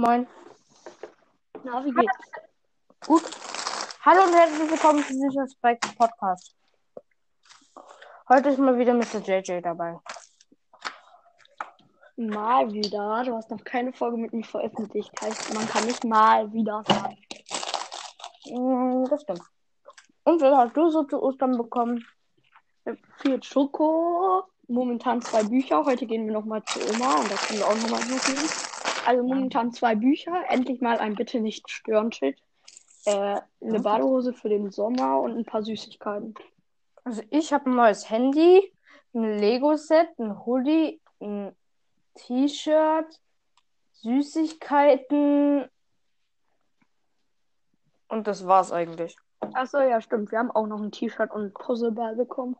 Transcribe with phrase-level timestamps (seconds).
[0.00, 0.28] Moin.
[1.64, 2.30] Na, wie geht's?
[3.04, 3.24] Gut.
[4.02, 6.54] Hallo und herzlich willkommen zu diesem Spike Podcast.
[8.28, 9.18] Heute ist mal wieder Mr.
[9.18, 9.98] JJ dabei.
[12.14, 13.24] Mal wieder.
[13.24, 15.10] Du hast noch keine Folge mit mir veröffentlicht.
[15.20, 17.18] Heißt, man kann nicht mal wieder sagen.
[18.50, 19.42] Mm, Das stimmt.
[20.22, 22.06] Und was hast du so zu Ostern bekommen?
[23.16, 24.44] Viel Schoko.
[24.68, 25.84] Momentan zwei Bücher.
[25.84, 28.48] Heute gehen wir nochmal zu Oma und da können wir auch nochmal hingehen.
[29.08, 30.44] Also momentan zwei Bücher.
[30.50, 32.38] Endlich mal ein Bitte nicht stören Schild.
[33.06, 36.34] Äh, eine Badehose für den Sommer und ein paar Süßigkeiten.
[37.04, 38.70] Also ich habe ein neues Handy,
[39.14, 41.56] ein Lego-Set, ein Hoodie, ein
[42.16, 43.18] T-Shirt,
[43.92, 45.70] Süßigkeiten
[48.08, 49.16] und das war's eigentlich.
[49.54, 50.32] Achso, ja, stimmt.
[50.32, 52.56] Wir haben auch noch ein T-Shirt und ein Puzzleball bekommen.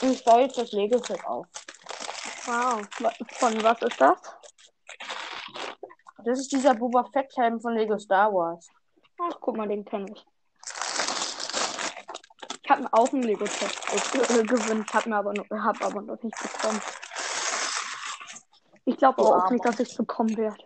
[0.00, 1.46] Ich baue jetzt das Lego-Set auf.
[2.46, 2.80] Wow.
[3.32, 4.18] Von was ist das?
[6.24, 8.68] Das ist dieser Boba Fett-Helm von Lego Star Wars.
[9.20, 10.26] Ach, guck mal, den kenne ich.
[12.62, 16.80] Ich habe auch einen Lego-Test äh, gewünscht, habe aber hab aber noch nicht bekommen.
[18.84, 20.64] Ich glaube Du auch nicht, dass ich es bekommen werde.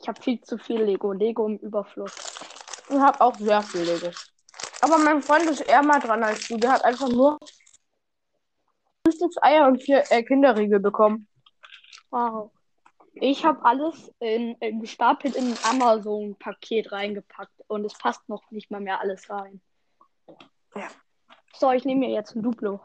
[0.00, 1.12] Ich habe viel zu viel Lego.
[1.12, 2.14] Lego im Überfluss.
[2.88, 4.10] Ich habe auch sehr viel Lego.
[4.82, 6.56] Aber mein Freund ist eher mal dran als du.
[6.56, 7.38] Der hat einfach nur
[9.06, 11.28] Frühstückseier und vier äh, Kinderriegel bekommen.
[12.10, 12.50] Wow.
[13.14, 18.70] Ich habe alles in, in, gestapelt in ein Amazon-Paket reingepackt und es passt noch nicht
[18.70, 19.60] mal mehr alles rein.
[20.74, 20.88] Ja.
[21.54, 22.80] So, ich nehme mir jetzt ein Duplo.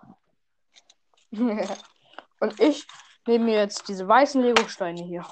[1.31, 2.87] und ich
[3.27, 5.25] nehme mir jetzt diese weißen Lego-Steine hier.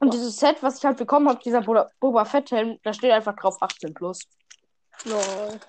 [0.00, 1.62] Und dieses Set, was ich halt bekommen habe, dieser
[2.00, 4.20] Boba, Fett-Helm, da steht einfach drauf 18 plus.
[5.04, 5.60] Lol.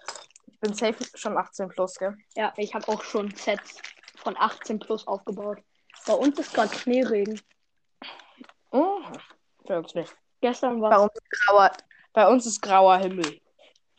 [0.65, 2.17] Bin safe schon 18 plus, gell?
[2.35, 3.81] Ja, ich habe auch schon Sets
[4.17, 5.59] von 18 plus aufgebaut.
[6.07, 7.39] Bei uns ist gerade Schneeregen.
[8.71, 9.05] Mhm.
[9.65, 10.15] Bei uns nicht.
[10.41, 11.71] Gestern Bei war uns ist grauer,
[12.13, 13.39] bei uns ist grauer Himmel.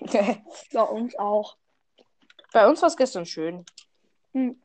[0.73, 1.57] bei uns auch.
[2.53, 3.65] bei uns war es gestern schön.
[4.33, 4.61] Hm.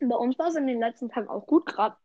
[0.00, 1.96] Bei uns war es in den letzten Tagen auch gut, gerade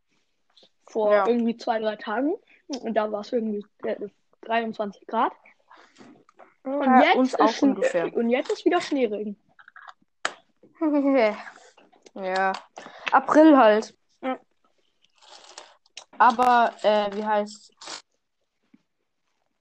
[0.88, 1.28] vor Ja.
[1.28, 2.36] irgendwie zwei, drei Tagen.
[2.68, 3.98] Und da war es irgendwie äh,
[4.42, 5.34] 23 Grad.
[6.78, 8.13] Und Ja, jetzt uns ist auch ungefähr.
[8.13, 9.35] Und jetzt ist wieder Schneeregen.
[12.13, 12.53] ja.
[13.12, 13.97] April halt.
[14.22, 14.40] Ja.
[16.18, 17.74] Aber, äh, wie heißt.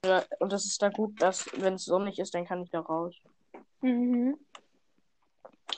[0.04, 2.80] Ja, und das ist da gut, dass, wenn es sonnig ist, dann kann ich da
[2.80, 3.14] raus.
[3.80, 4.38] Mhm.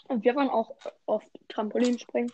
[0.08, 0.76] Und wir waren auch
[1.06, 2.32] auf Trampolin springen.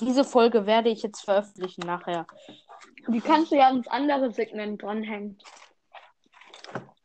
[0.00, 2.26] Diese Folge werde ich jetzt veröffentlichen nachher.
[3.06, 5.38] Die kannst du ja ins andere Segment dranhängen.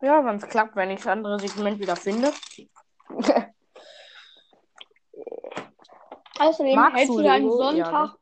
[0.01, 2.33] Ja, wenn es klappt, wenn ich das andere Segment wieder finde.
[6.39, 7.45] Außerdem Magst hältst du du deinen?
[7.45, 8.17] Ja, Sonntag.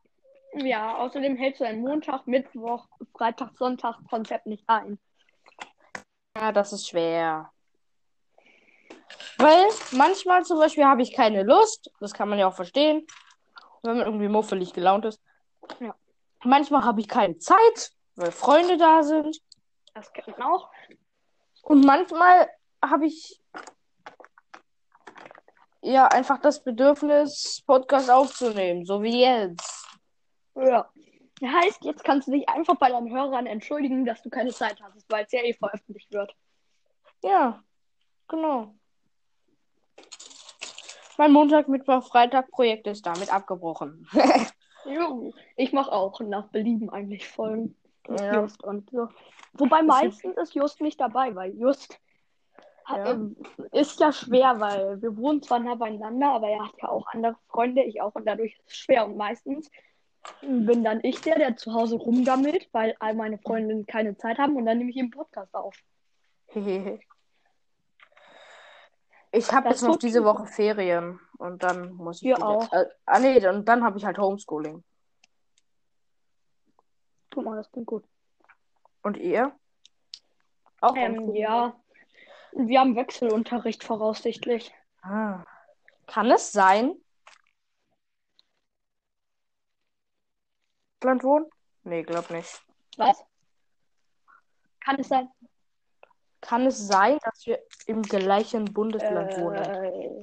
[0.54, 4.98] Ja, außerdem hältst du deinen Montag, Mittwoch, Freitag, Sonntag Konzept nicht ein.
[6.36, 7.50] Ja, das ist schwer.
[9.38, 11.90] Weil manchmal zum Beispiel habe ich keine Lust.
[12.00, 13.06] Das kann man ja auch verstehen.
[13.82, 15.20] Wenn man irgendwie muffelig gelaunt ist.
[15.80, 15.94] Ja.
[16.44, 19.40] Manchmal habe ich keine Zeit, weil Freunde da sind.
[19.94, 20.70] Das kennt man auch.
[21.62, 22.48] Und manchmal
[22.82, 23.40] habe ich
[25.82, 29.86] ja einfach das Bedürfnis, Podcast aufzunehmen, so wie jetzt.
[30.54, 30.90] Ja.
[31.40, 34.80] Das heißt, jetzt kannst du dich einfach bei deinen Hörern entschuldigen, dass du keine Zeit
[34.80, 36.34] hattest, weil es ja eh veröffentlicht wird.
[37.22, 37.62] Ja,
[38.28, 38.74] genau.
[41.18, 44.08] Mein Montag, Mittwoch, Freitag Projekt ist damit abgebrochen.
[44.84, 45.32] Jo.
[45.56, 47.76] Ich mache auch nach Belieben eigentlich Folgen.
[48.08, 48.42] Ja.
[48.42, 49.08] Just und so.
[49.54, 52.00] Wobei meistens ist Just nicht dabei, weil Just
[52.84, 53.12] hat, Ja.
[53.12, 53.36] ähm,
[53.70, 57.36] ist ja schwer, weil wir wohnen zwar nah beieinander, aber er hat ja auch andere
[57.48, 59.06] Freunde, ich auch, und dadurch ist es schwer.
[59.06, 59.70] Und meistens
[60.40, 64.56] bin dann ich der, der zu Hause rumgammelt, weil all meine Freundinnen keine Zeit haben
[64.56, 65.76] und dann nehme ich einen Podcast auf.
[69.34, 70.24] Ich habe jetzt noch diese.
[70.24, 72.46] Woche Ferien und dann muss ich wieder.
[72.46, 72.70] auch.
[72.70, 74.84] Äh, ah nee, und dann habe ich halt Homeschooling.
[77.32, 78.04] Guck mal, das klingt gut.
[79.02, 79.58] Und ihr?
[80.82, 81.74] Auch Ähm, ja.
[82.52, 84.72] Wir haben Wechselunterricht voraussichtlich.
[85.00, 85.42] Ah.
[86.06, 86.94] Kann es sein?
[91.02, 91.46] Land wohnen?
[91.84, 92.62] Nee, glaub nicht.
[92.98, 93.24] Was?
[94.80, 95.30] Kann es sein?
[96.42, 99.56] Kann es sein, dass wir im gleichen Bundesland wohnen?
[99.56, 100.20] Äh,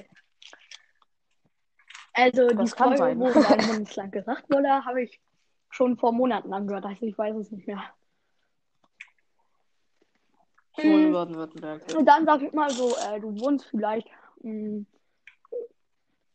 [2.13, 3.19] also die Das kann Folge, sein.
[3.19, 5.19] wo in deinem Bundesland gesagt wurde, habe ich
[5.71, 6.85] schon vor Monaten angehört.
[6.85, 7.83] Also ich weiß es nicht mehr.
[10.73, 11.11] Hm.
[11.11, 11.83] Baden-Württemberg.
[11.97, 14.07] Und dann sag ich mal so, äh, du wohnst vielleicht
[14.41, 14.85] mh,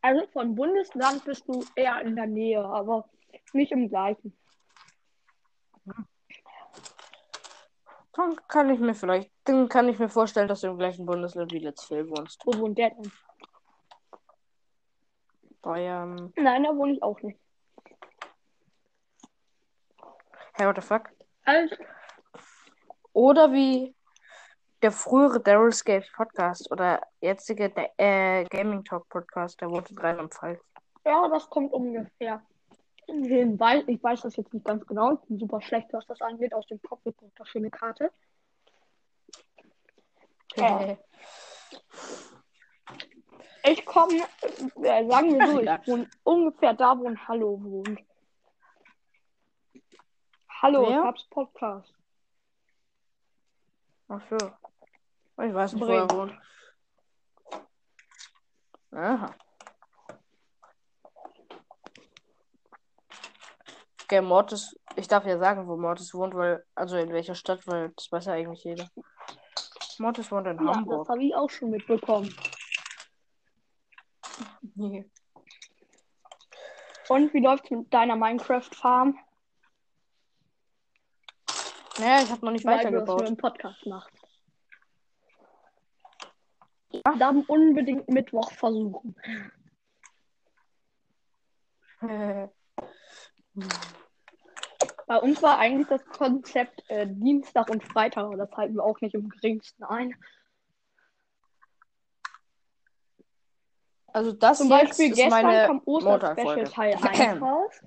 [0.02, 3.08] Also von Bundesland bist du eher in der Nähe, aber
[3.52, 4.36] nicht im gleichen.
[8.16, 11.52] Dann kann ich mir vielleicht, dann kann ich mir vorstellen, dass du im gleichen Bundesland
[11.52, 12.40] wie Let's Phil wohnst.
[12.44, 13.10] Wo wohnt der denn?
[15.62, 16.32] Bayern.
[16.36, 17.38] Nein, da wohne ich auch nicht.
[20.52, 21.10] Hey, what the fuck?
[21.44, 21.74] Also,
[23.12, 23.94] Oder wie
[24.82, 30.60] der frühere Daryl's Games Podcast oder jetzige äh, Gaming Talk Podcast, der wohnt in Rheinland-Pfalz.
[31.04, 32.42] ja, das kommt ungefähr.
[33.06, 35.14] Hin, Weil, ich weiß das jetzt nicht ganz genau.
[35.14, 36.54] Ich bin super schlecht, was das angeht.
[36.54, 38.10] Aus dem Kopf geguckt, das schöne Karte.
[40.56, 40.96] Ja.
[43.64, 44.14] Ich komme,
[44.82, 48.00] äh, sagen wir so, ich wohne ungefähr da, wo ein Hallo wohnt.
[50.62, 51.02] Hallo, Wer?
[51.02, 51.92] Tabs Podcast.
[54.08, 54.36] Ach so.
[55.42, 56.34] Ich weiß nicht, wo er wohnt.
[58.92, 59.34] Aha.
[64.04, 67.90] Okay, Mortis, ich darf ja sagen, wo Mortis wohnt, weil, also in welcher Stadt, weil
[67.96, 68.86] das weiß ja eigentlich jeder.
[69.98, 71.08] Mortis wohnt in Ja, das Hamburg.
[71.08, 72.34] habe ich auch schon mitbekommen.
[74.74, 75.08] Nee.
[77.08, 79.18] Und wie läuft's mit deiner Minecraft-Farm?
[81.98, 83.28] Naja, ich habe noch nicht Weil du das nur weitergebaut.
[83.28, 84.10] im Podcast machst.
[87.18, 89.16] Dann unbedingt Mittwoch versuchen.
[95.06, 99.00] Bei uns war eigentlich das Konzept äh, Dienstag und Freitag, aber das halten wir auch
[99.00, 100.14] nicht im geringsten ein.
[104.14, 106.64] also das Zum Beispiel ist gestern meine kam Oster-Special.
[106.64, 107.80] Teil 1 raus.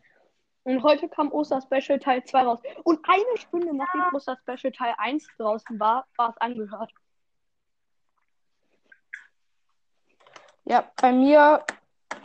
[0.64, 2.60] Und heute kam Oster-Special Teil 2 raus.
[2.84, 6.92] Und eine Stunde nachdem Oster-Special Teil 1 draußen war, war es angehört.
[10.66, 11.64] Ja, bei mir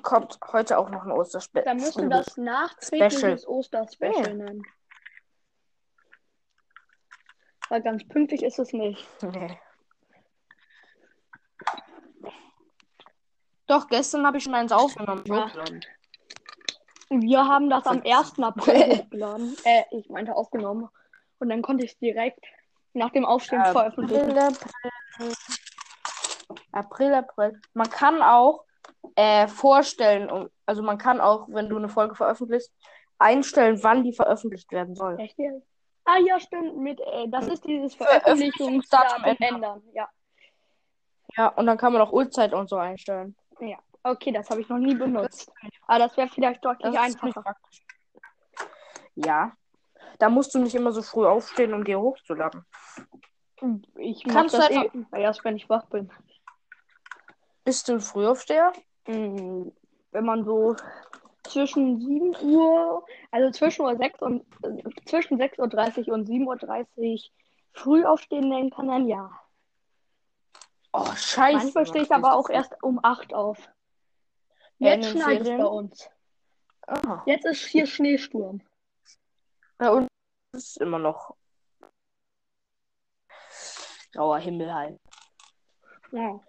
[0.03, 1.65] kommt heute auch noch ein Osterspecial.
[1.65, 3.59] Dann müssen wir das nachträgliches Special.
[3.59, 4.35] Oster-Special Ja.
[4.35, 4.63] nennen.
[7.69, 9.07] Weil ganz pünktlich ist es nicht.
[9.23, 9.59] Nee.
[13.67, 15.23] Doch, gestern habe ich schon eins aufgenommen.
[15.25, 15.51] Ja.
[17.09, 18.39] Wir haben das am 1.
[18.41, 19.57] April hochgeladen.
[19.65, 20.89] Äh, ich meinte aufgenommen.
[21.39, 22.45] Und dann konnte ich es direkt
[22.93, 24.37] nach dem Aufstehen veröffentlichen.
[24.37, 24.59] April,
[25.15, 25.33] April.
[26.73, 27.63] April, April.
[27.73, 28.65] Man kann auch
[29.17, 32.73] äh, vorstellen, also man kann auch, wenn du eine Folge veröffentlichst,
[33.19, 35.19] einstellen, wann die veröffentlicht werden soll.
[35.19, 35.37] Echt?
[36.05, 36.77] Ah ja, stimmt.
[36.79, 39.83] Mit, äh, das ist dieses Veröffentlichungsdatum ändern.
[39.95, 40.09] Ja.
[41.37, 43.37] Ja, und dann kann man auch Uhrzeit und so einstellen.
[43.61, 43.79] ja.
[44.05, 45.53] Okay, das habe ich noch nie benutzt.
[45.87, 47.55] Aber das wäre vielleicht deutlich einfacher.
[49.15, 49.53] Ja.
[50.19, 52.65] Da musst du nicht immer so früh aufstehen, um dir hochzuladen.
[53.97, 56.11] Ich Kannst das du eh erst, wenn ich wach bin.
[57.65, 58.73] Bist du ein Frühaufsteher?
[59.07, 59.69] Mm,
[60.13, 60.77] Wenn man so
[61.45, 67.19] zwischen 7 Uhr, also zwischen Uhr 6 und äh, zwischen 6.30 Uhr und 7.30 Uhr
[67.73, 69.31] früh aufstehen nennen kann, dann ja.
[70.93, 71.57] Oh, scheiße.
[71.57, 73.59] Manchmal stehe ich aber auch erst um 8 auf.
[74.79, 76.11] Ja, Jetzt den schneit es bei uns.
[76.87, 78.61] Ah, Jetzt ist hier Schneesturm.
[79.79, 80.09] bei uns
[80.53, 81.35] ist immer noch
[84.13, 85.01] grauer Himmel halt.
[86.11, 86.41] Ja.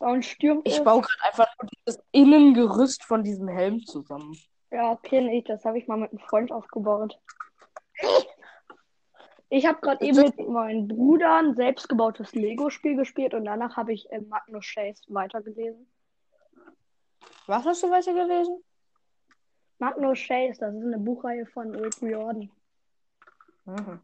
[0.00, 0.84] Uns stürmt ich es.
[0.84, 4.36] baue gerade einfach nur dieses Innengerüst von diesem Helm zusammen.
[4.70, 5.44] Ja, kenne ich.
[5.44, 7.18] Das habe ich mal mit einem Freund aufgebaut.
[9.48, 14.10] Ich habe gerade eben mit meinen Brüdern ein selbstgebautes Lego-Spiel gespielt und danach habe ich
[14.12, 15.90] äh, Magnus Chase weitergelesen.
[17.46, 18.62] Was hast du weiter gelesen?
[19.78, 22.50] Magnus Chase, das ist eine Buchreihe von Rick Riordan.
[23.64, 24.00] Mhm.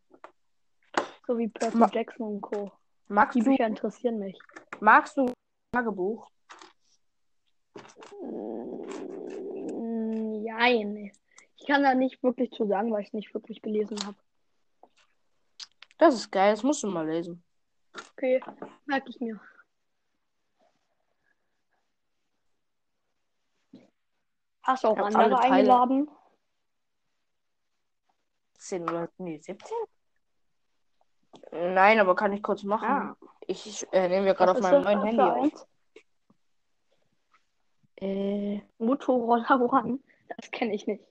[1.28, 2.72] So wie Percy Ma- Jackson und Co.
[3.08, 4.36] Magst Die Bücher interessieren mich.
[4.80, 5.26] magst du
[5.76, 6.30] Tagebuch?
[8.22, 8.84] Mm,
[10.44, 11.12] Nein.
[11.56, 14.16] Ich kann da nicht wirklich zu sagen, weil ich es nicht wirklich gelesen habe.
[15.98, 17.42] Das ist geil, das musst du mal lesen.
[18.12, 18.42] Okay,
[18.86, 19.40] merke ich mir.
[24.62, 26.10] Hast du auch andere eingeladen?
[28.58, 29.76] 10 oder nee, 17?
[31.52, 32.88] Nein, aber kann ich kurz machen.
[32.88, 33.16] Ah.
[33.48, 35.66] Ich äh, nehme ja gerade auf meinem neuen Handy auf.
[37.96, 40.00] Äh, Motorroller One?
[40.36, 41.04] Das kenne ich nicht.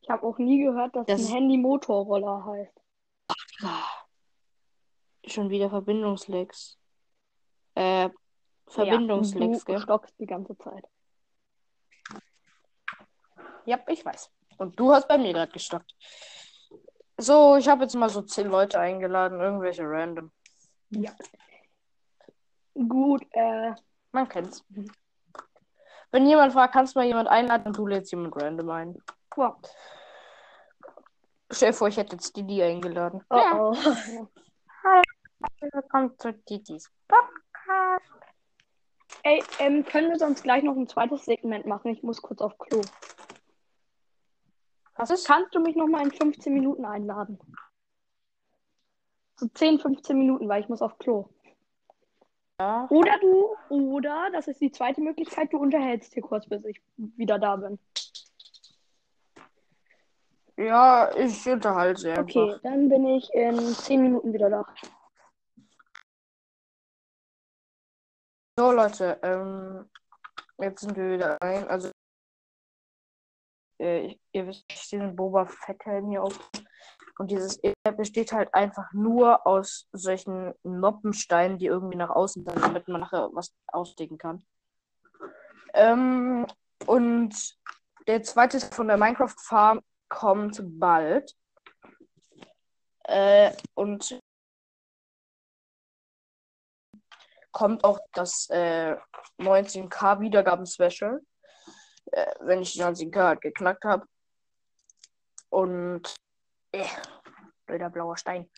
[0.00, 2.80] Ich habe auch nie gehört, dass Das ein Handy Motorroller heißt.
[5.26, 6.78] schon wieder Verbindungslecks.
[7.74, 8.10] Äh,
[8.66, 9.80] Verbindungslecks, ja, du gell?
[9.80, 10.84] stockst die ganze Zeit.
[13.64, 14.30] Ja, ich weiß.
[14.58, 15.94] Und du hast bei mir gerade gestoppt.
[17.24, 20.30] So, ich habe jetzt mal so zehn Leute eingeladen, irgendwelche random.
[20.90, 21.10] Ja.
[22.74, 23.72] Gut, äh,
[24.12, 24.62] Man kennt's.
[26.10, 29.02] Wenn jemand fragt, kannst du mal jemand einladen, dann du lädst jemand random ein.
[29.38, 29.56] ja.
[31.50, 33.22] Stell dir vor, ich hätte jetzt Didi eingeladen.
[33.30, 33.74] Oh, oh.
[35.60, 38.04] Willkommen zu Didis Podcast.
[39.22, 41.90] Ey, ähm, können wir sonst gleich noch ein zweites Segment machen?
[41.90, 42.82] Ich muss kurz auf Klo.
[44.96, 45.26] Was ist?
[45.26, 47.38] Kannst du mich noch mal in 15 Minuten einladen?
[49.36, 51.28] So 10, 15 Minuten, weil ich muss auf Klo.
[52.60, 52.86] Ja.
[52.88, 57.38] Oder du, oder, das ist die zweite Möglichkeit, du unterhältst hier kurz, bis ich wieder
[57.38, 57.78] da bin.
[60.56, 62.22] ja, ich unterhalte einfach.
[62.22, 64.64] Okay, dann bin ich in 10 Minuten wieder da.
[68.56, 69.90] So, Leute, ähm,
[70.58, 71.66] jetzt sind wir wieder ein.
[71.66, 71.90] Also,
[73.78, 76.50] äh, ihr wisst, ich den Boba Fetthelm hier auf.
[77.18, 82.60] Und dieses E besteht halt einfach nur aus solchen Noppensteinen, die irgendwie nach außen dann,
[82.60, 84.44] damit man nachher was ausdecken kann.
[85.74, 86.46] Ähm,
[86.86, 87.34] und
[88.06, 91.34] der zweite von der Minecraft Farm kommt bald.
[93.04, 94.18] Äh, und
[97.52, 98.96] kommt auch das äh,
[99.38, 101.20] 19k Wiedergaben-Special,
[102.12, 104.06] äh, wenn ich die 19k halt geknackt habe.
[105.50, 106.14] Und
[106.72, 106.86] äh,
[107.66, 108.50] blöder blauer Stein.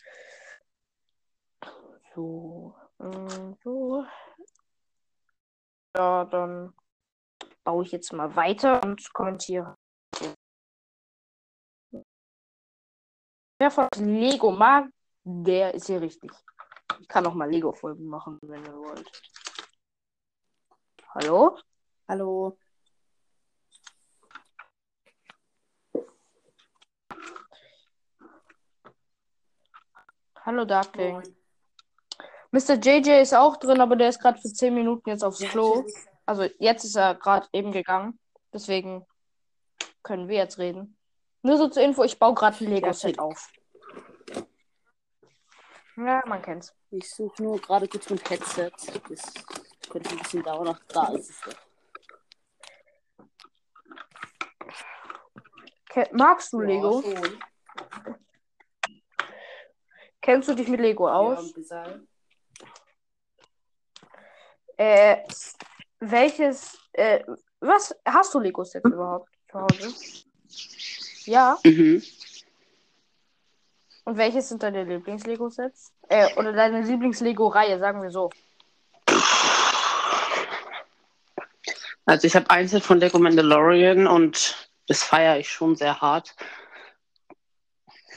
[2.15, 4.05] So, mm, so.
[5.95, 6.73] Ja, dann
[7.63, 9.75] baue ich jetzt mal weiter und kommentiere.
[13.59, 14.89] Wer von Lego mag,
[15.23, 16.31] der ist hier richtig.
[16.99, 19.11] Ich kann auch mal Lego-Folgen machen, wenn ihr wollt.
[21.13, 21.57] Hallo?
[22.07, 22.57] Hallo.
[30.47, 31.21] Hallo Darkling.
[32.51, 32.75] Mr.
[32.75, 35.85] JJ ist auch drin, aber der ist gerade für 10 Minuten jetzt aufs Klo.
[36.25, 38.17] Also jetzt ist er gerade eben gegangen.
[38.53, 39.05] Deswegen
[40.03, 40.97] können wir jetzt reden.
[41.41, 43.51] Nur so zur Info, ich baue gerade ein Lego-Set Ja, auf.
[45.97, 46.73] Ja, man kennt's.
[46.91, 48.71] Ich suche nur gerade kurz mein Headset.
[49.09, 49.33] Das
[49.89, 50.69] könnte ein bisschen dauern.
[50.69, 51.53] Ach, da ist es doch.
[56.13, 57.01] Magst du Ja, Lego?
[57.01, 57.37] schon.
[60.27, 61.39] Kennst du dich mit Lego Ja, aus?
[61.39, 62.07] ein bisschen.
[64.75, 65.19] Äh,
[66.01, 67.23] welches, äh,
[67.61, 69.93] was, hast du Lego-Sets überhaupt zu Hause?
[71.23, 71.57] Ja.
[71.63, 72.03] Mhm.
[74.03, 75.93] Und welches sind deine Lieblings-Lego-Sets?
[76.09, 78.29] Äh, oder deine Lieblings-Lego-Reihe, sagen wir so.
[82.05, 86.35] Also ich habe ein Set von Lego Mandalorian und das feiere ich schon sehr hart.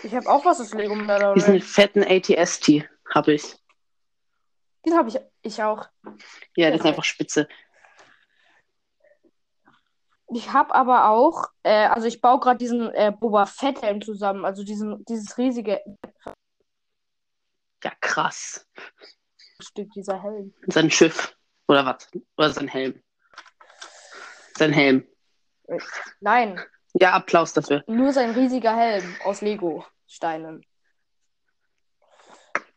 [0.02, 1.60] Ich habe auch was aus Lego Diesen Mandalorian.
[1.60, 3.56] fetten ATST habe ich.
[4.86, 5.88] Den habe ich, ich auch.
[6.56, 7.48] Ja, das ist einfach spitze.
[10.32, 14.44] Ich habe aber auch, äh, also ich baue gerade diesen äh, Boba Fett-Helm zusammen.
[14.44, 15.80] Also diesen, dieses riesige
[17.82, 18.66] Ja, krass.
[19.60, 20.54] Stück, dieser Helm.
[20.68, 21.36] Sein Schiff.
[21.68, 22.08] Oder was?
[22.36, 23.02] Oder sein Helm.
[24.56, 25.06] Sein Helm.
[26.20, 26.60] Nein,
[26.94, 27.84] Ja, Applaus dafür.
[27.86, 30.64] nur sein riesiger Helm aus Lego-Steinen.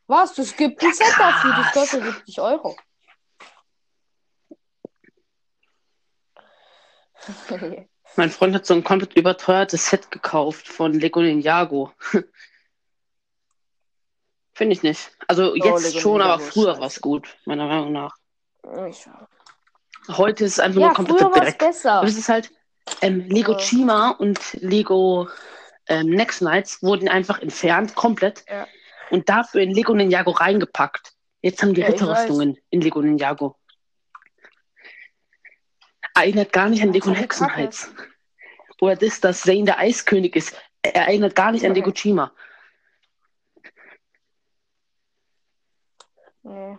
[0.07, 0.35] Was?
[0.35, 2.75] Das gibt ein Set dafür, das kostet 70 Euro.
[8.15, 11.91] Mein Freund hat so ein komplett überteuertes Set gekauft von Lego Ninjago.
[14.53, 15.11] Finde ich nicht.
[15.27, 18.15] Also jetzt Oh, schon, aber früher war es gut, meiner Meinung nach.
[20.09, 21.57] Heute ist es einfach ja, nur kompletter früher es Dreck.
[21.57, 21.93] besser.
[21.93, 22.51] Aber es ist halt,
[23.01, 23.57] ähm, Lego Ja.
[23.59, 25.29] Chima und Lego
[25.87, 28.45] ähm, Next Knights wurden einfach entfernt, komplett.
[28.49, 28.67] Ja.
[29.09, 31.13] Und dafür in Lego Ninjago reingepackt.
[31.41, 33.57] Jetzt haben die Ja, Ritterrüstungen in Lego Ninjago.
[36.15, 37.11] Erinnert gar nicht an Lego.
[37.11, 37.93] Knights.
[38.79, 40.55] Oder das, dass Zane der Eiskönig ist.
[40.81, 41.79] Er erinnert gar nicht an Okay.
[41.79, 42.33] Lego Chima.
[46.43, 46.77] Nee.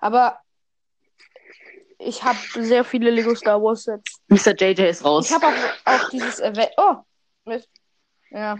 [0.00, 0.40] Aber
[1.98, 4.20] ich habe sehr viele Lego Star Wars Sets.
[4.28, 4.54] Mr.
[4.54, 5.26] JJ ist raus.
[5.28, 5.52] Ich habe auch,
[5.84, 6.70] auch dieses Event.
[6.76, 6.96] Oh,
[7.44, 7.68] Mist.
[8.30, 8.56] Ja.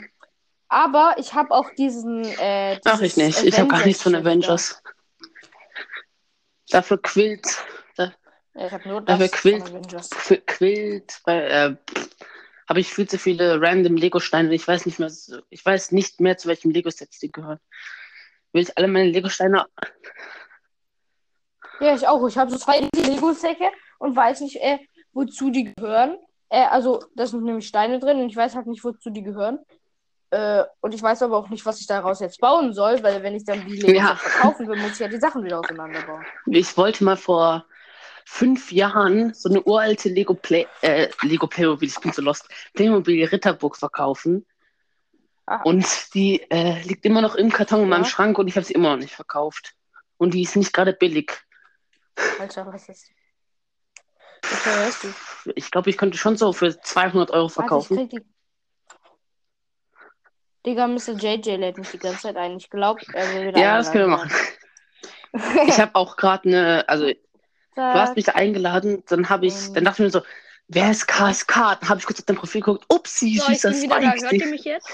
[0.68, 2.24] Aber ich habe auch diesen.
[2.24, 3.42] Äh, Ach, ich nicht.
[3.42, 4.82] Ich habe gar nichts von Avengers.
[6.70, 7.46] Dafür Quilt.
[7.96, 8.12] Da.
[8.54, 9.62] Ja, ich habe nur Dafür das Quilt.
[9.62, 10.10] von Avengers.
[10.10, 11.76] Qu- Quilt, weil, äh,
[12.68, 14.52] habe ich viel zu viele random Lego-Steine.
[14.54, 15.10] Ich weiß nicht mehr,
[15.48, 17.58] ich weiß nicht mehr, zu welchem Lego-Sets die gehören.
[18.52, 19.64] Will ich alle meine Lego-Steine.
[21.80, 22.26] Ja, ich auch.
[22.26, 24.78] Ich habe so zwei Lego-Säcke und weiß nicht, äh,
[25.12, 26.16] wozu die gehören.
[26.48, 29.58] Äh, also, da sind nämlich Steine drin und ich weiß halt nicht, wozu die gehören.
[30.30, 33.34] Äh, und ich weiß aber auch nicht, was ich daraus jetzt bauen soll, weil wenn
[33.34, 34.16] ich dann die Legos Ja.
[34.16, 36.24] verkaufen will, muss ich ja die Sachen wieder auseinanderbauen.
[36.46, 37.64] Ich wollte mal vor
[38.26, 43.24] fünf Jahren so eine uralte Lego Play, äh, Lego Playmobil, ich bin so lost, Playmobil
[43.24, 44.44] Ritterburg verkaufen.
[45.46, 45.62] Ah.
[45.62, 48.04] Und die äh, liegt immer noch im Karton in meinem.
[48.04, 49.72] Schrank und ich habe sie immer noch nicht verkauft.
[50.18, 51.32] Und die ist nicht gerade billig.
[52.38, 53.10] Alter, was ist
[54.68, 55.52] teuer ist die?
[55.54, 57.96] Ich glaube, ich könnte schon so für 200 Euro Warte, ich verkaufen.
[57.96, 58.20] krieg die.
[60.66, 61.12] Digga, Mr.
[61.16, 62.56] JJ lädt mich die ganze Zeit ein.
[62.56, 64.30] Ich glaube, er will wieder Ja, das können wir machen.
[65.66, 67.16] Ich habe auch gerade eine, also du
[67.76, 70.22] hast mich da eingeladen, dann habe ich, dann dachte ich mir so,
[70.66, 71.78] wer ist KSK?
[71.80, 74.14] Dann habe ich kurz auf dein Profil geguckt, upsi, So, ich süßer bin wieder da.
[74.14, 74.90] Hört ihr mich jetzt?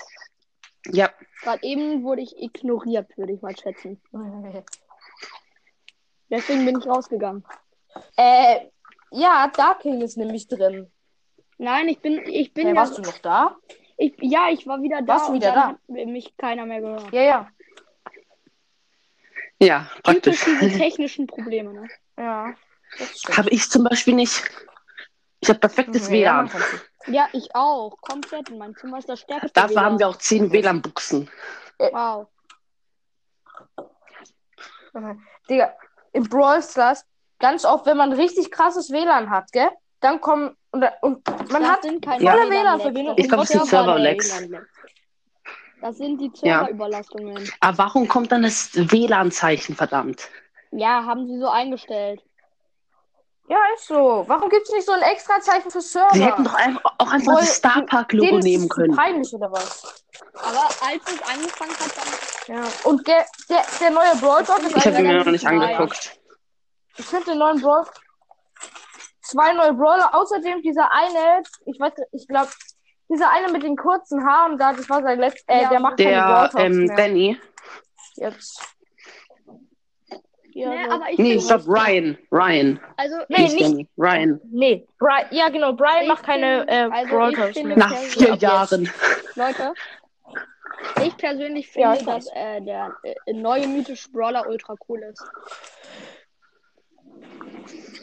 [0.93, 1.11] Ja,
[1.43, 4.00] Gerade eben wurde ich ignoriert, würde ich mal schätzen.
[6.31, 7.45] Deswegen bin ich rausgegangen.
[8.16, 8.66] äh,
[9.11, 10.90] ja, Dark King ist nämlich drin.
[11.59, 13.57] Nein, ich bin, ich bin Hey, ja, warst du noch da?
[13.97, 16.00] ich, ja, ich war wieder da Warst du und wieder dann da?
[16.00, 17.12] hat mich keiner mehr gehört.
[17.12, 17.49] Ja, ja.
[19.61, 20.45] ja, Typisch praktisch.
[20.45, 21.88] diese technischen Probleme, ne?
[22.19, 22.54] Ja.
[23.37, 24.43] Habe ich zum Beispiel nicht.
[25.40, 26.50] Ich habe perfektes Ja, WLAN.
[27.07, 27.97] Ja, ich auch.
[28.00, 28.50] Komplett.
[28.50, 29.50] Mein Zimmer ist das stärkste.
[29.52, 30.14] Dafür haben wir WLAN.
[30.14, 31.31] auch 10 WLAN-Buchsen.
[31.78, 32.28] Wow.
[35.50, 35.75] Digga,
[36.14, 37.04] im Brawl Stars,
[37.38, 39.68] ganz oft, wenn man richtig krasses WLAN hat, gell?
[40.00, 40.56] Dann kommen.
[40.71, 41.85] Und, und man das hat.
[41.85, 42.33] Ja.
[42.33, 43.16] Volle WLAN-Lags, WLAN-Verbindung.
[43.16, 44.42] das Ich glaub, es sind Server-Lags.
[45.80, 46.61] Das sind die Ja.
[46.61, 47.50] Serverüberlastungen.
[47.61, 50.28] Aber warum kommt dann das WLAN-Zeichen, verdammt?
[50.71, 51.04] Ja.
[51.04, 52.23] haben sie so eingestellt.
[53.49, 54.25] Ja, ist so.
[54.26, 56.09] Warum gibt es nicht so ein extra Zeichen für Server?
[56.14, 58.97] Sie hätten doch einfach, auch einfach Wohl, das Star Denen Park-Logo ist nehmen können.
[58.97, 60.02] peinlich oder was?
[60.35, 62.34] Aber als es angefangen hat, dann.
[62.47, 62.63] Ja.
[62.85, 65.51] Und der, der, der neue Brawl Talk ist Ich habe ihn mir noch nicht neu.
[65.51, 66.19] angeguckt.
[66.97, 67.85] Ich finde den neuen Brawl.
[69.23, 70.15] Zwei neue Brawler.
[70.15, 72.51] Außerdem dieser eine, ich weiß, ich glaube,
[73.09, 75.53] dieser eine mit den kurzen Haaren da, das war sein letzter.
[75.53, 76.97] Äh, Ja, der macht keine Der Brawl Talks ähm, mehr.
[76.97, 77.41] Danny.
[78.17, 78.63] Jetzt.
[80.57, 82.17] Ja, Nee, aber ich Nee, stopp, Ryan.
[82.31, 82.81] Ryan.
[82.97, 83.89] Also, Nee, nicht nicht- Danny.
[83.97, 84.41] Ryan.
[84.53, 87.77] Nee, Brian, ja genau, Brian Ich macht keine find- äh, also Brawl Talks mehr.
[87.77, 88.35] Nach vier.
[88.37, 88.90] Jahren.
[89.35, 89.75] Leute,
[91.05, 95.23] ich persönlich Ja, finde, ich dass äh, der äh, neue mythische Brawler ultra cool ist.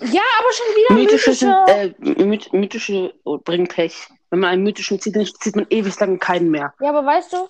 [0.02, 1.94] Ja, aber schon wieder Mythische, mythische.
[2.00, 4.08] sind, äh, myth mythische oh, bringen Pech.
[4.32, 6.74] Wenn man einen mythischen zieht, dann zieht man ewig lang keinen mehr.
[6.80, 7.48] Ja, aber weißt du?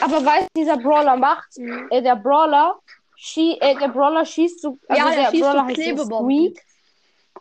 [0.00, 2.78] Aber weißt du, dieser Brawler macht, äh, der Brawler,
[3.14, 6.36] schie äh, der Brawler schießt so, also ja, der der schießt Brawler so Klebebomben.
[6.36, 6.62] Squeak.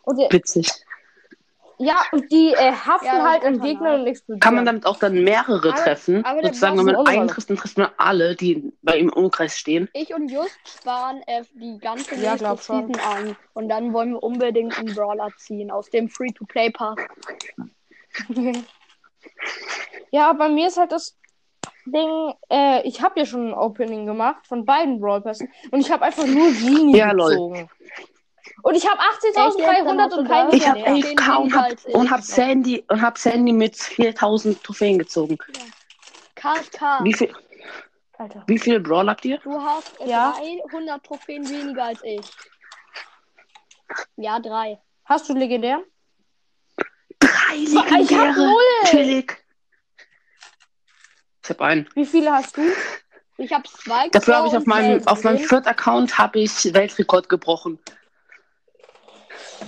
[0.03, 0.69] Und der, Witzig.
[1.77, 3.99] Ja, und die äh, haften Ja, halt an kann man Gegnern auch.
[4.01, 4.39] und explodieren.
[4.39, 6.23] Kann man damit auch dann mehrere Aber- treffen?
[6.25, 9.13] aber Sozusagen, wenn man eine einen trifft, dann trifft man alle, die bei ihm im
[9.13, 9.89] Umkreis stehen.
[9.93, 12.55] Ich und Just waren äh, die ganze Ja, nächste.
[12.57, 13.35] Season an.
[13.53, 16.95] Und dann wollen wir unbedingt einen Brawler ziehen aus dem Free-to-Play-Pass.
[20.11, 21.17] Ja, bei mir ist halt das
[21.85, 25.91] Ding, äh, ich habe ja schon ein Opening gemacht von beiden Brawl Pässen und ich
[25.91, 27.67] habe einfach nur Genie Ja, lol.
[28.65, 29.37] Und ich habe Echt jetzt?
[29.37, 30.85] Dann 18.300 hast du und keinen Ich habe Ja.
[30.87, 35.37] 11k und hab, und hab Sandy und hab Sandy mit 4000 Trophäen gezogen.
[36.33, 37.31] KSK, Wie viel,
[38.17, 38.43] Alter.
[38.47, 39.37] wie viele Brawl habt ihr?
[39.37, 40.33] du hast Ja.
[40.71, 42.21] 300 Trophäen weniger als ich.
[44.15, 44.81] Ja, drei.
[45.05, 45.83] Hast du legendär?
[47.19, 48.33] Drei Ich hab legendäre.
[48.47, 48.63] null.
[48.85, 49.45] Chillig.
[51.43, 51.87] Ich hab einen.
[51.93, 52.63] Wie viele hast du?
[53.37, 54.09] Ich habe zwei.
[54.09, 57.77] Dafür habe ich auf meinem, auf meinem vierten Account habe ich Weltrekord gebrochen.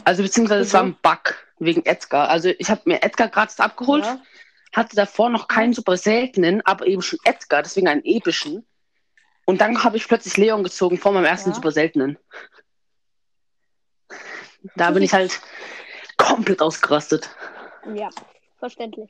[0.04, 2.30] Also beziehungsweise es war ein Bug wegen Edgar.
[2.30, 4.20] Also ich habe mir Edgar gratis abgeholt, Ja.
[4.76, 8.66] hatte davor noch keinen super seltenen, aber eben schon Edgar, deswegen einen epischen.
[9.46, 11.56] Und dann habe ich plötzlich Leon gezogen vor meinem ersten Ja.
[11.56, 12.18] super seltenen.
[14.76, 15.40] Da bin ich halt
[16.18, 17.30] komplett ausgerastet.
[17.94, 18.10] Ja,
[18.60, 19.10] verständlich.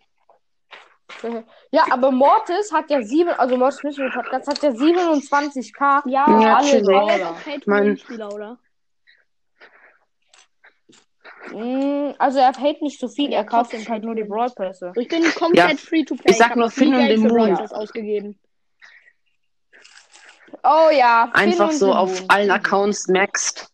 [1.72, 6.02] Ja, aber Mortis hat ja sieben, also Mortis Mystery Podcast hat ja 27k.
[6.06, 6.86] Ja, Ja, alle chillig.
[6.86, 7.36] Brawler.
[7.66, 8.60] Mein- Spieler, oder?
[11.52, 14.92] Mm, Also er hält nicht so viel, er kauft sich halt nur die Brawl Pässe.
[14.96, 16.32] Ich bin komplett Ja, free to play.
[16.32, 17.28] ich sag hab nur Finn und.
[17.28, 18.40] Brawl Stars ausgegeben.
[20.64, 21.30] Oh ja.
[21.34, 23.72] Einfach Finn so und auf allen Accounts maxed.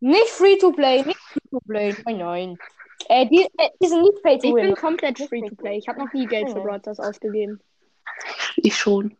[0.00, 1.94] Nicht free to play, nicht free to play.
[2.04, 2.58] Nein, nein.
[3.08, 4.66] Äh, die, äh, die sind nicht pay to Ich win.
[4.66, 5.78] bin komplett free to play.
[5.78, 6.60] Ich habe noch nie Geld für.
[6.60, 7.60] Brawl ausgegeben.
[8.56, 9.16] Ich schon.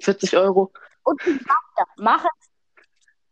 [0.00, 0.72] 40 Euro.
[1.02, 2.39] Und ich sag ja, mach es.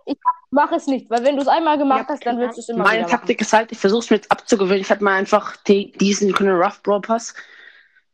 [0.09, 0.17] Ich
[0.51, 2.69] mach es nicht, weil wenn du es einmal gemacht Ja, hast, dann willst du es
[2.71, 4.81] immer Meine wieder Taktik ist halt, ich versuche es mir jetzt abzugewöhnen.
[4.81, 7.35] Ich hatte mal einfach die, diesen Rough Brawl Pass.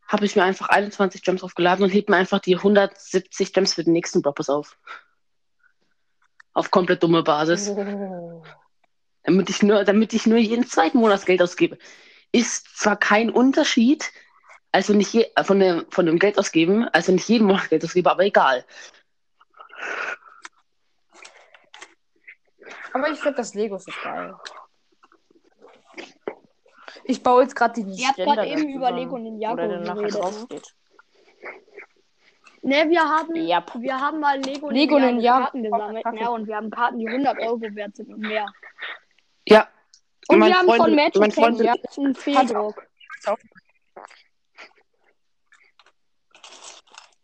[0.08, 3.84] Habe ich mir einfach 21 Gems aufgeladen und heb mir einfach die 170 Gems für
[3.84, 4.76] den nächsten Brawl Pass auf.
[6.52, 7.70] Auf komplett dumme Basis.
[7.70, 8.42] machen.
[9.22, 11.78] Damit ich nur, damit ich nur jeden zweiten Monat Geld ausgebe.
[12.30, 14.12] Ist zwar kein Unterschied,
[14.70, 17.84] Also nicht je, äh, von, dem, von dem Geld ausgeben, also nicht jeden Monat Geld
[17.84, 18.64] ausgeben, aber egal.
[22.94, 24.34] Aber ich finde das Lego so geil.
[27.04, 29.68] Ich baue jetzt gerade die Ihr habt Ständer gerade eben über Lego Ninjago Wo der
[29.68, 30.46] dann nachher drauf
[32.62, 32.88] ne?
[32.88, 33.72] wir haben, Yep.
[33.80, 35.42] wir haben mal Lego, Lego Ninjago Ninjago.
[35.44, 38.46] Karten gesammelt, ne, und wir haben Karten, die 100 Euro wert sind und mehr.
[39.46, 39.68] Ja.
[40.28, 42.86] Und Mein wir haben Freund- von Magic mein Freund- Tank einen Fehldruck.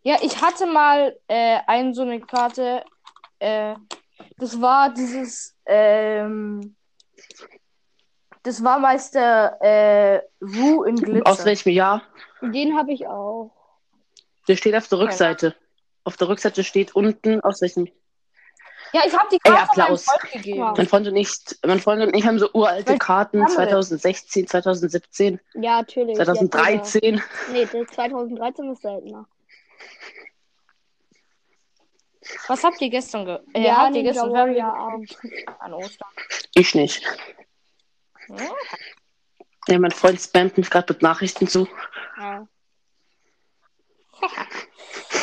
[0.03, 2.83] Ja, ich hatte mal äh, eine so eine Karte.
[3.39, 3.75] Äh,
[4.41, 5.55] das war dieses.
[5.65, 6.75] Ähm,
[8.43, 11.31] das war Meister äh, Ru in Glitzer.
[11.31, 12.01] Aus welchem Jahr?
[12.41, 13.51] Den habe ich auch.
[14.47, 15.55] Der steht auf der Rückseite.
[16.03, 17.87] Auf der Rückseite steht unten, aus welchem.
[18.93, 20.05] ja, ich habe die Ey, Karte meinem Applaus.
[20.05, 20.57] Freund gegeben.
[20.57, 20.73] Ja.
[20.75, 21.29] Mein Freund und ich,
[21.63, 23.51] mein Freund und ich haben so uralte Welche Karten, Name?
[23.51, 26.17] 2016, 2017, Ja, natürlich.
[26.17, 27.01] jetzt 2013.
[27.01, 27.23] wieder.
[27.51, 29.27] Nee, das 2013 ist seltener.
[32.47, 35.17] Was habt ihr gestern ge äh, ja, habt ihr gestern Abend.
[35.59, 36.09] an Ostern?
[36.55, 37.03] Ich nicht.
[38.29, 38.51] Ja.
[39.67, 41.67] Ja, mein Freund spammt mich gerade mit Nachrichten zu.
[42.17, 42.47] Ja.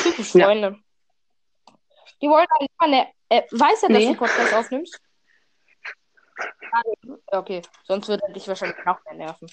[0.03, 0.47] Typisch Ja.
[0.47, 0.79] Freunde.
[2.21, 3.09] Die wollen eigentlich mal eine.
[3.29, 4.12] Äh, weiß er, dass Nee.
[4.12, 5.01] du Podcast aufnimmst?
[7.27, 9.51] Okay, sonst würde er dich wahrscheinlich noch mehr nerven.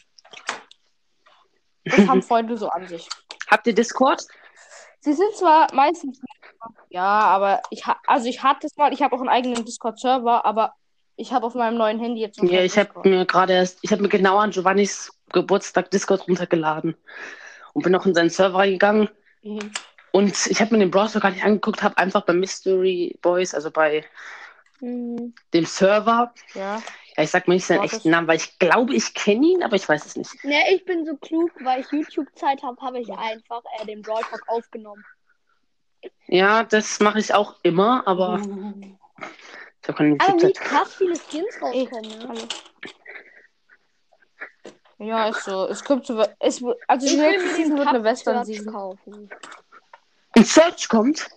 [1.84, 3.08] Das haben Freunde so an sich.
[3.50, 4.24] Habt ihr Discord?
[5.06, 6.20] Sie sind zwar meistens.
[6.90, 10.44] Ja, aber ich ha also ich hatte es mal, ich habe auch einen eigenen Discord-Server,
[10.46, 10.74] aber
[11.16, 13.92] ich habe auf meinem neuen Handy jetzt noch Ja, ich habe mir gerade erst, ich
[13.92, 16.96] habe mir genau an Giovannis Geburtstag Discord runtergeladen
[17.74, 19.08] und bin auch in seinen Server gegangen
[19.44, 19.72] Mhm.
[20.12, 23.70] und ich habe mir den Browser gar nicht angeguckt, habe einfach bei Mystery Boys, also
[23.70, 24.04] bei
[24.80, 25.34] Hm.
[25.54, 26.78] dem Server, Ja.
[27.18, 29.76] Ja, ich sag mal nicht seinen echten Namen, weil ich glaube, ich kenne ihn, aber
[29.76, 30.44] ich weiß es nicht.
[30.44, 34.22] Ne, ich bin so klug, weil ich YouTube-Zeit habe, habe ich einfach äh, den Brawl
[34.24, 35.04] Talk aufgenommen.
[36.28, 38.98] Ja, das mache ich auch immer, aber Mhm.
[39.82, 42.48] ich habe keine Aber wie krass viele Skins rauskommen, ne?
[44.98, 45.68] Ja, ist so.
[45.68, 46.18] Es kommt zu.
[46.40, 49.30] Es, also Ich will mir wird eine Western Search kaufen.
[50.36, 51.28] Ein Search kommt.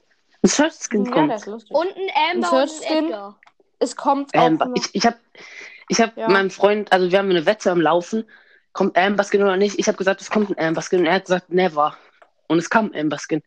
[0.43, 1.47] Ein Search-Skin Ja, kommt.
[1.71, 3.05] Und ein Amber Ein und ein Search-Skin?
[3.07, 3.41] Edgar.
[3.81, 4.51] es kommt auch.
[4.51, 5.17] noch- ich ich habe
[5.89, 6.29] ich hab Ja.
[6.29, 8.25] meinem Freund, also wir haben eine Wette am Laufen,
[8.73, 9.79] kommt Amber Skin oder nicht?
[9.79, 11.97] Ich habe gesagt, es kommt ein Amber Skin und er hat gesagt, never.
[12.49, 13.43] Und es kam Amber Skin.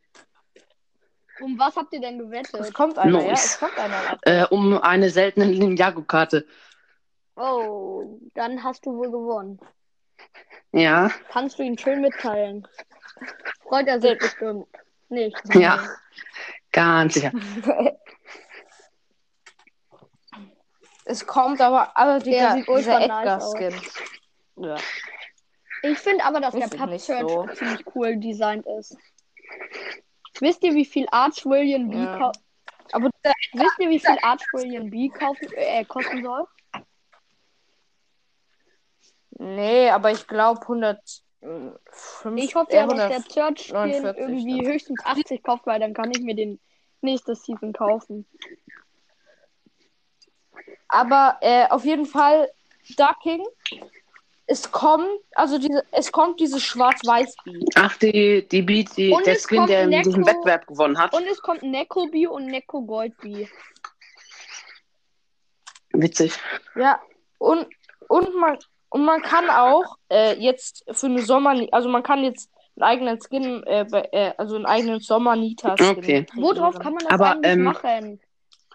[1.41, 2.73] Um was habt ihr denn es gewettet?
[2.73, 3.29] kommt einer, ja.
[3.29, 3.45] Nice.
[3.53, 4.19] Es kommt einer.
[4.23, 6.45] Äh, um eine seltene Ninjago-Karte.
[7.35, 9.59] Oh, dann hast du wohl gewonnen.
[10.71, 12.67] Ja, Kannst du ihn schön mitteilen?
[13.63, 14.67] Freut er sich bestimmt.
[15.09, 15.35] Nicht.
[15.55, 15.79] ja.
[16.71, 17.31] Ganz sicher.
[21.11, 21.95] Es kommt aber.
[21.97, 23.53] Also Der dieser, ultra dieser nice.
[23.53, 23.81] Edgar-Skin.
[24.65, 24.75] Ja.
[25.83, 27.47] Ich finde aber, dass Ich der find Pub nicht Search so.
[27.53, 28.95] ziemlich cool designt ist.
[30.39, 32.31] Wisst ihr, wie viel Arch William B Ja.
[32.93, 36.45] Aber der, Wisst ihr, wie viel Arch William B kaufen, äh, kosten soll?
[39.37, 42.37] nee, aber ich glaube 105.
[42.37, 44.71] Ich hoffe äh, ja, dass der 49 irgendwie dann.
[44.71, 46.59] höchstens 80 kauft, weil dann kann ich mir den
[47.01, 48.25] nächste Season kaufen.
[50.91, 52.49] Aber äh, auf jeden Fall
[52.97, 53.43] Ducking.
[54.47, 57.69] Es kommt, also diese, es kommt dieses Schwarz-Weiß-Beat.
[57.75, 61.13] Ach, die, die Beat, die, Und der Skin, der in diesem Wettbewerb gewonnen hat.
[61.13, 63.47] Und es kommt Neko B und Neko Gold B.
[65.93, 66.33] Witzig.
[66.75, 66.99] Ja,
[67.37, 67.65] und,
[68.09, 68.57] und man
[68.91, 73.19] und man kann auch äh, jetzt für eine Sommer, also man kann jetzt einen eigenen
[73.21, 75.97] Skin, äh, äh, also einen eigenen Sommer Nita Skin.
[75.97, 76.25] Okay.
[76.35, 76.83] Wo drauf kreieren.
[76.83, 78.19] kann man das Aber, eigentlich ähm, machen?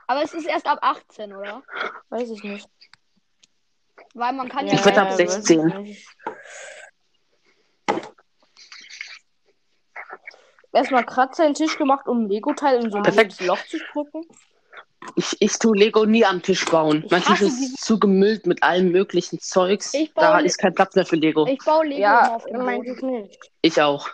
[0.07, 1.63] Aber es ist erst ab 18, oder?
[2.11, 2.69] Weiß ich nicht.
[4.15, 5.69] Weil man kann Ich ja würd ab weiß 16.
[5.69, 6.09] ich nicht.
[10.73, 13.05] Erstmal Kratzer in den Tisch gemacht, um ein Lego-Teil in so ein
[13.41, 14.23] Loch zu drücken.
[15.15, 17.03] Ich, ich tue Lego nie am Tisch bauen.
[17.05, 19.95] Ich Mein Tisch ist diese- zu gemüllt mit allem möglichen Zeugs.
[19.95, 21.47] Ich baue Da Le- ist kein Platz mehr für Lego.
[21.47, 23.39] Ich baue Lego Ja, auf dem ich nicht.
[23.63, 24.09] Ich auch.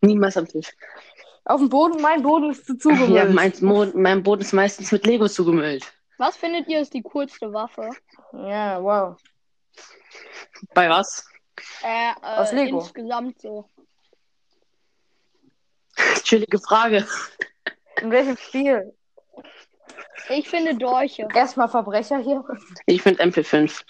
[0.00, 0.68] Niemals am Tisch.
[1.44, 3.10] Auf dem Boden, mein Boden ist zu zugemüllt.
[3.10, 5.92] Ja, mein, Mo mein Boden ist meistens mit Lego zugemüllt.
[6.16, 7.90] Was findet ihr ist die coolste Waffe?
[8.32, 9.16] ja, wow.
[10.72, 11.28] Bei was?
[11.82, 12.78] Äh, äh, Aus Lego.
[12.78, 13.68] insgesamt so.
[16.22, 17.06] Chillige Frage.
[18.00, 18.94] In welchem Spiel?
[20.30, 21.28] Ich finde Dolche.
[21.34, 22.42] Erstmal Verbrecher hier.
[22.86, 23.82] Ich finde MP5.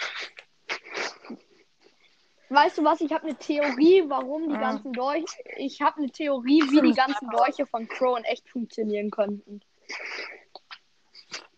[2.55, 3.01] Weißt du was?
[3.01, 4.61] Ich habe eine Theorie, warum die Ah.
[4.61, 5.27] ganzen Dolche.
[5.57, 9.61] Ich habe eine Theorie, wie die ganzen Dolche von Crow in echt funktionieren könnten.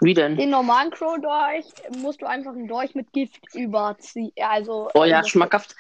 [0.01, 0.37] Wie denn?
[0.37, 1.67] Den normalen Crow-Dolch
[1.99, 4.31] musst du einfach einen Dolch mit Gift überziehen.
[4.43, 4.91] Also.
[4.95, 5.75] Oh ja, schmackhaft.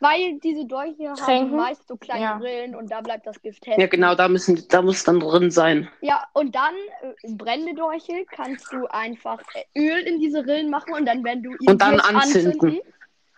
[0.00, 1.56] Weil diese Dolche haben Tränken?
[1.56, 2.36] meist so kleine Ja.
[2.36, 3.80] Rillen und da bleibt das Gift hängen.
[3.80, 5.88] Ja, genau, da müssen, da muss dann drin sein.
[6.02, 10.94] Ja, und dann äh, brennende Dolche kannst du einfach äh, Öl in diese Rillen machen
[10.94, 12.80] und dann, wenn du ihn Und dann wirst, anzünden.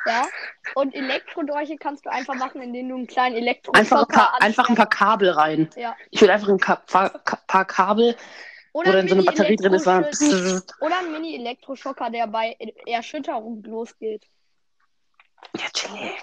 [0.06, 0.26] Ja.
[0.74, 4.68] Und Elektrodolche kannst du einfach machen, indem du einen kleinen Elektro Einfach ein, paar, einfach
[4.68, 5.68] ein paar Kabel rein.
[5.76, 5.96] Ja.
[6.10, 8.16] Ich will einfach ein Ka paar, Ka- paar Kabel,
[8.72, 9.86] wo Oder, dann so eine Batterie drin ist.
[9.86, 9.98] war
[10.80, 12.56] oder ein Mini-Elektroschocker, der bei
[12.86, 14.24] Erschütterung losgeht.
[15.56, 16.22] Ja, chillig.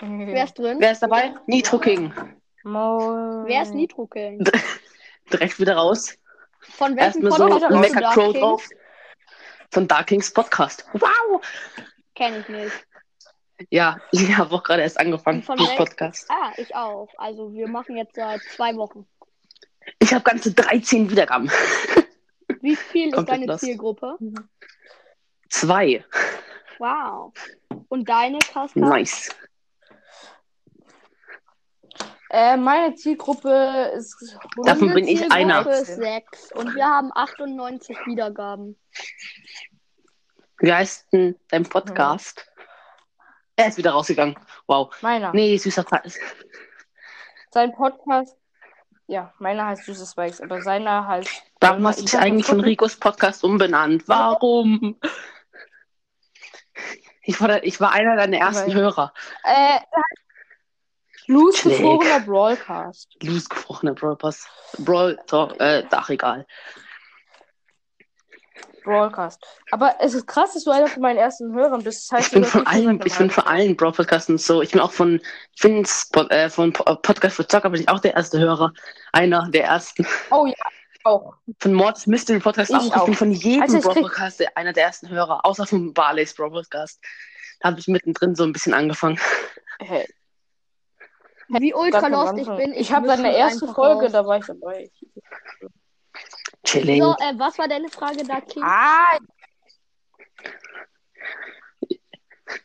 [0.00, 0.76] Wer ist drin?
[0.80, 1.34] Wer ist dabei?
[1.46, 2.12] Nitro King.
[2.64, 3.46] Moin.
[3.46, 4.44] Wer ist Nitro-Killing?
[5.32, 6.16] Direkt wieder raus.
[6.60, 8.40] Von welchem Erstmal so Podcast du Mecha Crow King?
[8.40, 8.68] drauf.
[9.70, 10.84] Von Dark Kings Podcast.
[10.94, 11.40] Wow!
[12.16, 12.86] Kenn ich nicht.
[13.70, 16.28] Ja, ich habe auch gerade erst angefangen Von mit Podcast.
[16.30, 17.08] Ah, ich auch.
[17.16, 19.06] Also wir machen jetzt seit zwei Wochen.
[20.00, 21.50] Ich habe ganze 13 Wiedergaben.
[22.60, 23.64] Wie viel ist deine lost.
[23.64, 24.16] Zielgruppe?
[25.48, 26.04] Zwei.
[26.78, 27.32] Wow.
[27.88, 28.88] Und deine, Kaspar?
[28.88, 29.30] Nice.
[32.30, 34.36] Äh, meine Zielgruppe ist.
[34.64, 35.66] Davon bin ich Zielgruppe einer.
[35.70, 36.50] ist sechs.
[36.52, 38.76] Und wir haben 98 Wiedergaben.
[40.58, 42.46] Wie heißt denn dein Podcast?
[43.56, 44.36] Er ist wieder rausgegangen.
[44.66, 44.94] Wow.
[45.02, 45.32] Meiner.
[45.32, 46.18] Nee, süßer Preis.
[47.50, 48.36] Sein Podcast.
[49.06, 51.30] Ja, meiner heißt Süße Spikes, aber seiner heißt.
[51.60, 52.60] Warum hast du ich dich eigentlich von.
[52.60, 54.02] Ricos Podcast umbenannt?
[54.08, 54.98] Warum?
[57.22, 59.12] Ich war, ich war einer deiner ersten Weil- Hörer.
[59.44, 59.78] Äh,
[61.26, 61.78] Schläg.
[61.78, 63.16] gefrorener Broadcast.
[63.22, 64.46] Loose gefrorener Brawl Pass.
[64.78, 66.46] Brawl Talk, äh, ach egal.
[68.86, 69.44] Broadcast.
[69.70, 72.10] Aber es ist krass, dass du einer von meinen ersten Hörern bist.
[72.10, 74.62] Das heißt, Ich bin von allen, ich bin von allen Brawl Podcasts so.
[74.62, 75.20] Ich bin auch von
[75.58, 78.72] Finns äh, von Po- Podcast für Zocker bin ich auch der erste Hörer.
[79.12, 80.06] Einer der ersten.
[80.30, 80.54] Oh ja,
[81.04, 81.34] auch.
[81.60, 82.84] Von Mords Mystery Podcast Ich auch.
[82.86, 83.04] Ich auch.
[83.04, 85.44] bin von jedem Also ich Brawl krieg- einer der ersten Hörer.
[85.44, 86.98] Außer von Barley's Brawl Podcast.
[87.60, 89.18] Da habe ich mittendrin so ein bisschen angefangen.
[89.78, 90.06] Hey,
[91.48, 92.72] Wie ultra lost ich bin.
[92.74, 94.12] Ich habe misch seine erste Folge, raus.
[94.12, 94.90] da war ich dabei.
[96.66, 97.02] Chilling.
[97.02, 98.62] So, äh, was war deine Frage da, King?
[98.64, 99.18] Ah,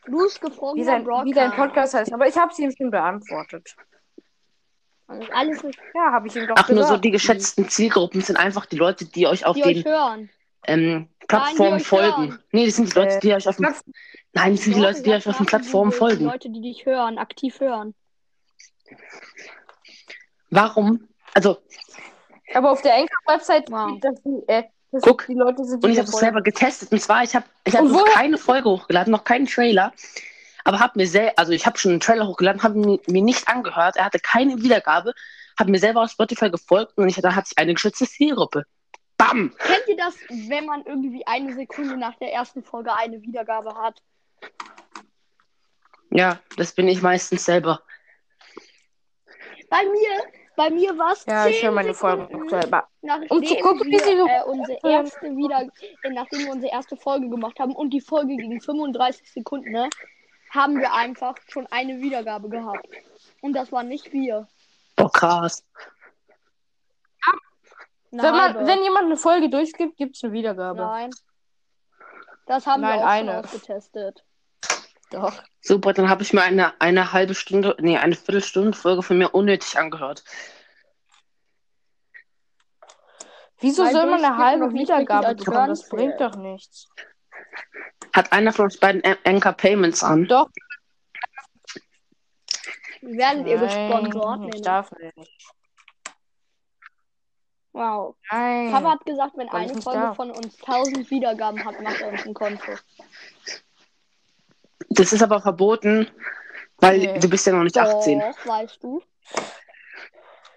[0.04, 1.26] Blues gefrorener wie sein, Broadcast.
[1.26, 2.12] wie sein Podcast heißt.
[2.12, 3.74] Aber ich habe sie ihm schon beantwortet.
[5.20, 7.04] Ist alles nicht, Ja, habe ich ihm doch Ach, nur so gesagt.
[7.04, 10.30] die geschätzten Zielgruppen sind einfach die Leute, die euch auf die euch den hören.
[10.66, 12.28] ähm, Plattformen folgen.
[12.28, 12.42] hören.
[12.52, 13.74] Nee, das sind die Leute, Äh, die euch auf dem.
[14.32, 16.18] Nein, das sind die Leute, die euch auf den Plattformen folgen.
[16.20, 17.94] Die Leute, die dich hören, aktiv hören.
[20.50, 21.08] Warum?
[21.34, 21.58] Also,
[22.54, 23.90] Aber auf der Anchor-Website Wow.
[23.90, 25.26] steht, dass die, äh, dass Guck.
[25.26, 26.92] die Leute sind, und ich habe das da selber getestet.
[26.92, 29.92] Und zwar, ich habe ich hab Und noch woher- keine Folge hochgeladen, noch keinen Trailer.
[30.64, 33.48] Aber habe mir selber, also ich habe schon einen Trailer hochgeladen, habe mir, mir nicht
[33.48, 33.96] angehört.
[33.96, 35.12] Er hatte keine Wiedergabe,
[35.58, 38.64] habe mir selber auf Spotify gefolgt und ich, da hatte ich eine geschützte Zielgruppe.
[39.16, 39.54] Bam!
[39.58, 40.14] Kennt ihr das,
[40.48, 44.00] wenn man irgendwie eine Sekunde nach der ersten Folge eine Wiedergabe hat?
[46.10, 47.82] Ja, das bin ich meistens selber.
[49.70, 52.88] Bei mir, bei mir war es Ja, ich höre 10 meine Folgen selber.
[53.00, 55.62] nachdem Um zu gucken, wie wir, sie äh, unsere erste wieder,
[56.02, 59.88] äh, nachdem wir unsere erste Folge gemacht haben und die Folge ging 35 Sekunden, ne,
[60.50, 62.86] haben wir einfach schon eine Wiedergabe gehabt.
[63.40, 64.46] Und das waren nicht wir.
[64.96, 65.64] Boah, krass.
[68.12, 68.66] Eine Wenn, man, halbe.
[68.66, 70.80] wenn jemand eine Folge durchgibt, gibt es eine Wiedergabe.
[70.82, 71.10] Nein.
[72.46, 73.30] Das haben Nein, wir auch eine.
[73.32, 74.24] schon ausgetestet.
[75.12, 75.42] Doch.
[75.60, 79.34] Super, dann habe ich mir eine, eine halbe Stunde, nee, eine Viertelstunde Folge von mir
[79.34, 80.24] unnötig angehört.
[83.60, 85.68] Wieso Weil soll man eine halbe Wiedergabe bekommen?
[85.68, 86.88] Das bringt doch nichts.
[88.12, 90.26] Hat einer von uns beiden An- Anchor Payments an?
[90.26, 90.48] Doch.
[93.02, 94.54] Werdet ihr gesponsert?
[94.54, 95.46] Ich darf nicht.
[97.72, 98.16] Wow.
[98.30, 98.70] Nein.
[98.70, 100.16] Papa hat gesagt, wenn eine Folge darf.
[100.16, 102.72] von uns 1000 Wiedergaben hat, macht er uns ein Konto.
[104.94, 106.10] Das ist aber verboten,
[106.78, 107.18] weil Nee.
[107.18, 108.20] du bist ja noch nicht 18.
[108.20, 109.02] Doch, weißt du.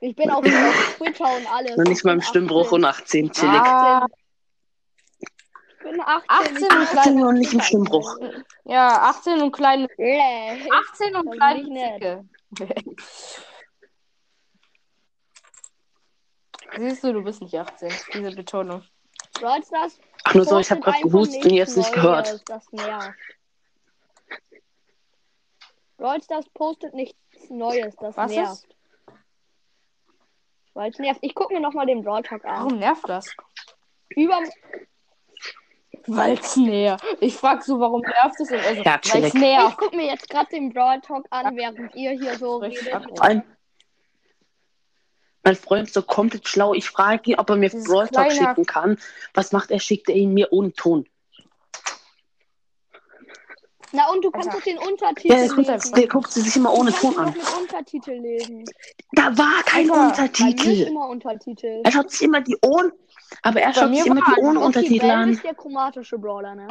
[0.02, 1.78] Ich bin auch auf Twitter und alles.
[1.78, 2.76] Noch Ich nicht mal im Stimmbruch 18.
[2.76, 3.32] und 18.
[3.32, 3.62] Chillig.
[3.62, 4.06] Ah,
[5.20, 5.30] Ich
[5.84, 6.26] bin 18.
[6.28, 8.18] 18 ich und klein- 18 und nicht im Stimmbruch.
[8.66, 9.88] ja, 18 und kleine.
[9.98, 10.68] Nee.
[10.92, 12.30] 18 und Das kleine.
[12.58, 12.76] Zicke.
[16.78, 17.90] Siehst du, du bist nicht 18.
[18.14, 18.84] Diese Betonung.
[20.24, 22.42] Ach nur so, ich habe gerade gehustet und jetzt nicht gehört.
[22.50, 23.14] Das nervt.
[25.98, 27.18] Brawl Stars postet nichts
[27.50, 28.52] Neues, das Was nervt.
[28.54, 28.68] ist?
[30.74, 31.20] Weil es nervt.
[31.24, 32.58] Ich gucke mir nochmal den Brawl Talk an.
[32.66, 33.34] Warum nervt das?
[34.10, 34.40] Über
[36.08, 36.98] Weil's näher.
[37.20, 38.52] Ich frag so, warum nervt es?
[38.52, 39.78] Und er so, Ja, weil's ich nervt.
[39.78, 42.92] gucke mir jetzt gerade den Brawl Talk an, während ihr hier so redet.
[45.44, 46.74] mein Freund ist so komplett schlau.
[46.74, 49.00] Ich frage ihn, ob er mir Dieses Brawl Talk kleine- schicken kann.
[49.34, 49.80] Was macht er?
[49.80, 51.08] Schickt er ihn mir ohne Ton.
[53.96, 55.94] Na und du kannst doch den Untertitel Ja, der guckt, lesen.
[55.94, 57.34] der guckt sie sich immer ohne du Ton an.
[57.34, 58.66] mit Untertitel lesen.
[59.14, 60.88] Da war kein Alter, Bei Untertitel.
[60.88, 61.82] immer Untertitel.
[61.84, 62.92] Er schaut sich immer die ohne,
[63.42, 65.30] aber er Bei schaut sich immer die ohne Okay, Untertitel an.
[65.32, 66.68] ist der chromatische Brawler, ne?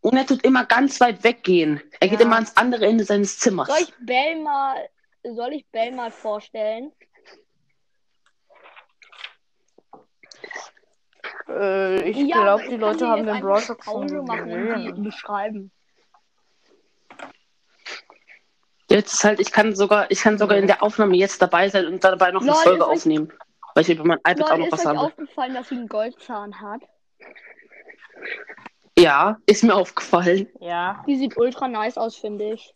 [0.00, 1.80] Und er tut immer ganz weit weggehen.
[2.00, 2.26] Er geht Ja.
[2.26, 3.68] immer ans andere Ende seines Zimmers.
[3.68, 4.88] Soll ich Bell mal,
[5.22, 6.92] soll ich Bell mal vorstellen?
[11.58, 15.02] Äh, ich Ja, glaube, die Leute haben den Brawl Talk schon gesehen.
[15.02, 15.70] beschreiben.
[18.88, 21.86] Jetzt ist halt, ich kann sogar, ich kann sogar in der Aufnahme jetzt dabei sein
[21.86, 23.32] und dabei noch eine Folge ist euch- aufnehmen.
[23.74, 24.98] Weil ich über mein iPad auch Leute, noch ist was euch habe.
[24.98, 26.82] aufgefallen, dass sie einen Goldzahn hat?
[28.98, 30.46] Ja, ist mir aufgefallen.
[30.60, 31.02] Ja.
[31.06, 32.74] Die sieht ultra nice aus, finde ich.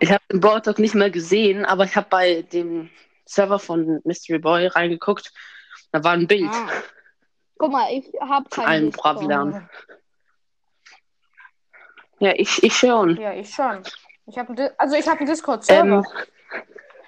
[0.00, 2.90] Ich habe den Brawl Talk nicht mehr gesehen, aber ich habe bei dem
[3.24, 5.32] Server von Mystery Boy reingeguckt.
[5.92, 6.68] Da war ein Bild Ah.
[7.60, 8.90] Guck mal, ich habe keinen.
[8.90, 9.68] Bravilan.
[12.18, 13.18] Ja, ich, ich schon.
[13.18, 13.82] Ja, ich schon.
[14.26, 15.96] Ich hab ein also ich habe einen Discord-Server.
[15.96, 16.04] Ähm,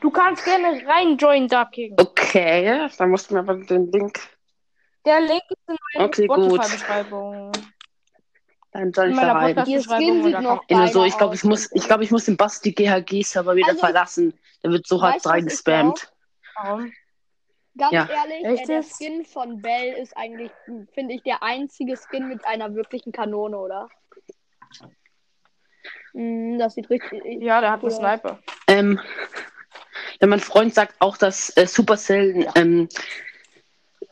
[0.02, 1.94] Du kannst gerne reinjoinen, Ducking.
[1.96, 4.18] okay, dann musst du mir aber den Link.
[5.06, 6.62] Der Link ist in meiner Okay, gut.
[6.64, 7.52] Spotify-Beschreibung.
[8.72, 9.54] Dann soll ich da rein.
[9.64, 12.72] Skin sieht oder noch so, ich glaube, ich muss, ich glaube, ich muss den Basti
[12.72, 14.34] GHG-Server wieder Also verlassen.
[14.62, 16.12] Der wird so hart reingespammt.
[16.56, 16.92] Warum?
[17.76, 18.08] Ganz Ja.
[18.08, 18.96] ehrlich, Echt äh, der jetzt?
[18.96, 20.50] Skin von Bell ist eigentlich,
[20.92, 23.88] finde ich, der einzige Skin mit einer wirklichen Kanone, oder?
[26.12, 27.22] Mm, das sieht richtig.
[27.42, 28.38] Ja, der hat Cool einen Sniper.
[28.66, 29.00] Ähm,
[30.20, 32.88] ja, mein Freund sagt auch, dass äh, Supercell ähm,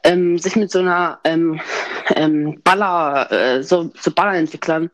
[0.04, 1.60] ähm, sich mit so einer ähm,
[2.16, 4.90] ähm, Baller, äh, so, so Ballerentwicklern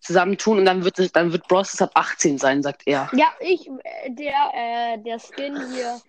[0.00, 1.80] zusammentun und dann wird es, dann wird Bros.
[1.80, 3.08] ab 18 sein, sagt er.
[3.12, 6.00] Ja, ich, äh, der, äh, der Skin hier.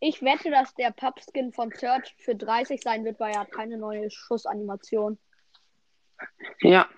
[0.00, 3.78] Ich wette, dass der Pub-Skin von Search für 30 sein wird, weil er hat keine
[3.78, 5.18] neue Schussanimation.
[6.60, 6.88] Ja.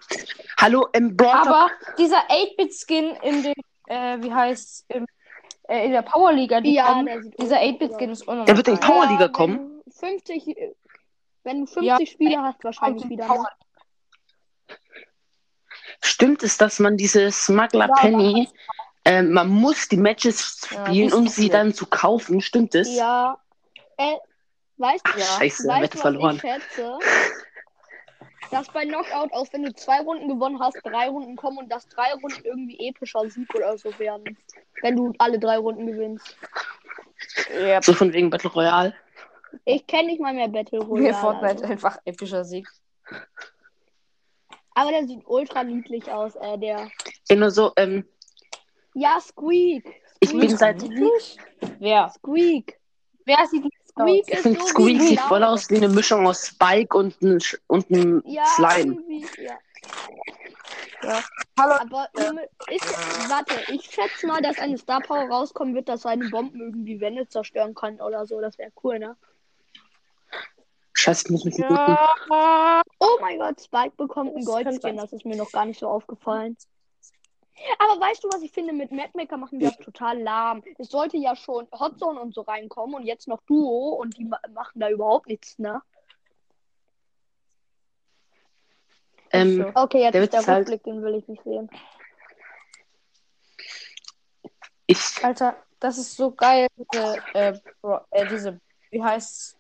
[0.59, 3.55] Hallo, ähm, Brawl Aber dieser 8-Bit-Skin in den,
[3.87, 5.07] äh, wie heißt im,
[5.69, 8.47] äh, in der Powerliga, die Ja, kommen, dieser ultra 8-Bit-Skin ist unnormal.
[8.47, 8.87] Der wird in geil.
[8.91, 9.83] Powerliga wenn kommen?
[9.85, 10.75] du 50, äh,
[11.45, 13.27] wenn du 50 Ja, Spieler hast, wahrscheinlich wieder.
[13.27, 13.39] Power-
[14.69, 14.77] Ne?
[16.03, 18.49] Stimmt es, dass man diese Smuggler Ja, Penny,
[19.11, 22.41] äh, man muss die Matches Ja, spielen, wusste um sie dann zu kaufen?
[22.41, 22.95] Stimmt es?
[22.97, 23.39] Ja.
[23.97, 24.17] Äh,
[24.79, 26.37] weißt Ach, ja, scheiße, weißt Wette du, verloren.
[26.37, 26.99] ich schätze?
[28.51, 31.87] Dass bei Knockout aus, wenn du zwei Runden gewonnen hast, drei Runden kommen und dass
[31.89, 34.37] drei Runden irgendwie epischer Sieg oder so werden.
[34.83, 36.37] Wenn du alle drei Runden gewinnst.
[37.65, 38.93] Ja, So von wegen Battle Royale.
[39.65, 41.15] Ich kenne nicht mal mehr Battle mir Royale.
[41.15, 41.65] Fortnite Also.
[41.67, 42.67] einfach epischer Sieg.
[44.75, 46.91] Aber der sieht ultra niedlich aus, äh, der.
[47.29, 48.05] Ja, nur so, ähm,
[48.95, 50.03] Ja, Squeak.
[50.21, 50.59] ich bin Squeak.
[50.59, 50.83] seit,
[51.79, 52.09] Wer?
[52.11, 52.79] Squeak.
[53.25, 56.47] Wer sieht Squeak ich ist finde so Squeak sieht voll aus wie eine Mischung aus
[56.49, 58.95] Spike und ein, Sch- und ein Ja, Slime.
[58.95, 59.59] irgendwie, ja.
[61.59, 61.75] Hallo.
[61.81, 66.29] Aber Junge, ist, warte, ich schätze mal, dass eine Star Power rauskommen wird, dass seine
[66.29, 68.41] Bomben irgendwie Wände zerstören kann oder so.
[68.41, 69.17] Das wäre cool, ne?
[70.95, 71.75] Scheiße, ich muss mich muten.
[71.75, 74.97] Ja, Oh mein Gott, Spike bekommt einen kann Goldskin.
[74.97, 76.57] Das ist mir noch gar nicht so aufgefallen.
[77.79, 78.73] Aber weißt du, was ich finde?
[78.73, 80.63] Mit Madmaker machen wir das total lahm.
[80.79, 84.39] Es sollte ja schon Hotzone und so reinkommen und jetzt noch Duo und die ma
[84.55, 85.83] machen da überhaupt nichts, ne?
[89.33, 91.71] Ähm, Okay, jetzt Der ist der halt- Rückblick, den will ich nicht sehen.
[94.87, 99.57] ich, Alter, das ist so geil, diese, äh, Bro- äh, diese, wie heißt's?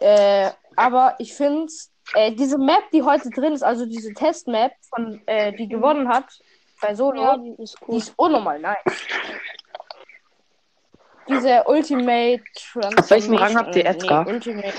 [0.00, 1.70] Äh, aber ich finde,
[2.14, 6.26] äh, diese Map, die heute drin ist, also diese Testmap, von, äh, die gewonnen hat
[6.80, 7.98] bei Solo, Ja, die ist die cool.
[7.98, 8.78] ist unnormal nice.
[11.28, 12.42] Diese Ultimate
[12.96, 14.24] Auf welchem Rang habt ihr Transformation- Edgar?
[14.24, 14.74] Nee, Ultimate.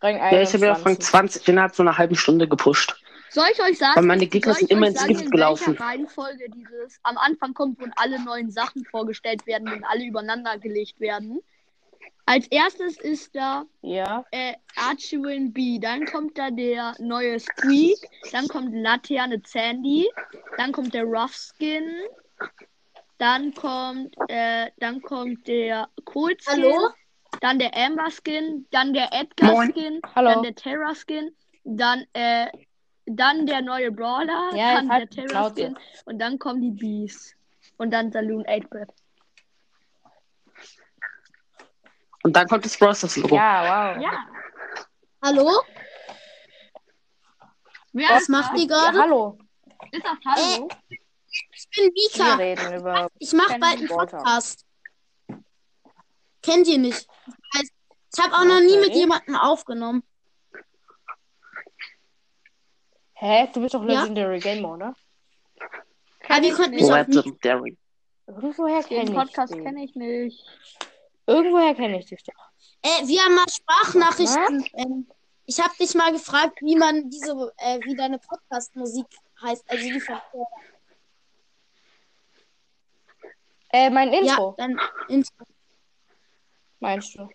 [0.00, 1.04] Rang ja, ich habe ja von 21.
[1.10, 3.00] 20 innerhalb so einer halben Stunde gepusht.
[3.30, 3.94] Soll ich euch sagen?
[3.96, 5.66] Weil meine Gegner sind immer ins Gift in gelaufen.
[5.78, 10.58] welcher Reihenfolge dieses am Anfang kommt, wo alle neuen Sachen vorgestellt werden und alle übereinander
[10.58, 11.40] gelegt werden.
[12.28, 14.22] Als erstes ist da Ja.
[14.32, 17.96] äh, Archewin B, dann kommt da der neue Squeak,
[18.32, 20.06] dann kommt Laterne Sandy,
[20.58, 21.88] dann kommt der Rough Skin,
[23.16, 26.88] dann kommt, äh, dann kommt der Cold Skin, Hallo?
[27.40, 29.70] dann der Amber Skin, dann der Edgar Moin.
[29.72, 30.28] Skin, Hallo.
[30.30, 31.30] dann der Terra Skin,
[31.64, 32.46] dann äh,
[33.06, 35.48] dann der neue Brawler, Ja, dann der halt Terra.
[35.50, 35.74] Skin
[36.04, 37.34] und dann kommen die Bees
[37.78, 38.90] und dann Saloon 8-Bit.
[42.24, 43.34] Und dann kommt das Stars Logo.
[43.36, 44.02] Ja, wow.
[44.02, 44.26] Ja.
[45.22, 45.60] Hallo?
[47.92, 48.60] Wer Was macht das?
[48.60, 48.98] ihr Ja, gerade?
[49.00, 49.38] hallo.
[49.92, 50.68] Ist das Hallo?
[51.30, 52.34] Ich bin Wir Vika.
[52.36, 53.08] reden über.
[53.18, 53.88] Ich mache bald die einen.
[53.88, 54.64] Podcast.
[56.42, 57.06] Kennt ihr nicht?
[58.14, 58.80] Ich habe auch noch nie Okay.
[58.86, 60.02] mit jemandem aufgenommen.
[63.14, 63.48] Hä?
[63.52, 64.02] Du bist doch Ja.
[64.02, 64.94] Legendary Gamer, oder?
[66.28, 66.82] Aber wir konnten nicht.
[68.26, 70.44] Irgendwoher Den kenne ich Podcast kenne ich nicht.
[71.28, 72.32] Irgendwoher kenne ich dich doch.
[72.82, 74.64] Äh, wir haben mal Sprachnachrichten.
[74.72, 75.06] Ähm,
[75.44, 79.06] ich habe dich mal gefragt, wie man diese, äh, wie deine Podcast-Musik
[79.42, 79.62] heißt.
[79.70, 80.18] Also die von
[83.70, 85.44] Äh, mein Ja, Intro, dann Intro.
[86.80, 87.28] meinst du?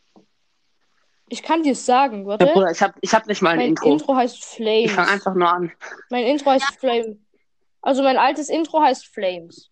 [1.30, 2.48] Ich kann dir es sagen, Ja, warte.
[2.48, 3.92] Bruder, ich hab, ich hab nicht mal ein mein Intro.
[3.92, 4.16] Intro.
[4.16, 4.86] heißt Flames.
[4.86, 5.72] Ich fange einfach nur an.
[6.10, 7.18] Mein Intro heißt Flames.
[7.84, 9.70] Also mein altes Intro heißt Flames.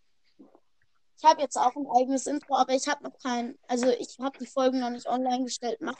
[1.22, 4.36] Ich habe jetzt auch ein eigenes Intro, aber ich habe noch kein, also ich habe
[4.40, 5.78] die Folgen noch nicht online gestellt.
[5.80, 5.96] Mach,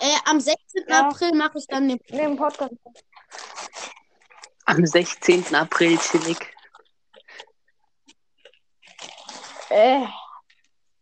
[0.00, 0.84] äh, am 16.
[0.86, 1.08] Ja.
[1.08, 1.98] April mache ich dann den.
[2.08, 2.74] Im Podcast.
[4.66, 5.54] Am 16.
[5.54, 6.36] April chillig.
[9.70, 10.04] Äh,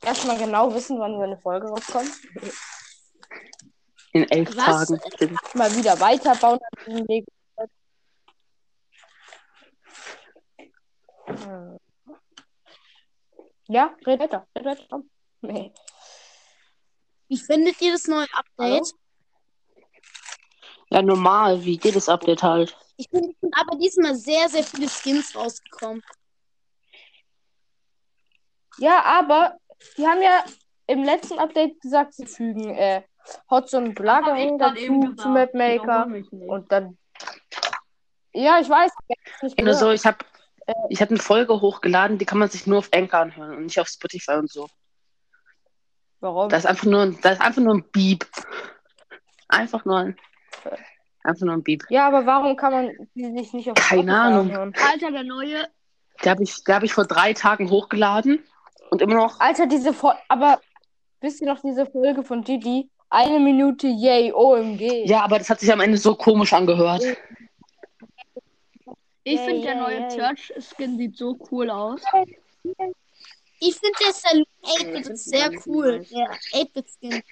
[0.02, 2.12] erstmal genau wissen, wann so eine Folge rauskommt.
[4.12, 4.86] In elf Was?
[4.86, 5.36] Tagen.
[5.54, 7.26] Mal wieder weiterbauen an diesem Weg.
[11.26, 11.68] Hm.
[13.69, 14.47] Ja, red weiter.
[14.57, 14.85] Red weiter.
[14.91, 15.11] Komm.
[15.43, 15.73] Nee.
[17.29, 18.93] Wie findet ihr das neue Update?
[20.91, 22.77] Ja, normal, wie jedes Update halt.
[22.97, 26.03] Ich finde, es sind aber diesmal sehr, sehr viele Skins rausgekommen.
[28.79, 29.59] Ja, aber
[29.97, 30.45] die haben ja
[30.87, 33.03] im letzten Update gesagt, sie fügen äh,
[33.51, 36.07] Hots und Belagerung dazu zu Mapmaker.
[36.31, 36.97] Und dann.
[38.33, 38.91] Ja, ich weiß.
[39.09, 39.79] ich Nur gehört.
[39.79, 40.25] so, ich hab,
[40.89, 43.81] ich hab eine Folge hochgeladen, die kann man sich nur auf Anchor anhören und nicht
[43.81, 44.69] auf Spotify und so.
[46.21, 46.49] Warum?
[46.49, 48.27] Das ist einfach nur, ein- das ist einfach nur ein Beep.
[49.49, 50.16] Einfach nur ein,
[51.23, 51.85] einfach nur ein Beep.
[51.89, 54.47] Ja, aber warum kann man die sich nicht auf Keine Spotify Ahnung.
[54.51, 54.75] anhören?
[54.93, 55.69] Alter, der neue.
[56.25, 58.43] Der habe ich, der hab ich vor drei Tagen hochgeladen
[58.91, 59.39] und immer noch.
[59.41, 60.19] Alter, diese Folge.
[60.29, 60.61] Aber
[61.21, 62.91] wisst ihr noch diese Folge von Didi?
[63.11, 65.07] Eine Minute, yay, OMG.
[65.07, 67.03] Ja, aber das hat sich am Ende so komisch angehört.
[69.31, 70.11] Ich finde, der neue yay.
[70.11, 72.01] Search-Skin sieht so cool aus.
[73.61, 76.07] Ich finde der Saloon 8-Bit ist sehr cool.
[76.11, 77.22] Der 8-Bit-Skin.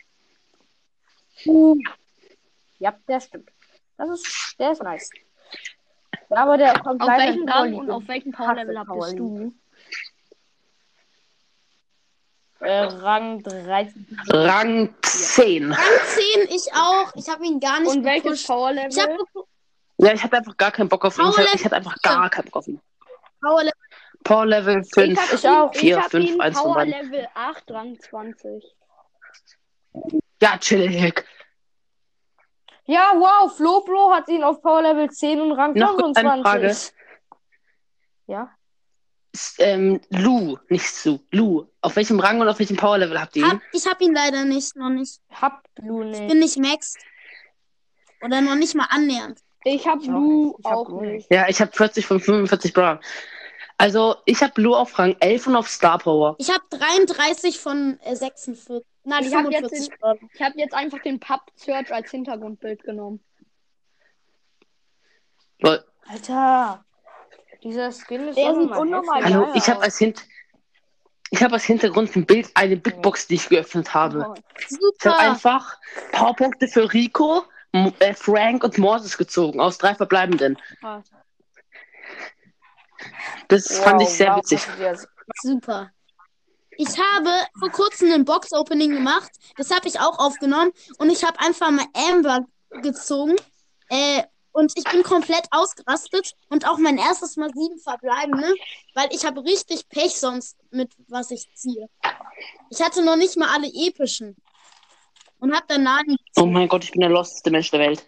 [2.79, 3.51] Ja, der stimmt.
[3.97, 5.09] Das ist, der ist nice.
[6.29, 9.55] Aber der kommt Auf in Rang und auf welchem Power-Level bist du?
[12.61, 14.19] Äh, Rang 13.
[14.29, 15.73] Rang 10.
[15.73, 17.15] Rang 10 ich auch.
[17.15, 18.43] Ich habe ihn gar nicht Und welches gepusht.
[18.43, 19.47] Ich habe Power-Level?
[19.99, 21.29] Ja, ich hatte einfach gar keinen Bock auf ihn.
[21.29, 22.81] Ich, Power ich hatte einfach gar keinen Bock auf ihn.
[23.41, 23.73] Power Level.
[24.25, 25.19] Power Level Ich 5.
[25.21, 25.73] hab Ich ihn- auch.
[25.73, 26.93] Ich Vier, hab fünf, ihn eins von beiden.
[26.95, 28.65] Power-Level 8, Rang 20.
[30.43, 31.25] Ja, chillig.
[32.87, 36.93] Ja, wow, Floblo hat ihn auf Power Level 10 und Rang Noch kurz eine 25.
[38.27, 38.51] Ja.
[39.33, 41.19] S- Ähm, Lu, nicht Su.
[41.31, 41.67] Lu.
[41.81, 43.53] Auf welchem Rang und auf welchem Power Level habt ihr ihn?
[43.53, 45.21] Hab, ich habe ihn leider nicht, noch nicht.
[45.31, 46.29] Hab Blue Ich nicht.
[46.29, 46.99] bin nicht maxed.
[48.23, 49.41] Oder noch nicht mal annähernd.
[49.69, 50.55] Ich hab auch nicht.
[50.61, 51.33] Ich hab auch Lu nicht.
[51.33, 53.01] Ja, ich habe 40 von 45 Brawlern.
[53.79, 56.37] Also, ich habe Lu auf Rang 11 und auf Star Power.
[56.39, 58.85] Ich habe 33 von äh, 46.
[59.03, 60.31] Nein, Ich hab jetzt 45.
[60.35, 63.21] Ich habe jetzt einfach den Pub Search als Hintergrundbild genommen.
[65.59, 65.85] Lol.
[66.09, 66.85] Alter.
[67.65, 69.35] Dieser Skin ist Der unnormal hässlich.
[69.35, 70.25] Hallo, geil ich habe als, Hint
[71.33, 74.27] ich hab als Hintergrund ein Bild, eine Big Box, die ich geöffnet habe.
[74.29, 74.35] Oh.
[74.59, 75.19] Ich habe Super.
[75.19, 75.77] einfach
[76.13, 77.43] Powerpunkte für Rico,
[77.99, 80.59] äh, Frank und Mortis gezogen, aus drei verbleibenden.
[80.81, 81.05] krass.
[83.49, 84.61] Das fand ich sehr wow, witzig.
[85.43, 85.91] Super.
[86.79, 89.31] Ich habe vor kurzem ein Box-Opening gemacht.
[89.57, 90.73] Das habe ich auch aufgenommen.
[90.99, 92.45] Und ich habe einfach mal Amber
[92.83, 93.37] gezogen.
[93.89, 96.33] Äh, und ich bin komplett ausgerastet.
[96.49, 98.55] Und auch mein erstes Mal sieben verbleibende.
[98.95, 101.89] Weil ich habe richtig Pech sonst mit, was ich ziehe.
[102.71, 104.37] Ich hatte noch nicht mal alle epischen.
[105.39, 108.07] Und habe dann Nani Oh mein Gott, ich bin der losteste Mensch der Welt.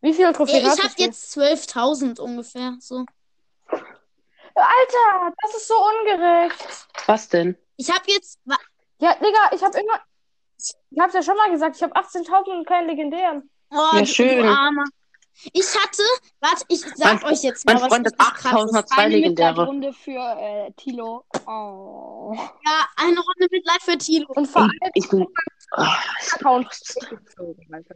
[0.00, 0.98] Wie viele Trophäen ich habe hattest
[1.36, 1.40] du?
[1.42, 2.76] jetzt 12.000 ungefähr.
[2.80, 3.04] So.
[4.54, 6.88] Alter, das ist so ungerecht.
[7.06, 7.56] Was denn?
[7.76, 8.38] Ich habe jetzt.
[8.98, 10.00] Ja, Digga, ich habe immer.
[10.90, 13.50] Ich hab's ja schon mal gesagt, ich habe 18.000 und keinen legendären.
[13.70, 14.42] Oh, Ja, du- schön.
[14.44, 14.84] Du Armer.
[15.52, 16.02] Ich hatte.
[16.40, 18.94] Warte, ich sag Mein- euch jetzt mal Mein was Freund hat richtig 8000, hat krasses.
[18.96, 19.48] zwei Eine legendäre.
[19.52, 21.24] Mitleidrunde für äh, Tilo.
[21.46, 22.34] Oh.
[22.36, 24.26] Ja, eine Runde Mitleid für Tilo.
[24.34, 25.26] Und vor allem Ich bin.
[25.74, 26.32] Ah, ich-
[27.72, 27.94] Alter.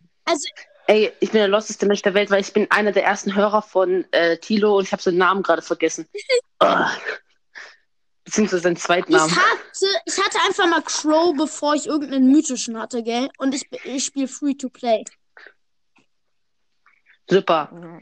[0.89, 3.61] Ey, ich bin der losteste Mensch der Welt, weil ich bin einer der ersten Hörer
[3.63, 6.09] von äh, Tilo und ich habe seinen Namen gerade vergessen.
[6.61, 6.91] Ah.
[8.25, 9.37] Beziehungsweise seinen zweiten Ich Namen.
[9.37, 13.29] hatte, ich hatte einfach mal Crow, bevor ich irgendeinen mythischen hatte, gell?
[13.39, 15.05] Und ich, ich spiele Free to Play.
[17.29, 18.01] Super.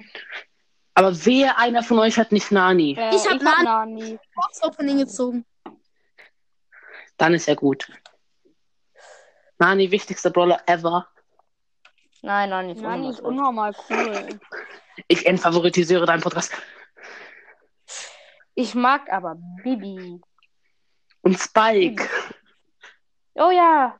[0.94, 2.96] Aber wer einer von euch hat nicht Nani?
[2.98, 3.64] Äh, Ich hab Nani.
[3.64, 4.18] Nani.
[4.34, 5.44] Box Opening gezogen.
[7.16, 7.88] Dann ist er gut.
[9.58, 11.06] Nani, wichtigster Brawler ever.
[12.22, 13.74] Nein, nein, nicht Nein, die ist unnormal.
[13.90, 14.40] cool.
[15.08, 16.52] Ich entfavoritisiere deinen Podcast.
[18.54, 19.34] Ich mag aber
[19.64, 20.20] Bibi.
[21.22, 22.08] Und Spike.
[23.34, 23.98] Oh ja.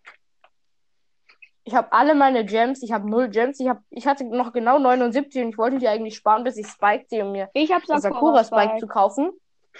[1.65, 2.81] Ich habe alle meine Gems.
[2.85, 3.59] Ich habe null Gems.
[3.59, 6.69] Ich, hab, ich hatte noch genau 79 und ich wollte die eigentlich sparen, bis ich
[6.69, 8.81] Spike sehe, um mir Ich habe einen Sakura, Sakura Spike Spike.
[8.81, 9.33] zu kaufen.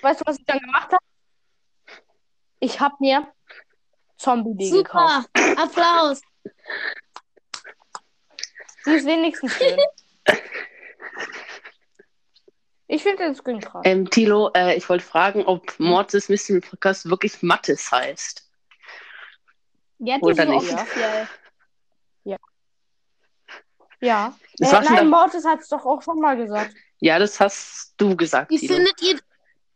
[0.03, 1.05] Weißt du, was ich dann gemacht habe?
[2.59, 3.29] Ich habe mir
[4.16, 5.28] Zombie gekauft.
[5.34, 5.62] Super.
[5.62, 6.20] Applaus.
[8.84, 9.78] Sie ist wenigstens schön.
[12.86, 13.82] ich finde den Skin krass.
[13.84, 18.48] Ähm, Tilo, äh, ich wollte fragen, ob Mortis Mystery Podcast wirklich Mattes heißt.
[19.98, 20.74] Jetzt Oder ist so nicht.
[20.74, 21.28] offiziell.
[24.00, 24.34] Ja.
[24.58, 26.74] Das Äh, nein, da- Mortis hat es doch auch schon mal gesagt.
[27.00, 28.74] Ja, das hast du gesagt, Wie Tilo.
[28.74, 29.18] findet ihr,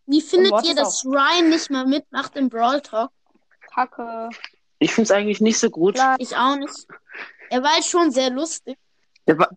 [0.04, 3.10] wie findet ihr, dass Ryan nicht mal mitmacht im Brawl Talk?
[3.78, 4.28] Kacke.
[4.78, 5.98] Ich finde es eigentlich nicht so gut.
[6.18, 6.86] Ich auch nicht.
[7.50, 8.76] Er war halt schon sehr lustig.
[9.26, 9.50] Der, war,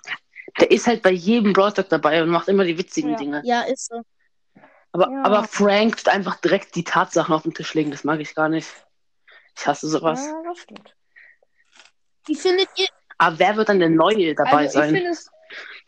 [0.60, 3.18] der ist halt bei jedem Talk dabei und macht immer die witzigen Ja.
[3.18, 3.42] Dinge.
[3.46, 4.02] Ja, ist so.
[4.94, 5.24] Aber, Ja.
[5.24, 7.92] aber Frank tut einfach direkt die Tatsachen auf den Tisch legen.
[7.92, 8.70] Das mag ich gar nicht.
[9.58, 10.26] Ich hasse sowas.
[10.26, 10.96] Ja, das stimmt.
[12.26, 14.94] Wie findet ihr, Aber wer wird dann der Neue dabei Also sein?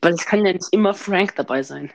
[0.01, 1.91] Weil es kann ja nicht immer Frank dabei sein.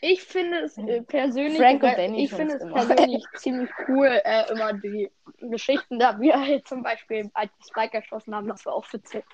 [0.00, 2.74] Ich finde es äh, persönlich, Frank und Danny ich finde es immer.
[2.86, 7.96] persönlich ziemlich cool, äh, immer die Geschichten da, wie halt zum Beispiel, als die Spike
[7.96, 9.24] erschossen haben, das war auch witzig.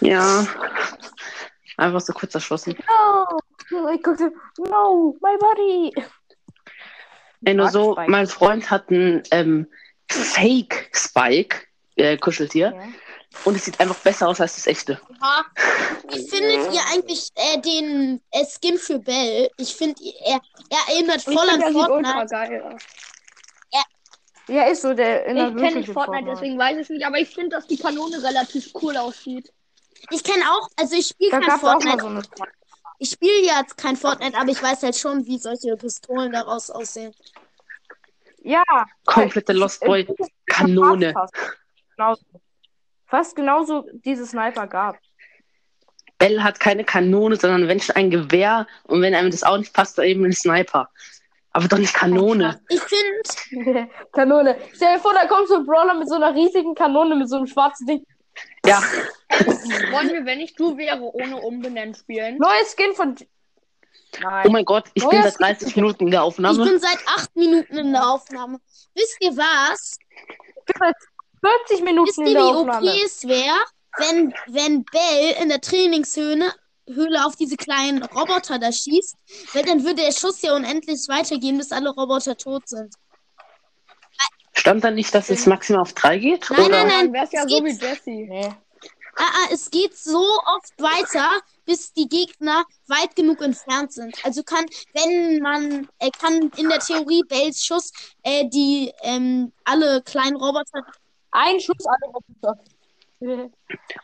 [0.00, 0.46] Ja.
[1.76, 2.76] Einfach so kurz erschossen.
[2.88, 3.90] No!
[3.92, 5.92] Ich guckte, no, my body!
[7.44, 8.10] Ey, nur so, Spike.
[8.10, 9.66] mein Freund hat einen ähm,
[10.08, 11.66] Fake Spike,
[11.96, 12.72] äh, Kuscheltier.
[12.74, 12.82] Ja.
[13.44, 14.98] Und es sieht einfach besser aus als das echte.
[15.20, 15.44] ja,
[16.10, 19.50] wie findet ihr eigentlich äh, den äh, Skin für Bell?
[19.58, 22.26] Ich finde, er, er erinnert Ich voll finde, an ultra Fortnite.
[22.30, 22.82] geil aus.
[24.46, 27.18] Ja, ist so, der in Ich kenne nicht Fortnite, deswegen weiß ich es nicht, aber
[27.18, 29.50] ich finde, dass die Kanone relativ cool aussieht.
[30.10, 32.28] Ich kenne auch, also ich spiele Da kein gab es auch mal Fortnite.
[32.36, 32.50] so eine.
[32.98, 37.14] Ich spiele jetzt kein Fortnite, aber ich weiß halt schon, wie solche Pistolen daraus aussehen.
[38.42, 38.62] Ja,
[39.06, 40.06] Komplette Lost Boy
[40.46, 41.14] Kanone.
[41.14, 41.32] Fast,
[41.96, 42.22] genauso.
[43.06, 44.98] Fast genauso diese Sniper gab.
[46.18, 49.72] Bell hat keine Kanone, sondern wenn schon ein Gewehr und wenn einem das auch nicht
[49.72, 50.88] passt, dann eben ein Sniper.
[51.52, 52.60] Aber doch nicht Kanone.
[52.68, 54.56] Ich finde, Kanone.
[54.74, 57.36] Stell dir vor, da kommt so ein Brawler mit so einer riesigen Kanone, mit so
[57.36, 58.04] einem schwarzen Ding.
[58.66, 58.82] Ja,
[59.92, 62.38] Wollen wir, wenn ich du wäre, ohne umbenennen spielen?
[62.38, 63.14] Neues Skin von.
[63.20, 64.52] oh Nein.
[64.52, 66.64] mein Gott, ich Oh bin seit 30 Minuten in der ich Aufnahme.
[66.64, 68.58] bin seit acht Minuten in der Aufnahme.
[68.94, 69.98] Wisst ihr was?
[71.68, 72.90] Ich bin seit 40 Minuten Wisst in ihr, der wie Aufnahme.
[72.90, 73.58] okay es wäre,
[73.98, 76.52] wenn, wenn Bell in der Trainingshöhle
[76.86, 79.16] Höhle auf diese kleinen Roboter da schießt?
[79.54, 82.94] Weil dann würde der Schuss ja unendlich weitergehen, bis alle Roboter tot sind.
[84.52, 86.50] Stand da nicht, dass es maximal auf 3 geht?
[86.50, 86.68] Nein, oder?
[86.68, 87.04] nein, nein.
[87.06, 88.10] Dann wär's ja es so wie geht- Jesse.
[88.10, 88.54] Nee.
[89.16, 94.14] Ah, ah, es geht so oft weiter, bis die Gegner weit genug entfernt sind.
[94.24, 97.92] Also kann, wenn man, äh, kann in der Theorie Bells Schuss
[98.24, 100.84] äh, die ähm, alle kleinen Roboter.
[101.34, 103.50] Ein Schuss, alle.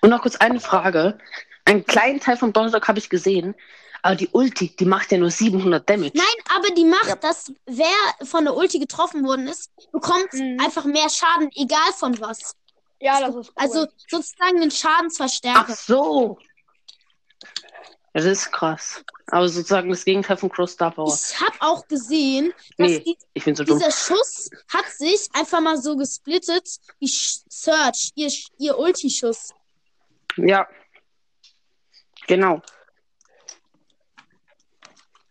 [0.01, 1.19] Und noch kurz eine Frage.
[1.65, 3.55] Einen kleinen Teil von Donnerstag habe ich gesehen,
[4.03, 6.13] aber die Ulti, die macht ja nur 700 Damage.
[6.15, 6.27] Nein,
[6.57, 7.17] aber die macht, Ja.
[7.17, 7.87] dass wer
[8.27, 10.59] von der Ulti getroffen worden ist, bekommt Mhm.
[10.61, 12.57] einfach mehr Schaden, egal von was.
[12.99, 13.55] Ja, das ist cool.
[13.57, 15.73] Also sozusagen den Ach Schadensverstärker.
[15.75, 16.39] so.
[18.13, 19.05] Das ist krass.
[19.29, 21.15] Aber sozusagen das Gegenteil von Cross Star Power.
[21.15, 23.79] Ich habe auch gesehen, dass Nee, die, ich bin so dumm.
[23.79, 29.55] dieser Schuss hat sich einfach mal so gesplittet wie Surge, ihr, ihr Ulti-Schuss.
[30.37, 30.67] Ja.
[32.27, 32.61] Genau.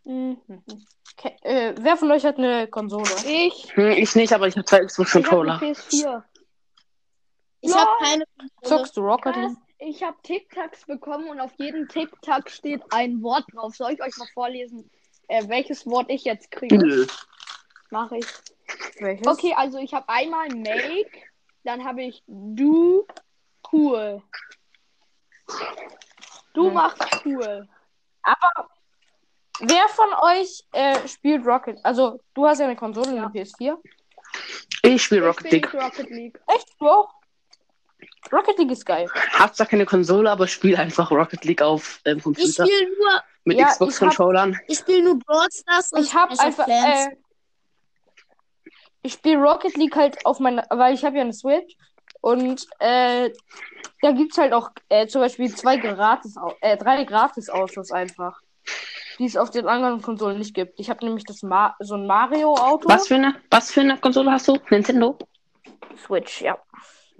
[0.06, 0.38] Mhm.
[1.18, 3.04] Okay, äh, wer von euch hat eine Konsole?
[3.26, 5.62] ich, Hm, ich nicht, aber ich habe zwei Xbox ich habe Controller.
[5.62, 6.24] eine PS4.
[7.62, 7.78] Ich Ja.
[7.78, 8.24] habe keine.
[8.64, 9.36] Zockst du Rocket?
[9.36, 9.58] League?
[9.82, 13.76] Ich habe Tic-Tacs bekommen und auf jedem Tic-Tac steht ein Wort drauf.
[13.76, 14.90] Soll ich euch mal vorlesen,
[15.30, 17.08] äh, welches Wort ich jetzt kriege?
[17.90, 18.26] Mache ich.
[19.00, 19.26] Welches?
[19.26, 21.24] Okay, also ich habe einmal Make,
[21.64, 23.08] dann habe ich Du,
[23.72, 24.22] cool.
[26.54, 26.74] Du Hm.
[26.74, 27.68] machst cool.
[29.62, 31.80] Wer von euch äh, spielt Rocket?
[31.84, 33.24] Also, du hast ja eine Konsole, Ja.
[33.24, 33.78] eine PS4.
[34.84, 36.40] Ich spiele Rocket nicht Rocket League.
[36.48, 36.70] Echt?
[36.80, 37.14] Du auch?
[38.32, 39.10] Rocket League ist geil.
[39.32, 43.24] Hab zwar keine Konsole, aber spiele einfach Rocket League auf ähm, Ich Computer spiele nur,
[43.46, 44.10] mit Ja, Xbox ich
[44.68, 46.68] ich spiele nur Brawl Stars und Ich habe einfach.
[46.68, 47.10] Äh,
[49.02, 50.66] ich spiele Rocket League halt auf meiner.
[50.70, 51.76] Weil ich habe ja eine Switch.
[52.22, 53.32] Und äh,
[54.02, 58.40] da gibt es halt auch äh, zum Beispiel zwei gratis, äh, drei Gratis-Autos einfach.
[59.18, 60.80] Die es auf den anderen Konsolen nicht gibt.
[60.80, 62.88] Ich habe nämlich das Ma so ein Mario-Auto.
[62.88, 64.58] Was für eine, was für eine Konsole hast du?
[64.70, 65.18] Nintendo?
[65.98, 66.58] Switch, ja.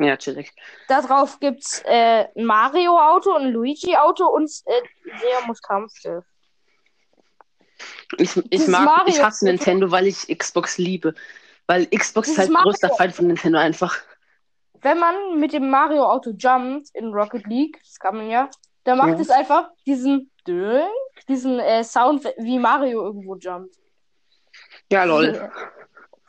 [0.02, 0.52] Ja, chillig.
[0.88, 4.82] Darauf gibt's äh, ein Mario-Auto, ein Luigi-Auto und äh,
[5.20, 6.24] Seamus Kampfschiff.
[8.18, 11.14] Ich, ich mag, ich Mario- hasse Nintendo, weil ich Xbox liebe.
[11.68, 13.98] Weil Xbox ist halt größter Mario- Feind von Nintendo einfach.
[14.82, 18.50] Wenn man mit dem Mario-Auto jumpt in Rocket League, das kann man ja,
[18.86, 19.20] dann macht Ja.
[19.20, 20.32] es einfach diesen
[21.28, 23.76] diesen äh, Sound, wie Mario irgendwo jumpt.
[24.92, 25.52] Ja, lol.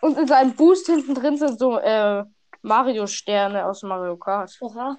[0.03, 2.23] Und in seinem Boost hinten drin sind so äh,
[2.63, 4.57] Mario-Sterne aus Mario Kart.
[4.61, 4.99] Oha.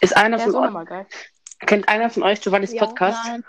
[0.00, 1.06] Ist einer Der ist von auch euch, nochmal geil.
[1.66, 3.18] kennt einer von euch Giovannis Ja, Podcast?
[3.26, 3.44] Nein.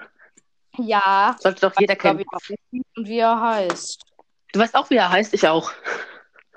[0.78, 2.24] Ja, Sollte doch jeder kennen.
[2.95, 4.01] und wie er heißt.
[4.53, 5.72] Du weißt auch, wie er heißt, ich auch.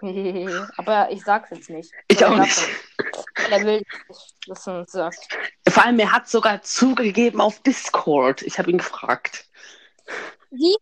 [0.77, 1.93] Aber ich sag's jetzt nicht.
[2.09, 2.59] Ich Oder auch nicht.
[3.51, 3.65] er?
[3.65, 3.87] Will nicht,
[4.47, 5.19] dass man es sagt.
[5.69, 8.43] Vor allem, er hat sogar zugegeben auf Discord.
[8.43, 9.47] Ich habe ihn gefragt.
[10.51, 10.77] Wie?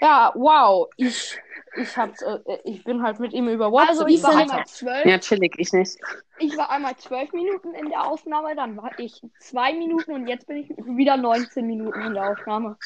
[0.00, 0.88] Ja, wow.
[0.96, 1.38] Ich,
[1.76, 3.90] ich, hab, äh, ich bin halt mit ihm über WhatsApp.
[3.90, 5.04] Also ich war einmal zwölf.
[5.04, 5.98] Ja, chillig, ich nicht.
[6.38, 10.46] Ich war einmal zwölf Minuten in der Aufnahme, dann war ich zwei Minuten und jetzt
[10.46, 12.76] bin ich wieder 19 Minuten in der Aufnahme.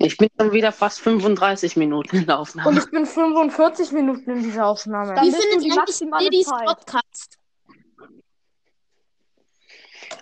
[0.00, 2.78] Ich bin schon wieder fast 35 Minuten in der Und Aufnahme.
[2.78, 5.14] ich bin 45 Minuten in dieser Aufnahme.
[5.14, 5.98] Dann Wie findet die ihr eigentlich
[6.30, 6.46] Didis.
[6.46, 7.38] Podcast?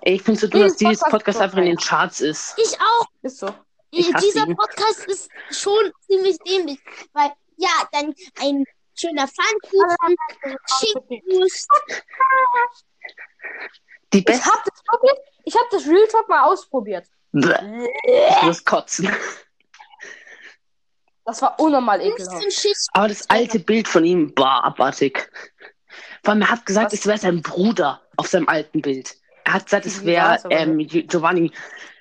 [0.00, 1.76] Ey, ich finde so dumm, dass Dieses dieses Podcast einfach in den.
[1.76, 2.54] Charts ist.
[2.58, 3.06] Ich auch.
[3.22, 3.48] Ist so.
[3.90, 4.56] Ich hasse Dieser ihn.
[4.56, 6.78] Podcast ist schon ziemlich dämlich.
[7.12, 10.16] Weil, ja, dann ein schöner Pfannkuchen,
[10.78, 11.68] Schinkenwurst.
[14.12, 14.44] Die Ich beste.
[14.46, 17.06] hab das wirklich, ich hab das Real Talk mal ausprobiert.
[17.32, 19.10] Ich muss kotzen.
[21.24, 22.46] Das war unnormal ekelhaft.
[22.92, 25.28] Aber das alte Bild von ihm war abartig.
[26.22, 27.00] Vor allem, er hat gesagt, Was?
[27.00, 29.16] es wäre sein Bruder auf seinem alten Bild.
[29.44, 31.52] Er hat gesagt, es wäre ähm, Giovanni.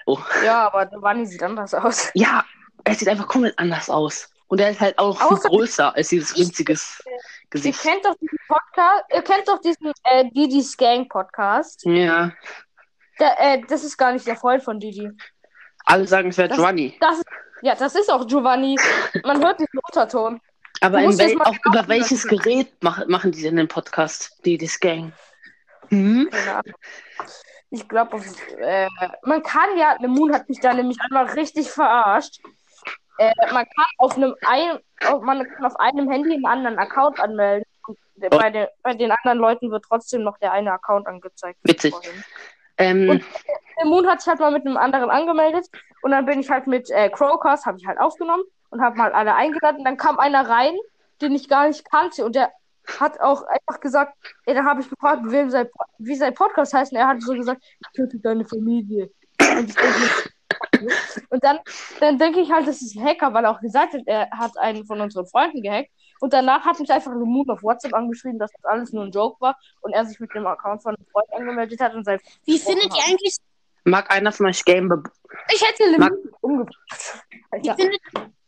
[0.05, 0.19] Oh.
[0.43, 2.11] Ja, aber Giovanni sieht anders aus.
[2.13, 2.45] Ja,
[2.83, 4.29] er sieht einfach komplett anders aus.
[4.47, 7.11] Und er ist halt auch viel Außer- größer als dieses Ich- winziges Ihr
[7.49, 7.81] Gesicht.
[7.81, 11.83] kennt doch diesen Podcast, ihr kennt doch diesen äh, Didis Gang Podcast.
[11.85, 12.31] Ja,
[13.19, 15.09] Der, äh, das ist gar nicht der Freund von Didi.
[15.85, 16.97] alle sagen, es wäre Giovanni.
[16.99, 17.21] Das
[17.61, 18.77] ja, das ist auch Giovanni.
[19.23, 20.41] Man hört diesen Unterton.
[20.81, 22.37] Aber wel auf, genau über welches hören.
[22.37, 24.39] Gerät mach, machen die denn den Podcast?
[24.43, 25.13] Die, das Gang.
[25.89, 26.29] Hm?
[26.49, 26.73] Ahnung.
[27.69, 28.21] Ich glaube,
[28.59, 28.87] äh,
[29.23, 32.39] man kann ja, Moon hat mich da nämlich einmal richtig verarscht.
[33.17, 37.19] Äh, man kann auf einem ein, auf, man kann auf einem Handy einen anderen Account
[37.19, 37.65] anmelden.
[38.29, 41.59] Bei, den, bei den anderen Leuten wird trotzdem noch der eine Account angezeigt.
[41.63, 41.93] Witzig.
[42.77, 43.23] Ähm, Und-
[43.77, 45.67] Der Moon hat sich halt mal mit einem anderen angemeldet
[46.01, 49.11] und dann bin ich halt mit äh, Crowcast, habe ich halt aufgenommen und habe mal
[49.11, 49.83] alle eingeladen.
[49.83, 50.75] Dann kam einer rein,
[51.21, 52.51] den ich gar nicht kannte und der
[52.99, 56.91] hat auch einfach gesagt, ey, da habe ich gefragt, wem sein, wie sein Podcast heißt
[56.93, 59.09] und er hat so gesagt, ich töte deine Familie.
[59.41, 60.09] Und, ich denk mir,
[61.29, 61.59] und dann,
[61.99, 64.57] dann denke ich halt, das ist ein Hacker, weil er auch gesagt hat, er hat
[64.57, 65.89] einen von unseren Freunden gehackt.
[66.21, 69.39] Und danach hat mich einfach Moon auf WhatsApp angeschrieben, dass das alles nur ein Joke
[69.41, 72.57] war und er sich mit dem Account von einem Freund angemeldet hat und sein Wie
[72.57, 73.35] findet ihr eigentlich,
[73.83, 74.89] mag einer von euch Game
[75.53, 77.23] Ich hätte den Mag- umgebracht.
[77.31, 78.01] wie Alter, findet,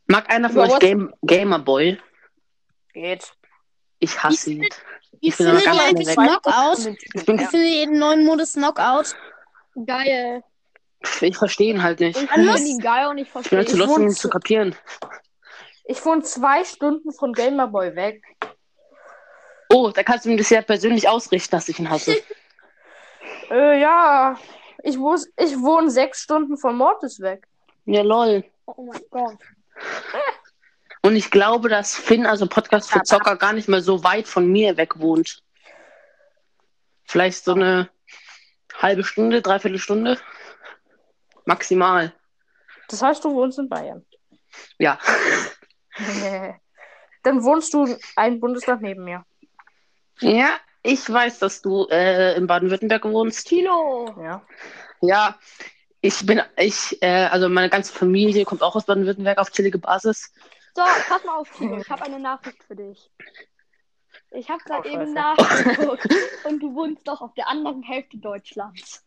[0.08, 1.98] mag einer von Über euch Game Gamerboy?
[2.94, 3.34] geht.
[4.00, 4.62] Ich hasse ihn.
[4.62, 6.96] wie Ich aber findet ihr ganz eigentlich Knockout?
[7.14, 9.14] Ich bin- Wie findet ihr den neuen Modus Knockout?
[9.86, 10.42] Geil.
[11.22, 12.22] Ich verstehe ihn halt nicht.
[12.22, 13.82] Ich finde ihn geil und ich Ich bin verstehe halt zu ihn.
[13.82, 14.76] Ich lustig, um ihn wohne zu zu- kapieren.
[15.86, 18.22] Ich wohne zwei Stunden von Gamerboy weg.
[19.70, 22.16] Oh, da kannst du mir das ja persönlich ausrichten, dass ich ihn hasse.
[23.50, 24.38] Äh, ja.
[24.84, 27.48] Ich, muss, ich wohne sechs Stunden von Mortis weg.
[27.86, 28.44] Ja, lol.
[28.66, 29.38] Oh mein Gott.
[31.02, 34.52] Und ich glaube, dass Finn, also Podcast für Zocker, gar nicht mehr so weit von
[34.52, 35.42] mir weg wohnt.
[37.06, 37.90] Vielleicht so eine
[38.78, 40.20] halbe Stunde, dreiviertel Stunde.
[41.48, 42.14] Maximal.
[42.90, 44.06] Das heißt, du wohnst in Bayern.
[44.80, 45.00] Ja.
[47.24, 49.26] Dann wohnst du ein Bundesland neben mir.
[50.20, 53.48] Ja, ich weiß, dass du äh, in Baden-Württemberg wohnst.
[53.48, 54.14] Tilo.
[54.22, 54.46] Ja.
[55.02, 55.38] Ja,
[56.02, 60.34] ich bin, ich, äh, also meine ganze Familie kommt auch aus Baden-Württemberg auf chillige Basis.
[60.76, 61.78] So, pass mal auf, Tilo.
[61.78, 63.10] Ich habe eine Nachricht für dich.
[64.32, 66.08] Ich habe gerade Oh, eben nachgeguckt
[66.44, 69.06] und du wohnst doch auf der anderen Hälfte Deutschlands.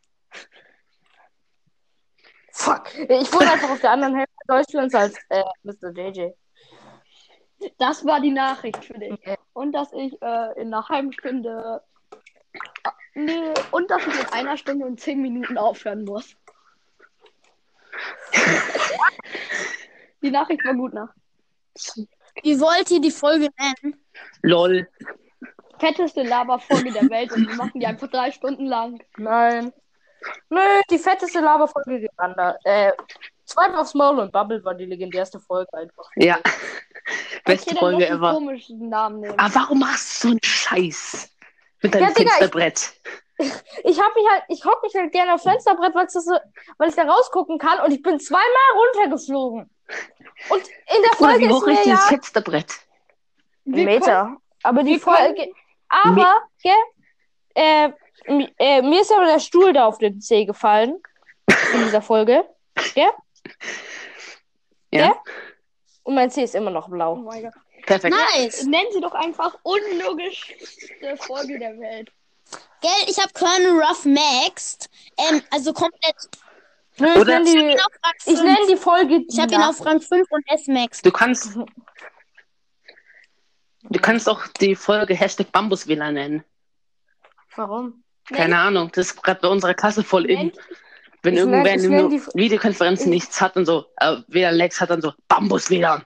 [2.61, 2.95] Fuck.
[2.95, 5.91] Ich wohne einfach auf der anderen Hälfte Deutschlands als äh, Mr.
[5.97, 6.31] JJ.
[7.79, 9.19] Das war die Nachricht für dich.
[9.55, 11.83] Und dass ich äh, in einer halben Stunde.
[12.85, 16.37] Ah, Nee, und dass ich in einer Stunde und zehn Minuten aufhören muss.
[20.23, 21.13] die Nachricht war gut nach.
[22.43, 24.05] Wie wollt ihr die Folge nennen?
[24.43, 24.89] Lol.
[25.79, 29.03] Fetteste Laberfolge der Welt und wir machen die einfach drei Stunden lang.
[29.17, 29.73] Nein.
[30.49, 30.61] Nö,
[30.91, 32.59] die fetteste Laberfolge gegeneinander.
[32.65, 32.93] Äh,
[33.45, 36.09] zweimal aufs Maul und Bubble war die legendärste Folge einfach.
[36.17, 36.39] Ja.
[37.45, 38.33] Beste Okay, Folge ever.
[38.33, 39.39] komischen Namen nehmen.
[39.39, 41.31] Aber warum machst du so einen Scheiß?
[41.83, 42.93] Mit deinem Ja, Digga, ich- Fensterbrett.
[43.85, 46.37] Ich hab mich halt, ich hock mich halt gerne auf Fensterbrett, weil, das so,
[46.77, 48.45] weil ich da rausgucken kann und ich bin zweimal
[48.77, 49.71] runtergeflogen.
[50.51, 52.75] Und in der Oder Folge wie ist hoch ist ja dieses Fensterbrett?
[53.65, 54.37] Wir Meter.
[54.63, 55.51] Aber die Folge.
[55.89, 56.75] Aber, gell,
[57.55, 57.91] äh,
[58.59, 61.01] äh, mir ist aber der Stuhl da auf den Zeh gefallen.
[61.75, 62.45] In dieser Folge.
[62.95, 63.11] Ja,
[64.93, 65.15] Ja?
[66.03, 67.17] Und mein Zeh ist immer noch Oh blau.
[67.17, 67.53] mein Gott.
[67.87, 68.15] perfekt.
[68.35, 68.65] Nice.
[68.65, 72.11] Nennen sie doch einfach unlogischste Folge der Welt.
[72.81, 74.89] Gell, ich habe Colonel Ruff maxed.
[75.19, 76.17] Ähm, also komplett.
[76.99, 78.43] Nö, ich nenne Ich hab ihn die, auf Rang ich 5.
[78.43, 79.25] nenn die Folge.
[79.29, 81.05] Ich habe ihn auf Rang 5 und S maxed.
[81.07, 81.57] Du kannst.
[83.83, 86.45] Du kannst auch die Folge Hashtag Bambuswähler nennen.
[87.57, 88.03] Warum?
[88.33, 90.53] Keine Ahnung, das ist gerade bei unserer Klasse voll in.
[91.23, 92.13] Wenn Ich irgendwer in einer
[93.01, 96.05] ich- nichts hat und so, äh, weder Lex hat dann so Bambuswählern.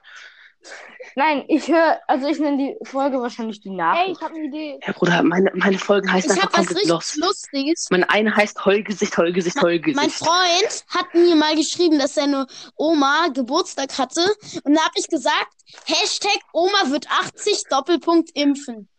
[1.17, 4.17] Nein, ich höre, also ich nenne die Folge wahrscheinlich die ey, Nachricht.
[4.17, 4.79] ich habe eine Idee.
[4.85, 7.15] Ja, Bruder, meine, meine Folgen heißen Ich einfach habe was komplett richtig los.
[7.15, 7.87] Lustiges.
[7.89, 9.95] Meine eine heißt Heulgesicht, Heulgesicht, Heulgesicht.
[9.95, 14.21] Mein Freund hat mir mal geschrieben, dass seine Oma Geburtstag hatte.
[14.63, 15.53] Und da habe ich gesagt,
[15.85, 18.89] Hashtag Oma wird 80, Doppelpunkt impfen.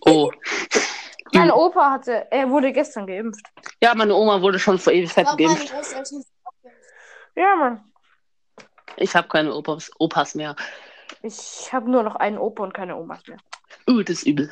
[0.00, 0.30] Oh.
[1.32, 3.46] Mein Opa hatte, er wurde gestern geimpft.
[3.82, 5.74] Ja, meine Oma wurde schon vor Ewigkeiten meine geimpft.
[7.36, 7.84] Ja, Mann.
[8.96, 10.56] Ich habe keine Opas, Opas mehr.
[11.22, 13.38] Ich habe nur noch einen Opa und keine Omas mehr.
[13.88, 14.50] Uh, das ist übel.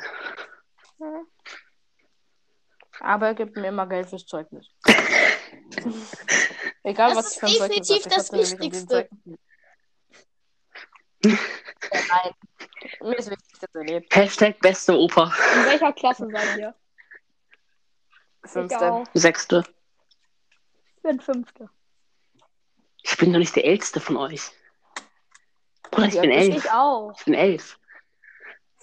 [2.99, 4.67] Aber er gibt mir immer Geld fürs Zeugnis.
[6.83, 7.51] Egal, Das was ist ich für ein
[7.83, 9.09] Zeugnis definitiv das Wichtigste.
[11.23, 12.33] Nein.
[13.01, 14.15] Mir ist wichtig, dass er lebt.
[14.15, 15.25] Hashtag beste Opa.
[15.55, 16.75] In welcher Klasse seid ihr?
[18.45, 19.03] Ich Fünfte.
[19.13, 19.63] Sechste.
[20.95, 21.69] Ich bin fünfte.
[23.03, 24.51] Ich bin doch nicht der Älteste von euch.
[25.91, 26.65] Bruder, ich Ja, bin bist elf.
[26.65, 27.13] Ich auch.
[27.17, 27.77] Ich bin elf.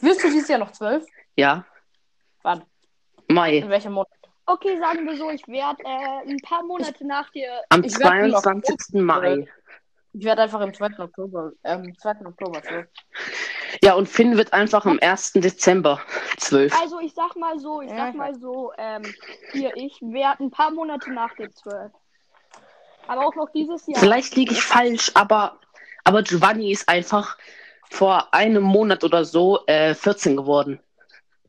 [0.00, 1.06] Wirst du dieses Jahr noch zwölf?
[1.36, 1.64] Ja.
[2.42, 2.64] Wann?
[3.28, 3.58] Mai.
[3.58, 4.08] In welchem Monat?
[4.46, 7.62] Okay, sagen wir so, ich werde äh, ein paar Monate nach dir.
[7.70, 9.00] Am Ich werd noch 22.
[9.00, 9.48] Mai.
[10.16, 11.00] Ich werde einfach im 2.
[11.00, 12.26] Oktober, ähm, 2.
[12.26, 12.86] Oktober zwölf.
[13.82, 15.32] Ja, und Finn wird einfach am 1.
[15.34, 16.00] Dezember
[16.38, 16.72] 12.
[16.80, 19.02] Also ich sag mal so, ich Ja, sag ich mal so, ähm,
[19.50, 21.90] hier, ich werde ein paar Monate nach dir zwölf.
[23.08, 23.98] Aber auch noch dieses Jahr.
[23.98, 25.58] Vielleicht liege ich falsch, aber,
[26.04, 27.36] aber Giovanni ist einfach
[27.90, 30.78] vor einem Monat oder so äh, 14 geworden.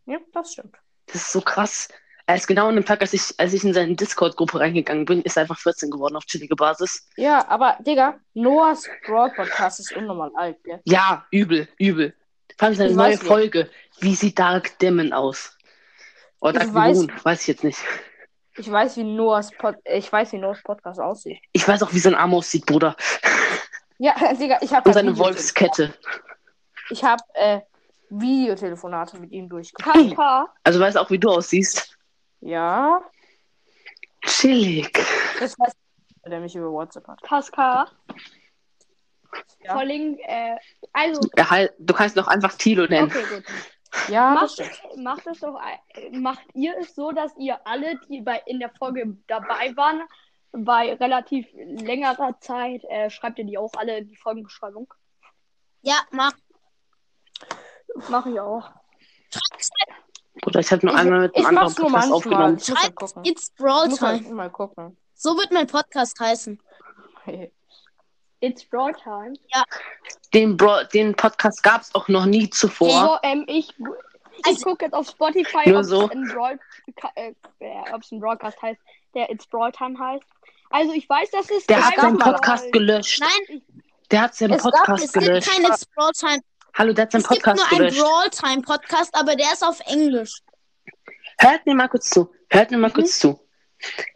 [0.07, 0.75] Ja, das stimmt.
[1.05, 1.87] Das ist so krass.
[2.27, 5.21] Er ist genau an dem Tag, als ich, als ich in seine Discord-Gruppe reingegangen bin,
[5.21, 7.07] ist er einfach 14 geworden auf chillige Basis.
[7.17, 10.81] Ja, aber, Digga, Noahs Brawl Podcast ist unnormal alt, gell?
[10.85, 12.15] Ja, übel, übel.
[12.57, 13.17] Vor allem seine Ich neue.
[13.17, 13.69] Folge.
[13.99, 15.55] Wie sieht Dark Demon aus?
[16.39, 17.79] Oder Ich Dark weiß- Moon, weiß ich jetzt nicht.
[18.57, 21.39] Ich weiß, wie Noahs Pod ich weiß, wie Noahs Podcast aussieht.
[21.51, 22.95] Ich weiß auch, wie sein Arm aussieht, Bruder.
[23.99, 25.93] Ja, Digga, ich habe Und seine Wolfskette.
[26.89, 27.59] Ich habe äh,
[28.09, 30.17] Videotelefonate mit ihm durchgeführt.
[30.63, 31.94] Also weiß auch, wie du aussiehst.
[32.45, 33.01] Ja,
[34.23, 34.93] Chillig.
[35.39, 37.19] das weiß ich, der mich über WhatsApp hat.
[37.23, 37.57] KSK,
[39.63, 39.73] Ja.
[39.73, 40.55] Verlink, äh,
[40.93, 43.07] also, halt, du kannst noch einfach Tilo nennen.
[43.07, 43.43] okay, gut.
[44.09, 45.03] Ja, das Macht, stimmt.
[45.03, 45.59] macht es doch,
[46.11, 50.03] macht ihr es so, dass ihr alle, die bei in der Folge dabei waren,
[50.51, 54.93] bei relativ längerer Zeit, äh, schreibt ihr die auch alle in die Folgenbeschreibung?
[55.81, 56.33] Ja, mach.
[58.09, 58.69] Mache ich auch.
[60.41, 62.43] Bruder, ich habe nur Ich- einmal mit einem Ich anderen mach's nur Podcast manchmal.
[62.43, 62.59] aufgenommen.
[62.59, 63.27] Schreibt.
[63.27, 64.35] It's Brawl Ich muss halt Time.
[64.35, 64.97] mal gucken.
[65.13, 66.59] So wird mein Podcast heißen.
[68.41, 69.33] It's Brawl Time.
[70.33, 72.89] Den, Bro den Podcast gab es auch noch nie zuvor.
[72.89, 76.09] So, ähm, ich, ich Also- gucke jetzt auf Spotify, Nur ob es so.
[76.09, 76.59] ein, Brawl,
[77.15, 78.79] äh, äh, ob's ein Broadcast heißt,
[79.13, 80.25] der It's Brawl Time heißt.
[80.69, 83.21] Also ich weiß, dass es Der hat seinen Podcast gelöscht.
[83.21, 83.61] Nein,
[84.11, 85.49] Der hat seinen Es gab- Podcast es gibt gelöscht.
[85.49, 86.41] kein It's Brawl Time.
[86.75, 88.01] Hallo, der hat seinen Es gibt Podcast nur einen gelöscht.
[88.01, 90.39] Brawl Time Podcast, aber der ist auf Englisch.
[91.39, 92.31] Hört mir mal kurz zu.
[92.49, 92.77] Hört Mhm.
[92.77, 93.39] mir mal kurz zu.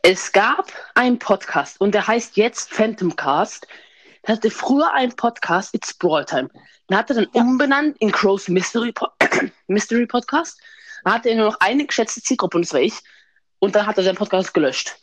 [0.04, 3.68] Es gab einen Podcast und der heißt jetzt Phantom Cast.
[4.28, 6.50] Der hatte früher einen Podcast, It's Brawl Time.
[6.90, 9.08] Den hat er dann umbenannt in Crow's Mystery, po
[9.68, 10.60] Mystery Podcast.
[11.04, 12.96] Dann hatte er nur noch eine geschätzte Zielgruppe und das war ich.
[13.60, 14.98] Und dann hat er seinen Podcast gelöscht.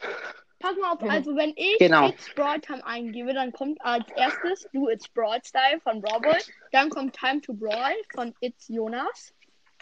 [0.67, 2.09] Pass mal auf, also wenn ich Genau.
[2.09, 6.39] It's Brawl Time eingebe, dann kommt als erstes Du It's Brawl Style von Brawl Boy,
[6.73, 9.33] dann kommt Time to Brawl von It's Jonas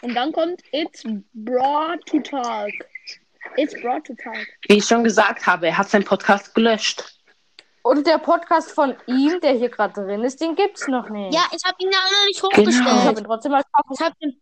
[0.03, 2.71] und dann kommt It's Brawl to Talk.
[3.57, 4.45] It's Brawl to Talk.
[4.67, 7.03] Wie ich schon gesagt habe, er hat seinen Podcast gelöscht.
[7.81, 11.33] Und der Podcast von ihm, der hier gerade drin ist, den gibt's noch nicht.
[11.33, 13.19] Ja, ich habe ihn ja noch nicht ich habe hochgestellt.
[13.19, 14.41] ihn trotzdem mal Ich habe den.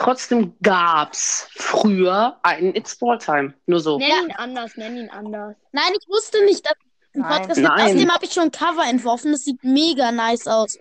[0.00, 3.52] Trotzdem gab's früher einen It's Brawl Time.
[3.66, 3.98] Nur so.
[3.98, 5.56] Nenn ihn anders, nenn ihn anders.
[5.72, 6.72] Nein, ich wusste nicht, dass.
[7.12, 7.30] im Nein.
[7.42, 7.68] Podcast gibt.
[7.68, 7.84] Nein.
[7.86, 9.32] Außerdem habe ich schon ein Cover entworfen.
[9.32, 10.78] Das sieht mega nice aus.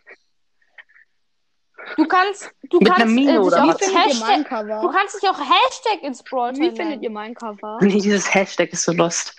[1.98, 4.92] Du kannst, du Mit kannst, Mine äh, dich oder auch Hashtag, du Cover?
[4.94, 7.78] kannst dich auch Hashtag ins Brawl Wie findet ihr mein Cover?
[7.82, 9.36] Nee, dieses Hashtag ist so lost.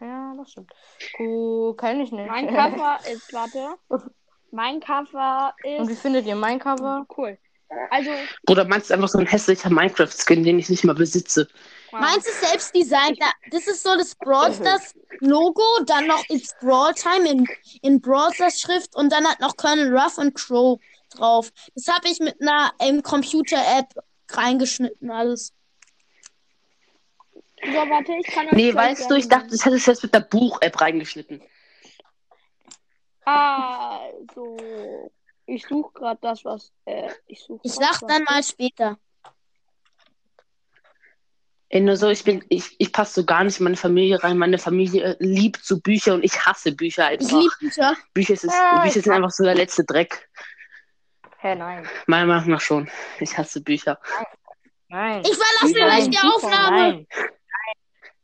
[0.00, 0.70] Ja, das stimmt.
[1.18, 2.28] Cool, kenn ich nicht.
[2.28, 3.76] Mein Cover ist, warte.
[4.50, 7.06] Mein Cover Und wie ist findet ihr mein Cover?
[7.16, 7.38] cool.
[7.90, 8.10] Also,
[8.48, 11.48] Oder meinst du einfach so ein hässlicher Minecraft-Skin, den ich nicht mal besitze?
[11.90, 12.00] wow.
[12.00, 13.20] Meins ist selbst designt.
[13.20, 17.46] Da- Das ist so das Brawl Stars Logo, dann noch It's Brawl Time in,
[17.82, 21.50] in Brawl Stars Schrift und dann hat noch Colonel Ruff und Crow drauf.
[21.74, 23.94] Das habe ich mit einer ähm, Computer-App
[24.30, 25.52] reingeschnitten alles.
[27.64, 30.14] so, warte, ich kann euch Nee, weißt du, ich dachte, das hättest du jetzt mit
[30.14, 31.42] der Buch-App reingeschnitten.
[33.24, 35.10] Also,
[35.48, 36.72] ich suche gerade das, was.
[36.84, 37.60] Äh, ich suche.
[37.64, 38.98] Ich sag dann mal später.
[41.70, 44.38] Ey, nur so, ich bin, ich, ich passe so gar nicht in meine Familie rein.
[44.38, 47.38] Meine Familie liebt so Bücher und ich hasse Bücher Ich einfach.
[47.38, 47.96] liebe Bücher.
[48.14, 50.30] Bücher, ist, Ja, Bücher ich sind einfach so der letzte Dreck.
[51.38, 51.86] Hä, nein.
[52.06, 52.90] Meiner Meinung nach schon.
[53.20, 54.00] Ich hasse Bücher.
[54.88, 55.20] Nein.
[55.22, 55.84] Ich verlasse Nein.
[55.84, 56.76] gleich die Aufnahme.
[56.78, 57.06] Nein.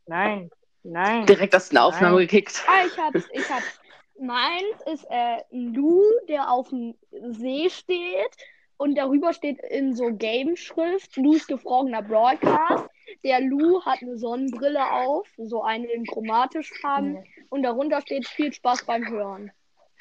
[0.07, 0.49] Nein.
[0.81, 1.25] Nein.
[1.27, 2.27] Direkt aus der Aufnahme Nein.
[2.27, 2.63] gekickt.
[2.67, 3.79] Ah, ich hab's, ich hab's.
[4.19, 8.37] Meins ist äh, ein Lu, der auf dem See steht
[8.77, 12.85] und darüber steht in so Game-Schrift Lus gefrorener Broadcast.
[13.23, 18.51] Der Lu hat eine Sonnenbrille auf, so eine in chromatisch Farben und darunter steht viel
[18.53, 19.51] Spaß beim Hören.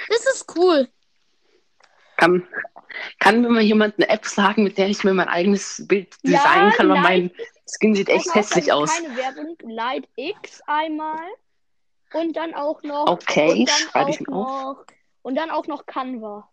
[0.08, 0.88] Das ist cool.
[2.16, 2.46] Kann,
[3.18, 6.38] kann mir mal jemand eine App sagen, mit der ich mir mein eigenes Bild Ja,
[6.38, 6.88] designen kann?
[6.88, 7.30] Weil mein
[7.66, 8.94] Skin sieht echt hässlich also aus.
[8.94, 11.26] Keine Werbung, Light X einmal
[12.14, 14.76] und dann auch noch Okay, und dann schreibe ich auch mir auf.
[14.76, 14.84] noch
[15.22, 16.48] und dann auch noch Canva.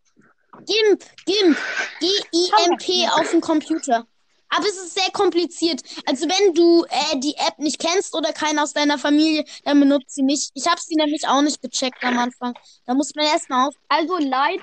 [0.66, 1.57] GIMP, GIMP,
[1.99, 4.05] G-I-M-P auf dem Computer.
[4.53, 5.82] Aber es ist sehr kompliziert.
[6.05, 10.14] Also wenn du äh, die App nicht kennst oder keiner aus deiner Familie, dann benutzt
[10.14, 10.51] sie nicht.
[10.55, 12.53] Ich habe sie nämlich auch nicht gecheckt am Anfang.
[12.86, 13.76] Da muss man erstmal auf.
[13.88, 14.59] Also Light,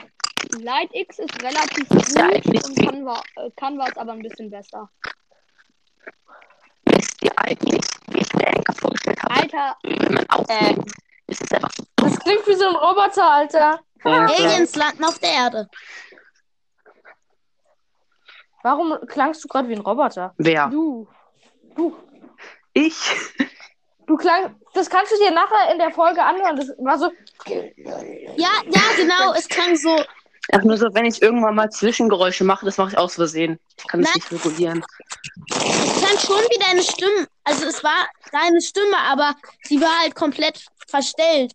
[0.61, 4.91] Light X ist relativ gut und Canva, äh, Canva ist aber ein bisschen besser.
[6.85, 7.81] Wisst ihr eigentlich,
[8.51, 9.35] ich Anker vorgestellt habe?
[9.35, 10.93] Alter, Wenn man aufnimmt,
[11.27, 11.85] ist es einfach so.
[11.97, 13.81] Das klingt wie so ein Roboter, Alter.
[14.05, 15.69] Äh, Aliens landen auf der Erde.
[18.63, 20.35] Warum klangst du gerade wie ein Roboter?
[20.39, 20.69] Wer?
[20.69, 21.07] du.
[22.73, 22.97] Ich?
[24.07, 26.57] Du klang, das kannst du dir nachher in der Folge anhören.
[26.57, 27.11] Das war so.
[27.47, 29.35] Ja, ja, genau.
[29.35, 29.97] Es klang so.
[30.53, 33.59] Ach, nur so, wenn ich irgendwann mal Zwischengeräusche mache, das mache ich aus Versehen.
[33.77, 34.83] Ich kann das nicht regulieren.
[35.51, 37.27] Es klang schon wie deine Stimme.
[37.49, 41.53] Also es war deine Stimme, aber sie war halt komplett verstellt.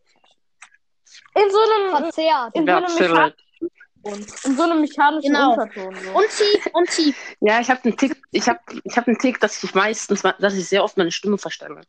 [1.36, 2.56] In so einem, Verzerrt.
[2.56, 3.10] in so einem chill.
[3.10, 5.52] mechanischen, in so einem mechanischen Genau.
[5.54, 5.96] Unterton.
[5.96, 6.12] So.
[6.12, 7.16] Und tief, und tief.
[7.42, 10.54] Ja, ich habe einen Tick, ich habe ich hab einen Tick, dass ich meistens, dass
[10.56, 11.82] ich sehr oft meine Stimme verstelle.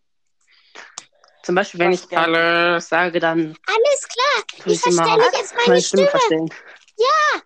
[1.42, 2.06] Zum Beispiel, wenn ich?
[2.14, 4.44] Hallo sage, dann Alles klar.
[4.66, 6.06] Ich ich verstelle jetzt meine Stimme.
[6.08, 6.48] verstellen.
[6.96, 7.40] Ja.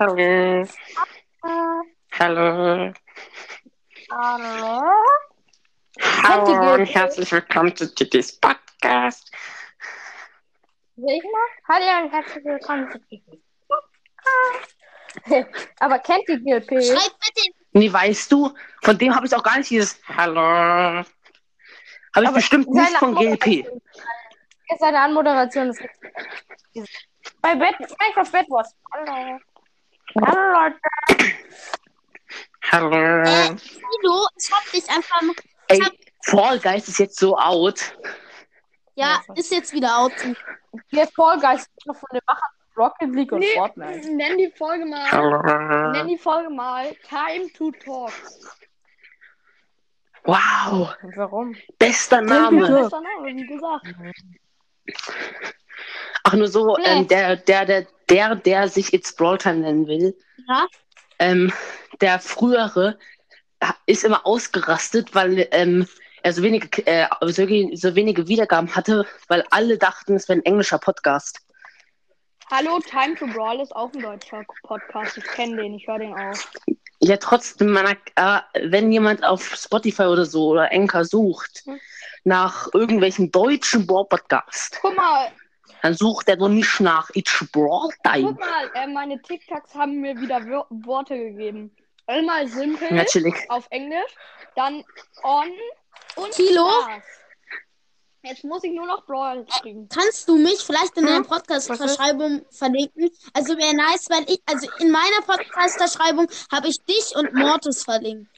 [0.00, 0.68] Hallo.
[1.42, 1.82] Hallo.
[2.18, 2.92] Hallo?
[6.22, 9.30] Hallo und herzlich willkommen zu Titis Podcast.
[10.96, 11.48] Soll ich mal?
[11.68, 13.40] Hallo und herzlich willkommen zu Kiki.
[15.80, 16.82] Aber kennt die GLP?
[16.84, 17.50] Schreib bitte.
[17.72, 18.52] Nee, weißt du,
[18.82, 20.40] von dem habe ich auch gar nicht dieses Hallo.
[20.40, 21.06] Habe
[22.16, 23.44] ich Aber bestimmt nicht von GLP.
[23.64, 23.80] Anmoderation-
[24.78, 25.80] Seine Anmoderation ist
[27.42, 28.74] bei Bed Minecraft Bed Wars.
[28.92, 29.38] Hallo.
[30.20, 30.80] Hallo Leute.
[32.70, 33.22] Hallo.
[33.22, 35.20] Äh, Guido, ich hab dich einfach.
[35.68, 35.80] Ey,
[36.24, 37.80] Fall Guys ist jetzt so out.
[38.94, 40.12] Ja, ist jetzt wieder out.
[40.88, 44.14] Hier ist Fall Guys von den Machern von Rocket League und Nee, Fortnite.
[44.14, 45.10] nenn die Folge mal.
[45.10, 45.90] Hallo.
[45.92, 48.12] Nenn die Folge mal Time to Talk.
[50.24, 51.56] Wow, Und warum?
[51.78, 52.20] bester.
[52.20, 52.60] Name.
[52.60, 53.86] Bester Name, wie gesagt.
[56.24, 60.14] Ach, nur so, ähm, der, der, der, der, der sich It's Brawl Time nennen will,
[60.46, 60.66] Ja.
[61.18, 61.50] ähm,
[62.00, 62.98] der frühere
[63.60, 65.86] äh, ist immer ausgerastet, weil ähm,
[66.22, 67.46] er so wenige, äh, so,
[67.76, 71.40] so wenige Wiedergaben hatte, weil alle dachten, es wäre ein englischer Podcast.
[72.50, 75.16] Hallo, Time to Brawl ist auch ein deutscher Podcast.
[75.18, 76.36] Ich kenne den, ich höre den auch.
[76.98, 81.78] Ja, trotzdem, man, äh, wenn jemand auf Spotify oder so oder Anchor sucht Hm.
[82.24, 85.28] nach irgendwelchen deutschen Brawl-Podcast, Guck mal,
[85.82, 88.28] dann sucht er doch nicht nach It's Brawl Time.
[88.32, 91.74] guck mal, äh, meine TikToks haben mir wieder Worte gegeben.
[92.10, 93.34] Einmal simpel chillig.
[93.48, 94.14] auf Englisch,
[94.56, 94.84] dann
[95.22, 95.48] on
[96.16, 96.68] und Kilo?
[96.82, 97.02] Spaß.
[98.22, 99.88] Jetzt muss ich nur noch Brawl kriegen.
[99.88, 101.26] Kannst du mich vielleicht in der Hm?
[101.26, 103.10] Podcast-Verschreibung verlinken?
[103.32, 108.28] Also wäre nice, weil ich, also in meiner Podcast-Verschreibung habe ich dich und Mortis verlinkt.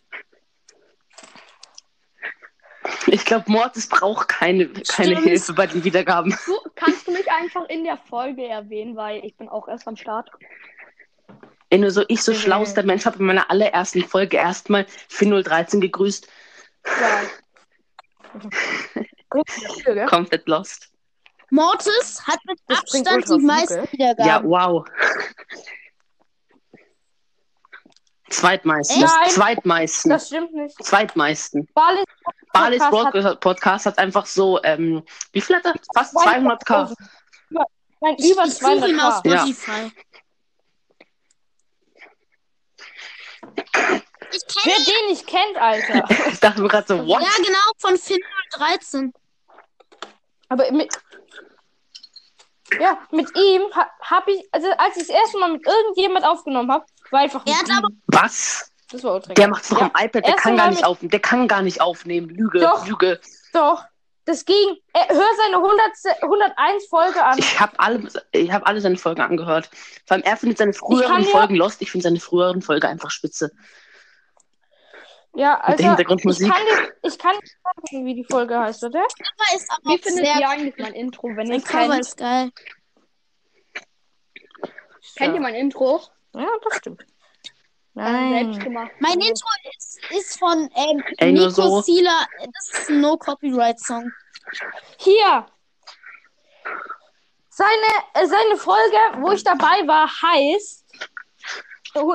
[3.06, 5.22] Ich glaube, Mortis braucht keine, keine Stimmt.
[5.22, 6.36] Hilfe bei den Wiedergaben.
[6.46, 9.96] Du, kannst du mich einfach in der Folge erwähnen, weil ich bin auch erst am
[9.96, 10.30] Start.
[11.72, 12.38] Ey, nur so, ich so Nee.
[12.38, 16.28] schlauster Mensch habe in meiner allerersten Folge erstmal 4013 gegrüßt.
[16.86, 17.22] Ja.
[19.86, 20.04] Gell?
[20.06, 20.90] Komplett lost.
[21.50, 23.90] Mortis hat mit Das Abstand die meisten?
[23.90, 24.26] Wiedergaben.
[24.26, 24.84] Ja, wow.
[28.28, 29.00] Zweitmeisten.
[29.00, 29.30] Nein.
[29.30, 30.10] Zweitmeisten.
[30.10, 30.84] Das stimmt nicht.
[30.84, 31.66] Zweitmeisten.
[31.72, 32.04] Balis
[32.52, 35.02] Balis Podcast Podcast, Podcast hat einfach so, ähm,
[35.32, 35.74] wie viel hat er?
[35.94, 36.94] Fast 200k.
[37.48, 37.66] Über-
[38.00, 39.28] Nein, über ich suche ihn auf 200k.
[39.30, 39.38] Ja.
[39.38, 39.92] Spotify.
[42.76, 43.31] Ich kenne
[44.64, 46.04] Wer den nicht kennt, Alter.
[46.32, 47.20] Ich dachte mir gerade so, what?
[47.22, 48.18] Ja, genau, von Finn
[48.52, 49.12] 13.
[50.48, 50.92] Aber mit.
[52.80, 56.70] Ja, mit ihm ha, habe ich, also als ich das erste Mal mit irgendjemand aufgenommen
[56.72, 57.76] habe, war einfach Er mit hat ihm.
[57.76, 58.70] aber- Was?
[58.90, 59.48] Das war ultra Der geil.
[59.48, 61.10] macht's doch ja, am iPad, der Erst kann gar nicht mit- aufnehmen.
[61.10, 62.28] Der kann gar nicht aufnehmen.
[62.30, 62.86] Lüge, Doch.
[62.86, 63.20] Lüge.
[63.52, 63.84] Doch.
[64.24, 64.76] Das ging.
[64.92, 67.38] Er, hör seine 100, 101 Folge an.
[67.38, 69.68] Ich habe alle, ich hab alle seine Folgen angehört.
[70.06, 71.82] Vor allem er findet seine früheren Folgen lost.
[71.82, 73.50] Ich finde seine früheren Folgen einfach spitze.
[75.34, 75.76] Ja, Mit also.
[75.78, 76.46] der Hintergrundmusik.
[76.46, 79.00] Ich kann, dir, ich kann nicht sagen, wie die Folge heißt, oder?
[79.00, 82.00] Cover ist aber Wie findet sehr ihr eigentlich mein Intro, wenn ihr es Cover kennt?
[82.00, 82.50] ist geil.
[85.16, 86.00] Kennt ihr mein Intro?
[86.34, 87.04] Ja, das stimmt.
[87.94, 88.50] Nein.
[88.50, 88.90] Nein.
[89.00, 91.80] Mein Intro ist, ist von ähm, Ey, Nico so.
[91.82, 92.26] Sila.
[92.38, 94.10] Das ist ein No-Copyright-Song.
[94.98, 95.46] Hier.
[97.50, 97.70] Seine,
[98.14, 100.86] äh, seine Folge, wo ich dabei war, heißt.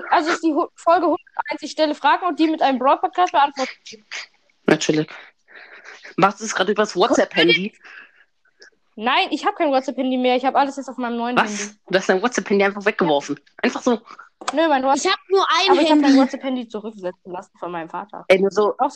[0.09, 1.17] Also ist die Folge 101.
[1.61, 3.71] Ich stelle Fragen und die mit einem Broad-Podcast beantworten.
[4.65, 5.07] Natürlich.
[6.15, 7.73] Machst du es gerade übers WhatsApp-Handy?
[8.95, 10.35] Nein, ich habe kein WhatsApp-Handy mehr.
[10.35, 11.59] Ich habe alles jetzt auf meinem neuen Was?
[11.59, 11.75] Handy.
[11.87, 13.39] Du hast dein WhatsApp-Handy einfach weggeworfen.
[13.61, 14.01] Einfach so.
[14.53, 15.11] Nö, mein Ich WhatsApp.
[15.11, 16.19] habe nur ein Aber ich habe mein Handy.
[16.21, 18.25] WhatsApp-Handy zurücksetzen lassen von meinem Vater.
[18.27, 18.73] Ey, nur so.
[18.79, 18.87] So.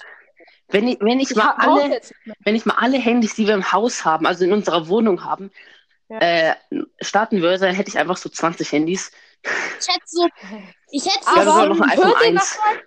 [0.70, 2.00] Wenn ich, wenn ich Ich mal alle,
[2.46, 5.52] wenn ich mal alle Handys, die wir im Haus haben, also in unserer Wohnung haben,
[6.10, 6.18] Ja.
[6.20, 6.56] äh,
[7.02, 9.12] starten würde, dann hätte ich einfach so 20 Handys.
[9.44, 10.28] Ich hätte so.
[10.92, 12.34] Ich hätte Aber noch ein iPhone hört ihr 1.
[12.58, 12.84] nochmal?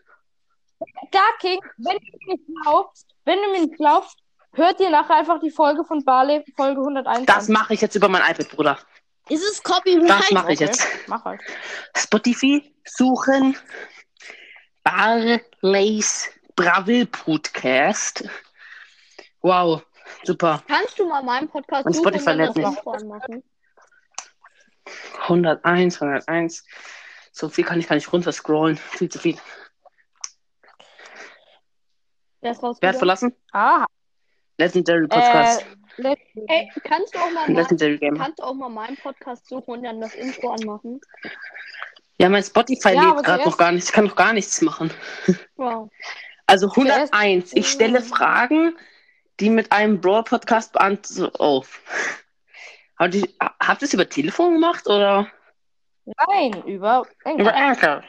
[1.10, 4.18] Dark King, wenn du mir nicht glaubst, wenn du mir nicht glaubst,
[4.54, 7.26] hört ihr nachher einfach die Folge von Barley, Folge 101.
[7.26, 8.78] Das mache ich jetzt über mein iPad, Bruder.
[9.28, 10.08] Ist es Copyright?
[10.08, 10.86] Das mache ich Okay, jetzt.
[11.06, 11.40] Mach halt.
[11.96, 13.56] Spotify suchen
[14.82, 18.28] Barleys Bravil Podcast.
[19.40, 19.82] Wow,
[20.24, 20.62] super.
[20.68, 22.86] Kannst du mal meinen Podcast Und suchen Spotify und dann lädt das nicht.
[22.86, 23.42] Anmachen?
[25.22, 26.64] 101, 101.
[27.32, 28.76] So viel kann ich gar nicht runterscrollen.
[28.76, 29.38] Viel zu viel.
[32.40, 32.54] Wer
[32.90, 33.34] hat verlassen?
[33.52, 33.86] Ah,
[34.58, 35.64] Legendary Podcast.
[35.98, 36.16] äh,
[36.48, 38.16] Ey, kannst du auch mal, mein, Legendary Game.
[38.16, 41.00] kannst du auch mal meinen Podcast suchen und dann das Intro anmachen?
[42.18, 43.84] Ja, mein Spotify Ja, lädt gerade noch gar nicht.
[43.84, 44.90] Ich kann noch gar nichts machen.
[45.56, 45.90] Wow.
[46.46, 47.52] Also Zuerst- 101.
[47.54, 48.76] Ich stelle Fragen,
[49.40, 51.34] die mit einem Brawl-Podcast beantwortet.
[51.38, 51.64] Oh.
[52.98, 53.28] Habt ihr,
[53.60, 55.26] habt ihr es über Telefon gemacht oder
[56.28, 57.48] nein, über über Englisch.
[57.52, 58.04] Anchor?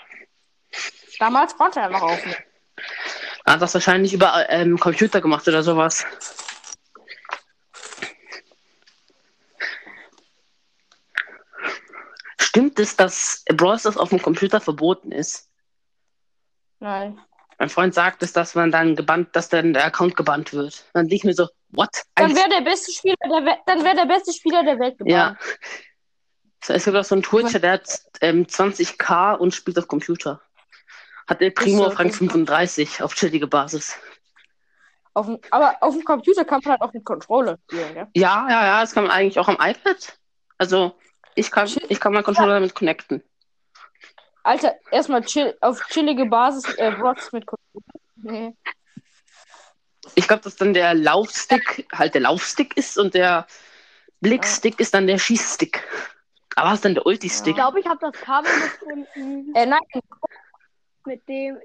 [1.17, 2.35] Damals konnte er noch aufnehmen.
[3.45, 6.05] Hat das wahrscheinlich über ähm, Computer gemacht oder sowas.
[12.39, 15.49] Stimmt es, dass Brawl Stars auf dem Computer verboten ist?
[16.79, 17.19] Nein.
[17.59, 20.85] Mein Freund sagt es, dass man dann gebannt, dass dann der Account gebannt wird.
[20.93, 21.89] Dann denke ich mir so, what?
[22.15, 25.29] Dann wäre der beste Spieler der Welt, dann wäre der beste Spieler der Welt ja.
[25.29, 25.39] gebannt.
[26.63, 30.41] So, Es gibt auch so einen Twitcher, der hat ähm, 20k und spielt auf Computer.
[31.27, 32.17] Hat El Primo auf Rang okay.
[32.17, 33.95] 35 auf chillige Basis.
[35.13, 38.07] Auf aber auf dem Computer kann man halt auch mit Controller spielen, ja?
[38.13, 40.17] Ja, ja, ja, das kann man eigentlich auch am iPad.
[40.57, 40.95] Also,
[41.35, 43.23] ich kann, Chill- ich kann meinen Controller damit connecten.
[44.43, 47.85] Alter, erstmal chill, auf chillige Basis äh, Brots mit Controller.
[48.17, 48.53] Nee.
[50.13, 53.47] Ich glaube, dass dann der Laufstick halt der Laufstick ist und der
[54.21, 55.83] Blickstick ist dann der Schießstick.
[56.55, 57.55] Aber was ist dann der Ich Ulti-Stick?
[57.55, 59.79] glaube, ich habe das Kabel gefunden, Äh, nein,
[61.05, 61.57] mit dem.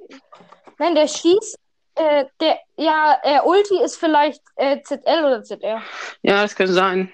[0.78, 1.58] nein, der schießt.
[1.96, 5.82] Äh, der, ja, äh, Ulti ist vielleicht äh, ZL oder ZR.
[6.22, 7.12] Ja, das könnte sein.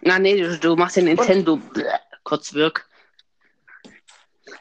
[0.00, 1.56] Na, nee, du, du machst ja Nintendo.
[1.56, 1.84] Bläh,
[2.22, 2.88] kurz wirk.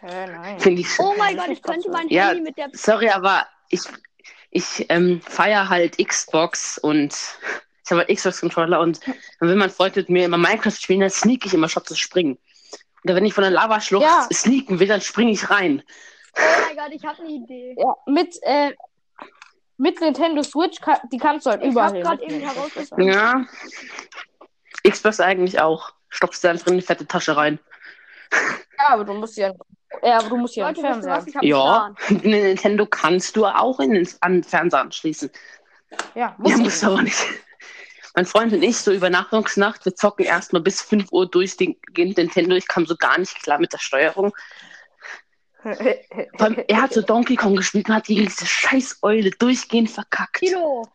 [0.02, 0.78] Äh, nein.
[0.78, 1.00] Ich.
[1.00, 2.30] Oh mein Gott, ich könnte mein Ja.
[2.30, 2.70] Handy mit der.
[2.74, 3.82] Sorry, aber ich,
[4.52, 7.14] ich ähm, feiere halt Xbox und
[7.86, 9.00] ich habe halt Xbox-Controller und
[9.40, 12.38] will mein Freund mit mir immer Minecraft spielen, dann sneak ich immer statt zu springen.
[13.04, 14.28] Wenn ich von der Lavaschlucht Ja.
[14.34, 15.84] sneaken will, dann springe ich rein.
[16.36, 17.76] Oh mein Gott, ich habe eine Idee.
[17.78, 18.74] Ja, mit, äh,
[19.78, 23.08] mit Nintendo Switch, kann, die kannst du halt Ich überall grad mitnehmen, eben herausgefunden.
[23.08, 23.46] Ja.
[24.88, 25.94] Xbox eigentlich auch.
[26.10, 27.60] Stopfst du einfach in eine fette Tasche rein.
[28.78, 29.54] Ja, aber du musst ja
[30.04, 31.18] Ja, aber du musst ja einen Leute, ihr Fernseher.
[31.18, 31.28] was?
[31.28, 35.30] Ich habe einen Ja, Nintendo kannst du auch in den an den Fernseher anschließen.
[36.16, 37.26] Ja, musst Ja, du musst du aber nicht.
[38.18, 42.56] Mein Freund und ich, so Übernachtungsnacht, wir zocken erstmal bis 5 Uhr durch den Nintendo.
[42.56, 44.34] Ich kam so gar nicht klar mit der Steuerung.
[45.64, 50.38] Er hat so Donkey Kong gespielt und hat gegen diese scheiß Eule durchgehend verkackt.
[50.38, 50.88] Kilo,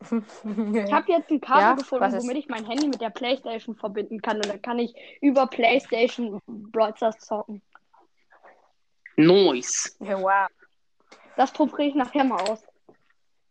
[0.12, 4.22] ich habe jetzt ein Kabel Ja, gefunden, womit ich mein Handy mit der Playstation verbinden
[4.22, 4.36] kann.
[4.36, 7.60] Und dann kann ich über Playstation Brawl Stars zocken.
[9.16, 9.96] Nice.
[9.98, 10.46] Ja, wow.
[11.36, 12.62] Das probiere ich nachher mal aus.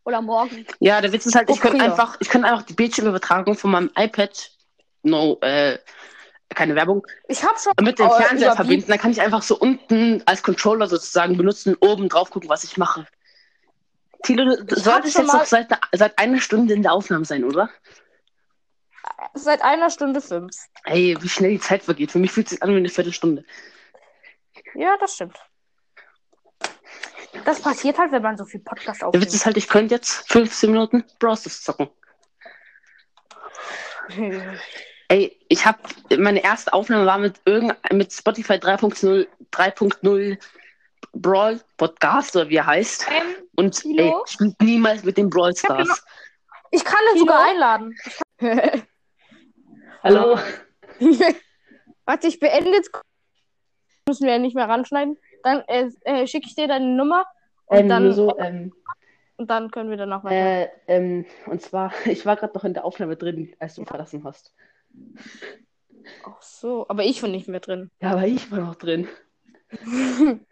[0.05, 0.65] Oder morgen.
[0.79, 3.91] Ja, der Witz ist halt, ich könnte einfach, ich könnte einfach die Bildschirmübertragung von meinem
[3.97, 4.51] iPad,
[5.03, 5.79] no, äh,
[6.49, 8.85] keine Werbung, Ich habe schon mit dem äh, Fernseher verbinden.
[8.87, 12.77] Dann kann ich einfach so unten als Controller sozusagen benutzen, oben drauf gucken, was ich
[12.77, 13.07] mache.
[14.23, 17.69] Tilo, du hab solltest jetzt noch seit, seit einer Stunde in der Aufnahme sein, oder?
[19.33, 20.55] seit einer Stunde fünf.
[20.85, 22.11] Ey, wie schnell die Zeit vergeht.
[22.11, 23.43] Für mich fühlt es sich an wie eine Viertelstunde.
[24.73, 25.37] Ja, das stimmt.
[27.43, 29.33] Das passiert halt, wenn man so viel Podcast Der Witz aufnimmt.
[29.33, 31.89] ist halt, ich könnte jetzt 15 Minuten Browsers zocken.
[35.07, 35.79] Ey, ich habe
[36.17, 40.37] meine erste Aufnahme war mit irgend mit Spotify 3.0 3.0
[41.13, 43.05] Brawl Podcast oder wie er heißt.
[43.09, 44.03] Ähm, Und Tilo?
[44.03, 46.03] ey, spielt niemals mit den Brawl Stars.
[46.71, 47.25] Ich kann den Tilo?
[47.25, 47.95] sogar einladen.
[50.03, 50.39] Hallo.
[52.05, 52.91] Warte, ich beende jetzt.
[54.07, 55.17] Müssen wir ja nicht mehr ranschneiden.
[55.45, 57.23] Dann äh, äh, schicke ich dir deine Nummer
[57.67, 58.73] und, Ähm, dann, so, ähm,
[59.37, 60.35] und dann können wir danach weiter.
[60.35, 64.23] äh, ähm, und zwar, ich war gerade noch in der Aufnahme drin, als du verlassen
[64.23, 64.55] hast.
[66.25, 67.91] Ach so, aber ich bin nicht mehr drin.
[68.01, 69.07] Ja, aber ich war noch drin.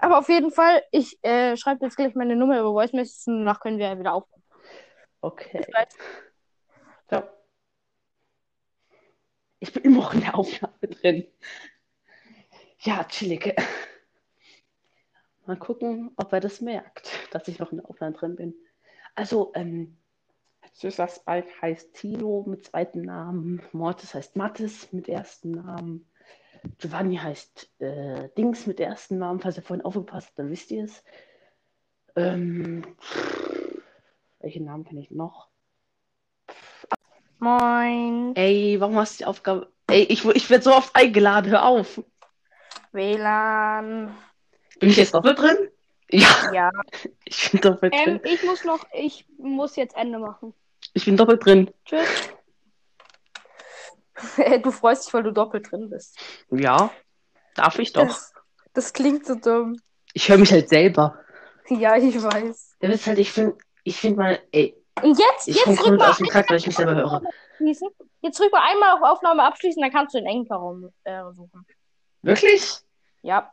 [0.00, 3.38] Aber auf jeden Fall, ich äh, schreibe jetzt gleich meine Nummer über Voice Messages und
[3.38, 4.24] danach können wir ja wieder auf.
[5.22, 5.64] Okay.
[7.08, 7.24] Ciao.
[9.60, 11.26] Ich bin immer noch in der Aufnahme drin.
[12.80, 13.54] Ja, chillig.
[15.46, 18.54] Mal gucken, ob er das merkt, dass ich noch in der Aufnahme drin bin.
[19.14, 19.96] Also, ähm,
[20.72, 23.62] Süßer Spike heißt Tilo mit zweiten Namen.
[23.72, 26.08] Mortis heißt Mattes mit ersten Namen.
[26.78, 29.40] Giovanni heißt äh, Dings mit ersten Namen.
[29.40, 31.04] Falls ihr vorhin aufgepasst habt, dann wisst ihr es.
[32.16, 32.96] Ähm,
[34.40, 35.48] welchen Namen kenne ich noch?
[37.38, 38.34] Moin.
[38.36, 39.70] Ey, warum hast du die Aufgabe?
[39.88, 42.02] Ey, ich, ich werde so oft eingeladen, hör auf.
[42.92, 44.14] WLAN.
[44.80, 45.56] Bin ich jetzt doppelt drin?
[46.10, 46.70] Ja, Ja.
[47.24, 48.32] ich bin doppelt ähm, drin.
[48.32, 50.54] ich muss noch, ich muss jetzt Ende machen.
[50.92, 51.70] Ich bin doppelt drin.
[51.84, 52.08] Tschüss.
[54.62, 56.18] du freust dich, weil du doppelt drin bist.
[56.50, 56.90] Ja,
[57.54, 58.06] darf ich doch.
[58.06, 58.32] Das,
[58.72, 59.80] das klingt so dumm.
[60.12, 61.18] Ich höre mich halt selber.
[61.68, 62.76] Ja, ich weiß.
[62.80, 66.18] Der Witz halt, ich finde, ich finde mal, ey, Und jetzt, ich jetzt mal aus
[66.18, 67.22] dem Takt, weil ich mich selber höre.
[68.20, 71.66] Jetzt mal einmal auf Aufnahme abschließen, dann kannst du den Enkelraum äh, suchen.
[72.22, 72.78] Wirklich?
[73.22, 73.50] Ja.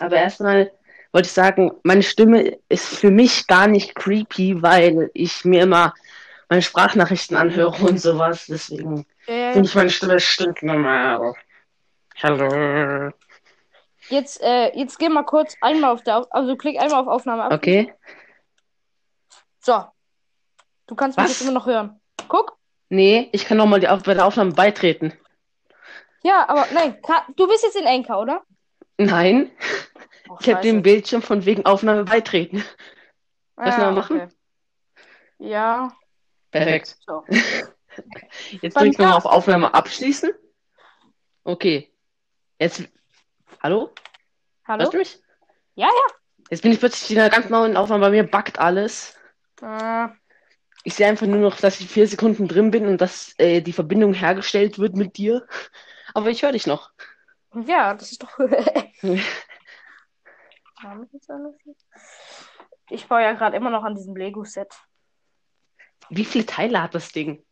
[0.00, 0.70] Aber erstmal
[1.12, 5.94] wollte ich sagen, meine Stimme ist für mich gar nicht creepy, weil ich mir immer
[6.48, 8.46] meine Sprachnachrichten anhöre und sowas.
[8.46, 11.34] Deswegen Äh, finde ich meine Stimme stinknormal.
[12.22, 13.10] Hallo.
[14.08, 17.44] jetzt, äh, jetzt geh mal kurz einmal auf der, Auf also klick einmal auf Aufnahme
[17.44, 17.52] ab.
[17.52, 17.92] Okay.
[19.60, 19.84] So.
[20.86, 21.32] Du kannst mich Was?
[21.32, 22.00] jetzt immer noch hören.
[22.28, 22.58] Guck.
[22.90, 25.14] Nee, ich kann nochmal auf, bei der Aufnahme beitreten.
[26.22, 26.96] Ja, aber nein,
[27.36, 28.42] du bist jetzt in Enker, oder?
[28.98, 29.50] Nein,
[30.34, 32.58] Oh, ich habe den Bildschirm von wegen Aufnahme beitreten.
[33.56, 34.20] Soll ich's Ah, noch machen?
[34.22, 34.34] okay.
[35.38, 35.92] Ja.
[36.50, 36.96] Perfekt.
[37.06, 37.24] So.
[38.60, 40.32] Jetzt Beim drück nochmal auf Aufnahme abschließen.
[41.44, 41.92] Okay.
[42.58, 42.84] Jetzt.
[43.62, 43.90] Hallo?
[44.66, 44.80] Hallo?
[44.82, 45.18] Hörst du mich?
[45.74, 46.14] Ja, ja.
[46.50, 48.06] Jetzt bin ich plötzlich in einer ganz neuen Aufnahme.
[48.06, 49.16] Bei mir backt alles.
[49.62, 50.08] Äh,
[50.82, 53.72] Ich sehe einfach nur noch, dass ich vier Sekunden drin bin und dass äh, die
[53.72, 55.46] Verbindung hergestellt wird mit dir.
[56.14, 56.90] Aber ich höre dich noch.
[57.66, 58.38] ja, das ist doch.
[60.84, 61.54] Wir jetzt alles?
[62.90, 64.74] Ich baue ja gerade immer noch an diesem Lego-Set.
[66.10, 67.44] Wie viele Teile hat das Ding?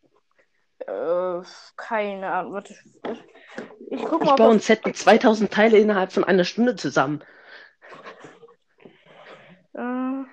[0.80, 1.40] Äh,
[1.76, 2.52] keine Ahnung.
[2.52, 2.74] Warte.
[3.90, 6.76] Ich guck Ich mal, ob baue ein Set mit 2000 Teile innerhalb von einer Stunde
[6.76, 7.24] zusammen.
[9.74, 10.24] äh,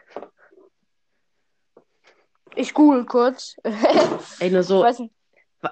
[2.56, 3.56] Ich google kurz.
[4.40, 4.86] Ey, nur Ich so,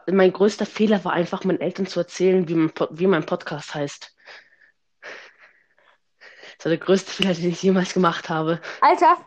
[0.08, 4.17] mein größter Fehler war einfach, meinen Eltern zu erzählen, wie mein, wie mein Podcast heißt.
[6.58, 8.60] Das war der größte Fehler, den ich jemals gemacht habe.
[8.82, 9.18] Alter,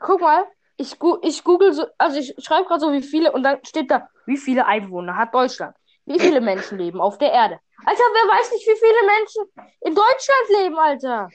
[0.00, 0.44] guck mal.
[0.76, 4.08] Ich, ich google so, also ich schreibe gerade so, wie viele, und dann steht da,
[4.24, 5.76] wie viele Einwohner hat Deutschland?
[6.06, 7.60] Wie viele Menschen leben auf der Erde?
[7.84, 11.28] Alter, wer weiß nicht, wie viele Menschen in Deutschland leben, Alter?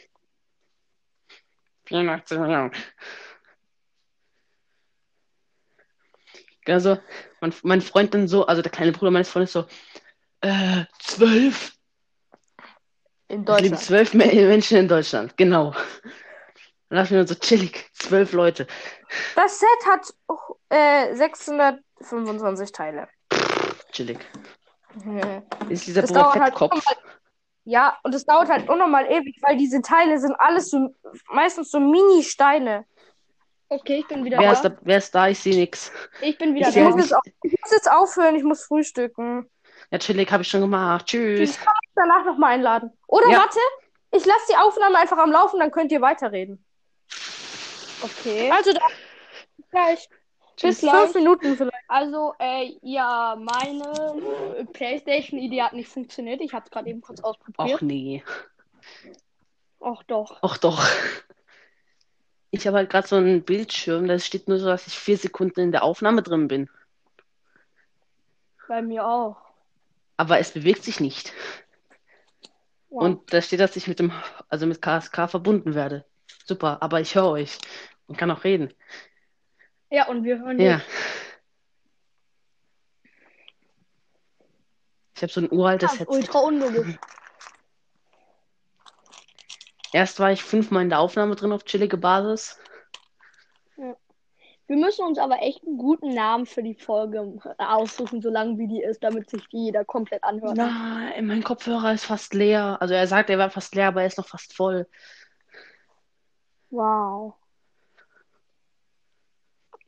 [1.86, 2.72] 84 Millionen.
[6.68, 6.98] Also,
[7.42, 9.66] mein, mein Freund dann so, also der kleine Bruder meines Freundes so,
[10.42, 11.75] äh, zwölf.
[13.28, 13.80] In Es leben Deutschland.
[13.80, 15.72] zwölf Me- Menschen in Deutschland, genau.
[16.90, 18.68] Dann dachte ich mir so chillig, zwölf Leute.
[19.36, 20.08] Das Set hat
[20.70, 23.08] äh, 625 Teile.
[23.92, 24.20] Chillig.
[25.04, 25.42] Mhm.
[25.70, 26.98] Ist dieser Das Boba dauert halt.
[27.68, 30.94] Ja, und es dauert halt unnormal ewig, weil diese Teile sind alles so
[31.32, 32.86] meistens so Mini-Steine.
[33.68, 34.54] Okay, ich bin wieder Wer da.
[34.54, 35.28] ist, da, wer ist da?
[35.28, 35.92] Ich sehe nix.
[36.22, 36.82] Ich bin wieder Ich da.
[36.84, 39.50] muss, jetzt, auf, ich muss jetzt aufhören, ich muss frühstücken.
[39.90, 41.08] Ja, chillig, habe ich schon gemacht.
[41.08, 41.58] Tschüss.
[41.96, 42.92] Danach nochmal einladen.
[43.08, 43.40] Oder Ja.
[43.40, 43.60] warte,
[44.12, 46.64] ich lasse die Aufnahme einfach am Laufen, dann könnt ihr weiterreden.
[48.02, 48.52] Okay.
[48.52, 48.84] Also dann,
[49.58, 50.10] bis gleich.
[50.62, 50.94] Bis gleich.
[50.94, 51.74] fünf Minuten vielleicht.
[51.88, 56.42] Also, äh, ja, meine PlayStation-Idee hat nicht funktioniert.
[56.42, 57.82] Ich habe es gerade eben kurz ausprobiert.
[57.82, 58.24] nee.
[59.82, 60.42] Ach doch.
[60.42, 60.84] Och doch.
[62.52, 65.60] Ich habe halt gerade so einen Bildschirm, da steht nur so, dass ich vier Sekunden
[65.60, 66.70] in der Aufnahme drin bin.
[68.68, 69.38] Bei mir auch.
[70.18, 71.34] Aber es bewegt sich nicht.
[73.02, 74.12] Und da steht, dass ich mit dem,
[74.48, 76.06] also mit KSK verbunden werde.
[76.46, 77.58] Super, aber ich höre euch
[78.08, 78.74] und kann auch reden.
[79.90, 80.78] ja, und wir hören Ja.
[80.78, 80.86] dich.
[85.16, 86.14] Ich habe so ein uraltes Das ist Headset.
[86.16, 86.98] ultra unlogisch.
[89.94, 92.60] Erst war ich fünfmal in der Aufnahme drin auf chillige Basis.
[94.68, 98.68] Wir müssen uns aber echt einen guten Namen für die Folge aussuchen, so lange wie
[98.68, 100.58] die ist, damit sich die jeder komplett anhört.
[100.58, 102.78] Nein, mein Kopfhörer ist fast leer.
[102.80, 104.88] Also er sagt, er war fast leer, aber er ist noch fast voll.
[106.72, 107.36] Wow.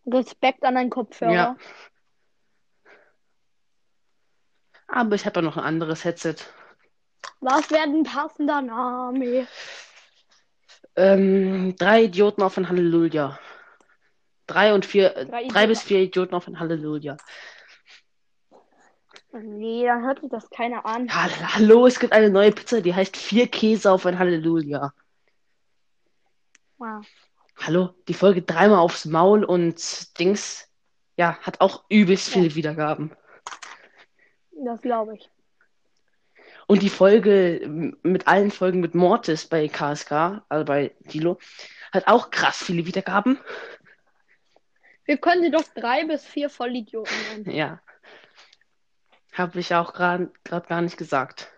[0.05, 1.33] Respekt an deinen Kopfhörer.
[1.33, 1.57] Ja.
[4.87, 6.35] Aber ich habe ja noch ein anderes Headset.
[7.39, 9.47] Was wäre ein passender Name?
[10.95, 13.37] Ähm, drei Idioten auf ein Halleluja.
[14.47, 17.17] Drei und vier, äh, Drei drei, bis vier Idioten auf ein Halleluja.
[19.33, 21.09] Nee, dann hört sich das keiner an.
[21.13, 24.93] Ha- Hallo, es gibt eine neue Pizza, die heißt vier Käse auf ein Halleluja.
[26.77, 27.05] Wow.
[27.57, 30.69] Hallo, die Folge dreimal aufs Maul und Dings,
[31.17, 33.11] ja, hat auch übelst viele Wiedergaben.
[34.63, 35.29] Das glaube ich.
[36.67, 41.39] Und die Folge mit allen Folgen mit Mortis bei KSK, also bei Dilo,
[41.91, 43.39] hat auch krass viele Wiedergaben.
[45.07, 47.49] Wir können sie doch drei bis vier Vollidioten nennen.
[47.55, 47.81] Ja.
[49.33, 50.31] Habe ich auch gerade
[50.67, 51.49] gar nicht gesagt.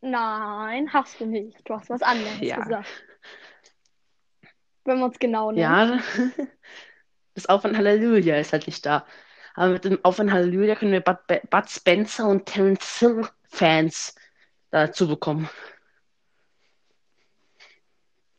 [0.00, 1.60] Nein, hast du nicht.
[1.68, 2.56] Du hast was anderes Ja.
[2.56, 2.88] gesagt.
[4.84, 5.60] Wenn wir uns genau nehmen.
[5.62, 6.00] Ja,
[7.34, 9.06] das Auf ein Halleluja ist halt nicht da.
[9.54, 11.18] Aber mit dem Auf ein Halleluja können wir Bud,
[11.50, 14.14] Bud Spencer und Terence Hill Fans
[14.70, 15.48] dazu bekommen.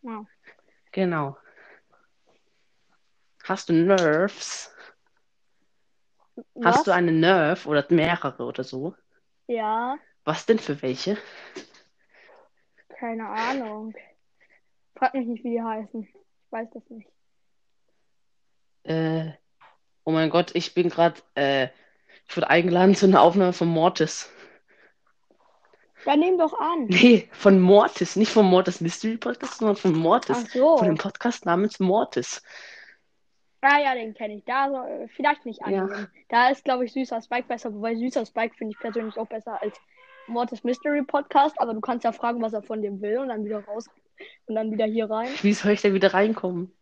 [0.02, 0.26] Ja.
[0.92, 1.38] Genau.
[3.44, 4.74] Hast du Nerves?
[6.56, 6.78] Was?
[6.78, 8.96] Hast du eine Nerf oder mehrere oder so?
[9.48, 11.18] Ja, Was denn für welche?
[12.98, 13.94] keine Ahnung.
[14.96, 16.04] Frag mich nicht, wie die heißen.
[16.04, 17.10] Ich weiß das nicht.
[18.84, 19.32] Äh,
[20.06, 21.68] oh mein Gott, ich bin gerade, äh,
[22.28, 24.32] ich wurde eingeladen zu einer Aufnahme von Mortis.
[26.06, 26.86] Dann nehm doch an.
[26.88, 30.46] Nee, von Mortis, nicht vom Mortis Mystery Podcast, sondern von Mortis.
[30.46, 30.78] Ach so.
[30.78, 32.42] Von dem Podcast namens Mortis.
[33.66, 34.44] Ah ja, den kenne ich.
[34.44, 35.84] Da so, äh, vielleicht nicht Ja.
[35.84, 36.08] annehmen.
[36.28, 39.62] Da ist, glaube ich, Süßer Spike besser, wobei Süßer Spike finde ich persönlich auch besser
[39.62, 39.80] als
[40.28, 43.46] Mortis Mystery Podcast, aber du kannst ja fragen, was er von dem will und dann
[43.46, 43.90] wieder raus
[44.48, 45.30] und dann wieder hier rein.
[45.42, 46.74] Wie soll ich da wieder reinkommen?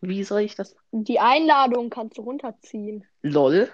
[0.00, 0.76] Wie soll ich das?
[0.90, 3.04] Die Einladung kannst du runterziehen.
[3.22, 3.68] LOL.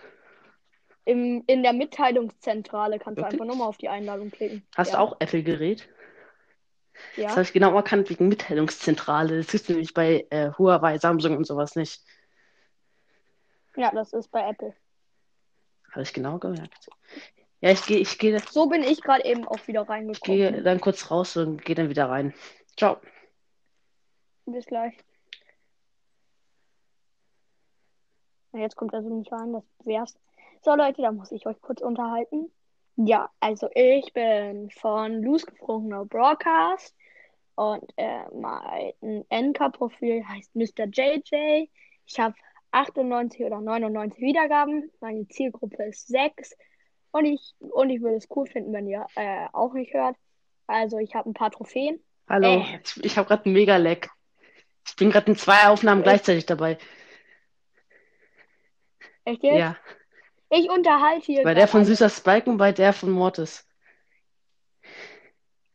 [1.05, 3.41] Im, in der Mitteilungszentrale kannst du Wirklich?
[3.41, 4.67] einfach nochmal auf die Einladung klicken.
[4.77, 4.99] Hast ja.
[4.99, 5.89] du auch Apple-Gerät?
[7.17, 7.31] Das Ja.
[7.31, 9.39] habe ich genau erkannt wegen Mitteilungszentrale.
[9.39, 12.03] Das ist nämlich bei äh, Huawei, Samsung und sowas nicht.
[13.77, 14.75] Ja, das ist bei Apple.
[15.91, 16.89] Habe ich genau gemerkt.
[17.61, 20.37] Ja, ich gehe ich gehe So bin ich gerade eben auch wieder ich reingekommen.
[20.39, 22.35] gehe dann kurz raus und gehe dann wieder rein.
[22.77, 23.01] Ciao.
[24.47, 24.97] Bis gleich.
[28.53, 30.19] Jetzt kommt also nicht rein, das wär's.
[30.63, 32.51] So, Leute, da muss ich euch kurz unterhalten.
[32.97, 36.95] Ja, also ich bin von Losgefrorener Broadcast
[37.55, 40.87] und äh, mein Enka-Profil heißt Mr.
[40.87, 41.69] JJ.
[42.07, 42.35] Ich habe
[42.73, 44.91] 98 oder 99 Wiedergaben.
[45.01, 46.57] Meine Zielgruppe ist 6.
[47.13, 50.17] Und ich, und ich würde es cool finden, wenn ihr äh, auch nicht hört.
[50.67, 52.03] Also ich habe ein paar Trophäen.
[52.29, 52.81] Hallo, Äh.
[52.83, 54.09] ich, ich habe gerade einen Mega-Lag.
[54.87, 56.09] Ich bin gerade in zwei Aufnahmen Echt?
[56.09, 56.79] gleichzeitig dabei.
[59.25, 59.59] Echt jetzt?
[59.59, 59.77] Ja,
[60.51, 61.85] Ich unterhalte hier bei der von.
[61.85, 63.69] Süßer Spike und bei der von Mortis.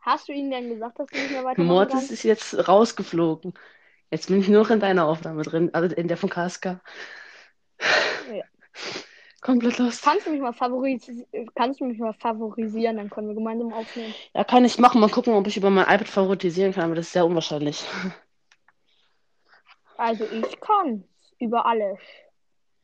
[0.01, 3.53] Hast du ihnen denn gesagt, dass du nicht mehr weitermachen Mortis ist jetzt rausgeflogen.
[4.09, 6.65] Jetzt bin ich nur noch in deiner Aufnahme drin, also in der von KSK.
[6.65, 8.43] Ja.
[9.41, 10.03] Komplett lost.
[10.03, 11.09] Kannst du mich mal favoris
[11.55, 14.13] kannst du mich mal favorisieren, dann können wir gemeinsam aufnehmen.
[14.33, 14.99] Ja, kann ich machen.
[14.99, 17.85] Mal gucken, ob ich über mein iPad favorisieren kann, aber das ist sehr unwahrscheinlich.
[19.97, 21.03] Also ich kann
[21.39, 21.99] über alles.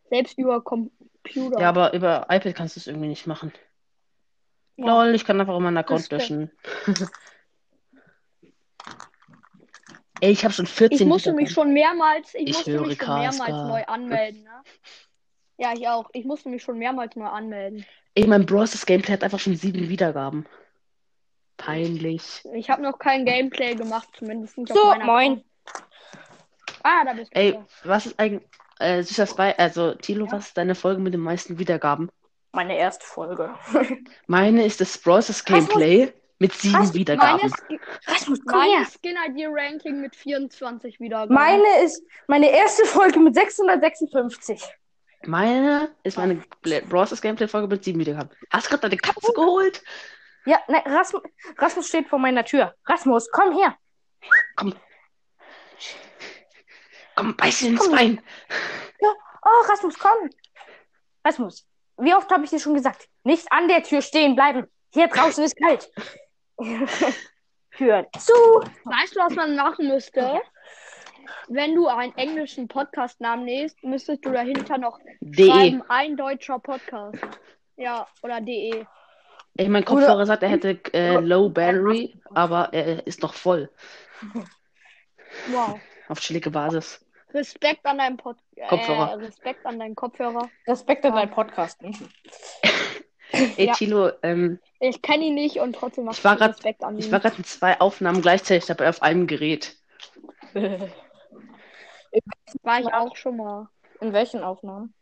[0.09, 1.59] Selbst über Computer.
[1.59, 3.51] Ja, aber über iPad kannst du es irgendwie nicht machen.
[4.75, 5.03] Ja.
[5.03, 6.51] Lol, ich kann einfach meinen Account löschen.
[10.23, 13.19] Ey, ich habe schon 14 Ich musste mich schon mehrmals, ich, Ich musste mich schon
[13.19, 14.63] mehrmals neu anmelden, ne?
[15.57, 16.09] Ja, ich auch.
[16.13, 17.85] Ich musste mich schon mehrmals neu anmelden.
[18.15, 18.85] Ey, mein Bros.
[18.85, 20.45] Gameplay hat einfach schon sieben Wiedergaben.
[21.57, 22.41] Peinlich.
[22.53, 25.43] Ich habe noch kein Gameplay gemacht, zumindest nicht So, auf meiner moin.
[26.83, 27.39] Ah, da bist du.
[27.41, 27.67] Ey, wieder.
[27.83, 28.47] was ist eigentlich.
[28.79, 32.09] Äh, süßer Spy, also Tilo, was ist deine Folge mit den meisten Wiedergaben?
[32.53, 33.53] Meine erste Folge.
[34.27, 35.43] Meine ist das Bros.
[35.43, 36.13] Gameplay
[36.43, 36.93] mit sieben Was?
[36.93, 37.49] Wiedergaben.
[37.69, 38.85] Meine, Rasmus, komm meine her.
[38.85, 41.33] Skin-ID-Ranking mit 24 Wiedergaben.
[41.33, 44.61] Meine ist meine erste Folge mit 656.
[45.25, 46.43] Meine ist meine
[46.89, 47.21] Bros.
[47.21, 48.29] Gameplay-Folge mit sieben Wiedergaben.
[48.51, 49.81] Hast du gerade deine Katze geholt?
[50.45, 51.21] Ja, ne, Rasmus,
[51.57, 52.75] Rasmus steht vor meiner Tür.
[52.85, 53.77] Rasmus, komm her.
[54.57, 54.75] Komm.
[57.15, 57.89] Komm, beiß ihn ins.
[57.89, 58.21] Bein.
[58.99, 60.29] Oh, Rasmus, komm.
[61.23, 61.65] Rasmus,
[61.99, 63.07] wie oft habe ich dir schon gesagt?
[63.23, 64.67] Nicht an der Tür stehen bleiben.
[64.91, 65.89] Hier draußen ist kalt.
[67.77, 68.33] Tür zu.
[68.83, 70.41] Weißt du, was man machen müsste?
[71.47, 75.49] Wenn du einen englischen Podcast-Namen nimmst, müsstest du dahinter noch De.
[75.49, 77.19] schreiben, ein deutscher Podcast.
[77.75, 78.85] Ja, oder de.
[79.55, 83.69] Ey, mein Kopfhörer sagt, er hätte äh, Low Battery, aber er ist noch voll.
[85.47, 85.79] Wow.
[86.07, 87.05] Auf chillige Basis.
[87.33, 88.37] Respekt an deinem Pod
[88.69, 89.11] Kopfhörer.
[89.11, 90.49] Äh, Respekt an deinen Kopfhörer.
[90.67, 91.79] Respekt an deinen Podcast.
[93.33, 93.73] Ey, Ja.
[93.73, 96.99] Tilo, ähm, Ich kenne ihn nicht und trotzdem mach Ich war grad- Respekt an ihn.
[96.99, 99.75] ich war gerade in zwei Aufnahmen gleichzeitig dabei auf einem Gerät.
[102.61, 103.69] War ich auch schon mal.
[104.01, 104.93] In welchen Aufnahmen?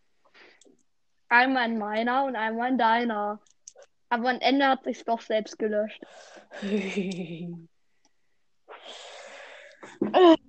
[1.28, 3.42] Einmal in meiner und einmal in deiner.
[4.10, 6.02] Aber am Ende hat sich's doch selbst gelöscht.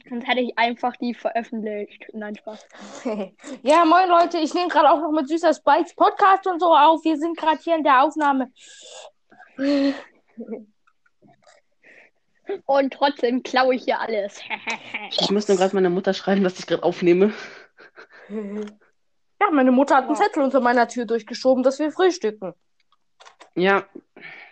[0.09, 2.07] Sonst hätte ich einfach die veröffentlicht.
[2.15, 2.67] Nein, Spaß.
[3.63, 7.05] ja, moin Leute, ich nehme gerade auch noch mit Süßer Spikes Podcast und so auf.
[7.05, 8.51] Wir sind gerade hier in der Aufnahme.
[12.67, 14.41] Und trotzdem klaue ich hier alles.
[15.21, 17.33] Ich muss nur gerade meiner Mutter schreiben, dass ich gerade aufnehme.
[18.29, 20.17] Ja, meine Mutter hat einen.
[20.17, 22.55] Zettel unter meiner Tür durchgeschoben, dass wir frühstücken.
[23.55, 23.87] Ja,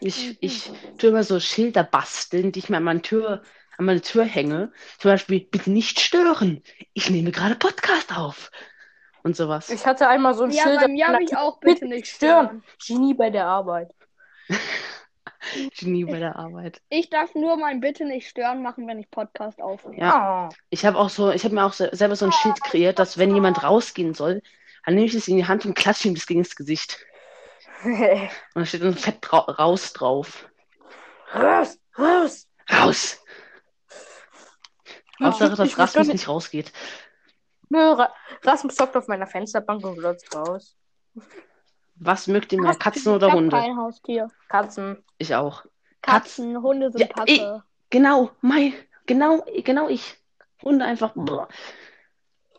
[0.01, 3.43] ich, ich tue immer so Schilder basteln, die ich mir an meine Tür,
[3.81, 4.73] an meine Tür hänge.
[4.99, 6.63] Zum Beispiel, bitte nicht stören.
[6.93, 8.51] Ich nehme gerade Podcast auf.
[9.23, 9.71] Und sowas.
[9.71, 10.81] Ich hatte einmal so ein ja, Schild.
[10.81, 12.63] bei mir habe ich auch bitte nicht stören.
[12.87, 13.93] Genie bei der Arbeit.
[15.79, 16.81] Genie bei der Arbeit.
[16.91, 20.01] Ich darf nur mein Bitte nicht stören machen, wenn ich Podcast aufnehme.
[20.01, 20.49] Ja.
[20.51, 20.55] Oh.
[20.71, 23.19] Ich habe auch so, ich habe mir auch se- selber so ein Schild kreiert, dass
[23.19, 24.43] wenn jemand rausgehen soll,
[24.85, 26.99] dann nehme ich es in die Hand und klatsche ihm das gegen das Gesicht.
[27.83, 30.51] Und da steht dann fett drau raus drauf.
[31.35, 32.47] raus, raus.
[32.71, 33.21] Raus!
[35.21, 36.73] Hauptsache, ich dass Rasmus nicht rausgeht.
[37.69, 40.77] Nö, Ra Rasmus zockt auf meiner Fensterbank und glotzt raus.
[41.97, 43.57] Was mögt ihr mehr, Katzen ich oder Hunde?
[43.57, 44.29] kein Haustier.
[44.49, 45.05] Katzen.
[45.19, 45.65] Ich auch.
[46.03, 46.37] Katz.
[46.37, 47.63] Katzen, Hunde sind Ja, Kacke.
[47.91, 48.73] Genau, mein,
[49.07, 50.17] genau, genau ich.
[50.63, 51.13] Hunde einfach.
[51.15, 51.49] Boah.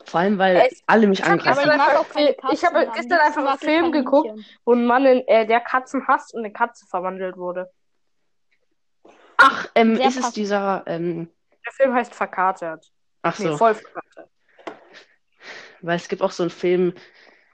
[0.06, 1.60] Vor allem, weil Es- alle mich ich angreifen.
[1.64, 2.36] ich Katzen.
[2.54, 4.32] ich habe gestern einfach einen ich Film geguckt.
[4.66, 7.72] Wo ein Mann, in, äh, der Katzen hasst und eine Katze verwandelt wurde.
[9.38, 10.36] Ach, ähm, ist es passend.
[10.36, 11.30] dieser, ähm,
[11.66, 12.92] Der Film heißt Verkatert.
[13.22, 14.30] ach Nee, so, voll verkatert.
[15.82, 16.94] weil es gibt auch so einen Film,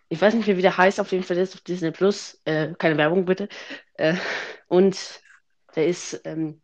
[0.10, 2.74] ich weiß nicht mehr, wie der heißt, auf jeden Fall ist auf Disney Plus, äh,
[2.78, 3.50] keine Werbung bitte,
[3.96, 4.16] äh,
[4.68, 5.22] und
[5.76, 6.62] der ist, ähm,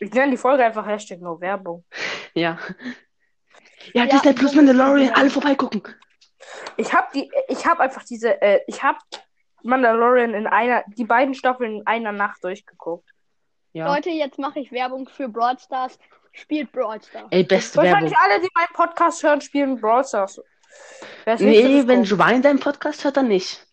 [0.00, 1.84] Ich nenne die Folge einfach Hashtag No Werbung.
[2.34, 2.58] ja.
[3.92, 5.82] Ja, Ja, Disney Plus Mandalorian, man alle vorbeigucken.
[6.76, 8.98] Ich habe die, ich habe einfach diese, äh, ich habe
[9.62, 13.08] Mandalorian in einer, die beiden Staffeln in einer Nacht durchgeguckt.
[13.72, 13.92] Ja.
[13.92, 15.98] Leute, jetzt mache ich Werbung für Brawl Stars.
[16.34, 17.28] Spielt Brawl Stars.
[17.30, 17.92] Ey, beste Werbung.
[17.92, 20.40] Wahrscheinlich alle, die meinen Podcast hören, spielen Brawl Stars.
[21.24, 22.02] Es nicht Nee, wenn.
[22.02, 23.64] Giovanni deinen Podcast hört, dann nicht.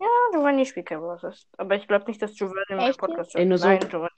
[0.00, 1.46] Ja, Giovanni spielt kein Brawl Stars.
[1.58, 3.48] Aber ich glaube nicht, dass Giovanni meinen Echt Podcast Ey, hört.
[3.50, 4.10] nur so- Nein, Giovanni.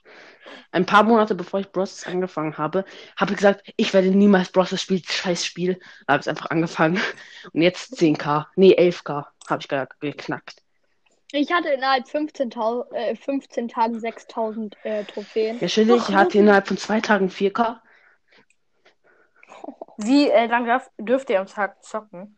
[0.70, 2.06] Ein paar Monate bevor ich Bros.
[2.06, 2.84] angefangen habe,
[3.16, 4.80] habe ich gesagt, ich werde niemals Bros.
[4.80, 5.78] spielen, scheiß Spiel.
[6.06, 7.00] Da habe ich einfach angefangen.
[7.52, 10.62] Und jetzt 10k, nee, 11k habe ich ge geknackt.
[11.32, 15.58] Ich hatte innerhalb 15, Tau- äh, 15 Tagen 6000 äh, Trophäen.
[15.60, 17.80] Ja, chillig, ich hatte innerhalb von zwei Tagen 4k.
[19.98, 22.36] Wie äh, lange darf, dürft ihr am Tag zocken?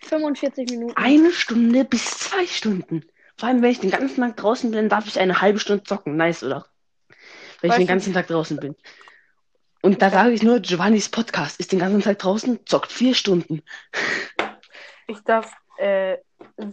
[0.00, 0.96] 45 Minuten.
[0.96, 3.04] Eine Stunde bis zwei Stunden.
[3.36, 6.16] Vor allem, wenn ich den ganzen Tag draußen bin, darf ich eine halbe Stunde zocken.
[6.16, 6.66] Nice, oder?
[7.60, 8.76] Wenn ich Weißt den ganzen Tag draußen bin.
[9.82, 13.62] Und da sage ich nur, Giovannis Podcast ist den ganzen Tag draußen, zockt vier Stunden.
[15.06, 16.18] Ich darf, äh,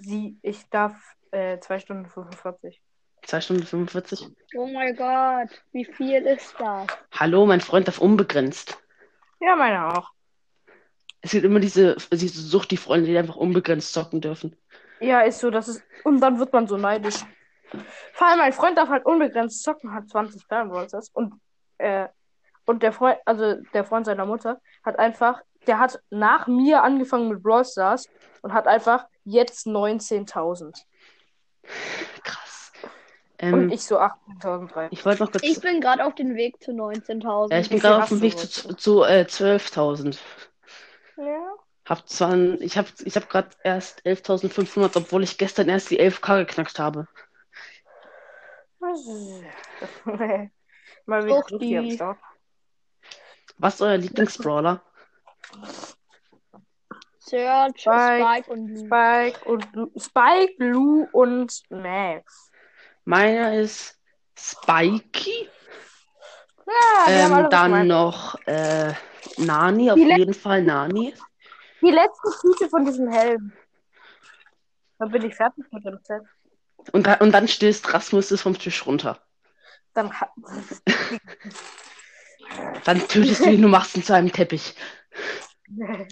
[0.01, 0.93] sie, ich darf
[1.31, 2.81] äh, 2 Stunden 45.
[3.23, 4.29] 2 Stunden 45.
[4.55, 6.87] Oh mein Gott, wie viel ist das?
[7.11, 8.81] Hallo, mein Freund darf unbegrenzt.
[9.39, 10.11] Ja, meine auch.
[11.21, 14.55] Es gibt immer diese, diese Sucht, die Freunde, die einfach unbegrenzt zocken dürfen.
[14.99, 15.83] Ja, ist so, das ist.
[16.03, 17.19] Und dann wird man so neidisch.
[18.13, 21.33] Vor allem mein Freund darf halt unbegrenzt zocken, hat 20 Ballbrothers und
[21.77, 22.07] äh,
[22.65, 27.29] und der Freund, also der Freund seiner Mutter, hat einfach, der hat nach mir angefangen
[27.29, 28.07] mit Brawl Stars
[28.41, 30.83] und hat einfach jetzt 19.000.
[32.23, 32.71] Krass.
[32.81, 32.89] Und
[33.39, 34.87] Ähm, ich so 18.300.
[34.91, 35.43] ich wollte noch kurz.
[35.43, 37.51] Ich bin gerade auf dem Weg zu 19.000.
[37.51, 40.17] ja, ich bin gerade auf dem Weg zu, zu äh, 12.000.
[41.17, 41.53] Ja.
[41.85, 46.45] Hab zwar, ich habe ich hab gerade erst 11.500, obwohl ich gestern erst die 11k
[46.45, 47.07] geknackt habe.
[51.05, 52.17] Mal wieder.
[53.57, 54.81] Was ist euer Lieblingsbrawler?
[57.31, 58.85] Search, Spike, Spike und Lu.
[58.85, 62.51] Spike und Lu Spike, Lou und Max.
[63.05, 63.97] Meiner ist
[64.37, 65.49] Spikey.
[66.67, 67.87] Ja, Ähm, dann gemeint.
[67.89, 68.93] noch äh,
[69.37, 71.13] Nani, auf Die le- jeden Fall Nani.
[71.81, 73.51] Die letzte Tüte von diesem Helm.
[74.99, 76.21] Dann bin ich fertig mit dem Set.
[76.91, 79.19] Und, da, und dann stößt Rasmus es vom Tisch runter.
[79.93, 80.11] Dann
[82.85, 84.75] Dann tötest du ihn und machst ihn zu einem Teppich.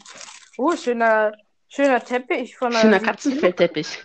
[0.61, 1.31] Oh, schöner,
[1.69, 4.03] schöner Teppich von einer Schöner Katzenfeldteppich.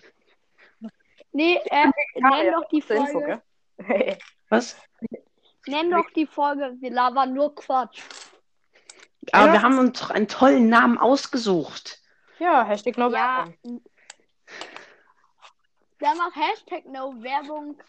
[1.33, 3.43] Nee, äh, nenn doch die Zur Info, Folge.
[3.79, 4.19] gell?
[4.51, 4.77] Was?
[5.67, 6.77] Nenn doch die Folge.
[6.79, 8.01] Wir labern nur Quatsch.
[9.33, 9.53] Aber Ja.
[9.55, 11.99] wir haben uns doch einen tollen Namen ausgesucht.
[12.39, 13.47] ja, Hashtag no Ja.
[13.49, 13.83] Werbung.
[15.99, 17.83] Dann mach Hashtag No Werbung.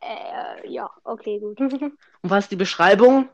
[0.00, 1.60] Äh, ja, okay, gut.
[1.60, 3.28] Und was ist die Beschreibung?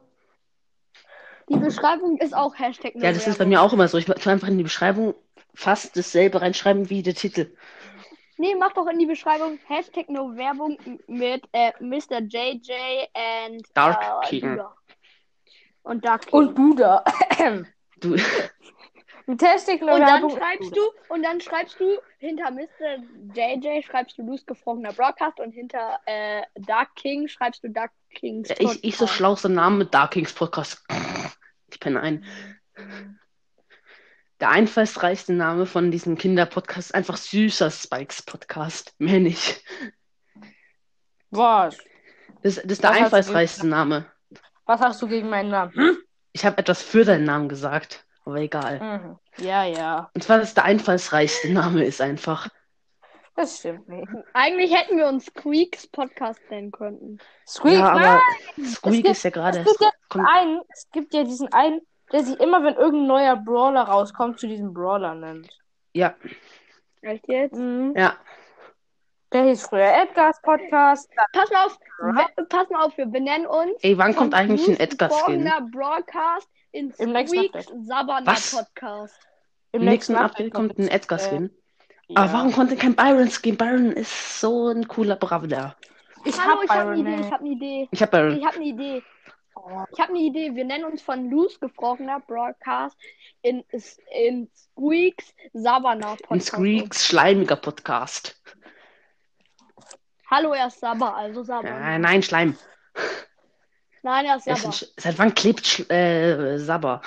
[1.49, 3.99] Die Beschreibung ist auch Hashtag No Ja, das ist bei mir auch immer so.
[3.99, 5.15] Ich tue einfach in die Beschreibung
[5.55, 7.55] fast dasselbe reinschreiben wie der Titel.
[8.37, 12.21] Nee, mach doch in die Beschreibung Hashtag No Werbung mit äh, Mr.
[12.21, 12.73] JJ
[13.15, 14.51] and Dark äh, King.
[14.51, 14.75] Duda.
[15.83, 16.39] Und Dark King.
[16.39, 17.05] Und Buda.
[18.01, 18.17] Du,
[19.27, 22.99] Hashtag no Und dann schreibst du, und dann schreibst du hinter Mr.
[23.35, 28.51] JJ schreibst du Loose gefrorener Broadcast und hinter äh, Dark King schreibst du Dark Kings
[28.51, 29.17] ich, ich so Podcast.
[29.17, 30.85] schlauster Name mit Dark Kings Podcast.
[31.71, 32.25] Ich penne ein.
[34.41, 38.95] Der einfallsreichste Name von diesem Kinderpodcast ist einfach süßer Spikes Podcast.
[38.99, 39.63] Mehr nicht.
[41.31, 41.79] Was?
[42.43, 44.07] Das, das ist der Was hast du einfallsreichste Name.
[44.67, 45.73] Was hast du gegen meinen Namen?
[45.75, 45.99] Hm?
[46.33, 48.81] Ich habe etwas für deinen Namen gesagt, aber egal.
[48.81, 49.45] Mhm.
[49.45, 50.11] Ja, ja.
[50.15, 52.49] Und zwar, dass der einfallsreichste Name ist einfach.
[53.37, 54.09] Das stimmt nicht.
[54.33, 57.19] Eigentlich hätten wir uns Squeaks Podcast nennen können.
[57.49, 58.05] Squeak, ja, nein!
[58.05, 61.81] aber Squeak gibt- ist ja gerade Es gibt ja einen, es gibt ja diesen einen,
[62.13, 65.49] der sich immer, wenn irgendein neuer Brawler rauskommt, zu diesem Brawler nennt.
[65.95, 66.15] ja,
[67.03, 67.57] Echt jetzt?
[67.57, 67.93] Mhm.
[67.97, 68.15] ja.
[69.33, 71.11] Der hieß früher Edgars Podcast.
[71.33, 71.79] Pass mal auf,
[72.49, 73.83] pass mal auf, wir benennen uns.
[73.83, 75.51] Ey, wann kommt eigentlich ein Edgar-Skin?
[75.73, 77.87] Broadcast in Im nächsten Squeaks Update.
[77.87, 78.51] Sabana Was?
[78.51, 79.21] Podcast.
[79.73, 81.51] Im nächsten Update kommt ein Edgar-Skin.
[82.09, 82.23] Ja.
[82.23, 83.57] Aber warum konnte kein Byron-Skin?
[83.57, 85.77] Byron ist so ein cooler Bravler.
[86.25, 87.89] Ich Hallo, hab ich habe eine Idee, ich habe eine Idee.
[87.91, 88.37] Ich hab Byron.
[88.37, 89.03] Ich habe eine Idee.
[89.93, 90.55] Ich habe eine Idee.
[90.55, 92.97] Wir nennen uns von Loose gefrorener Broadcast
[93.43, 93.65] in,
[94.11, 96.47] in Squeaks Sabana Ein Podcast.
[96.49, 98.41] Squeaks schleimiger Podcast.
[100.31, 101.69] Hallo, er ist Sabba, also Sabba.
[101.69, 102.57] Äh, nein, Schleim.
[104.05, 107.01] Nein, er ist Er Sch Seit wann klebt Sch äh, Sabber?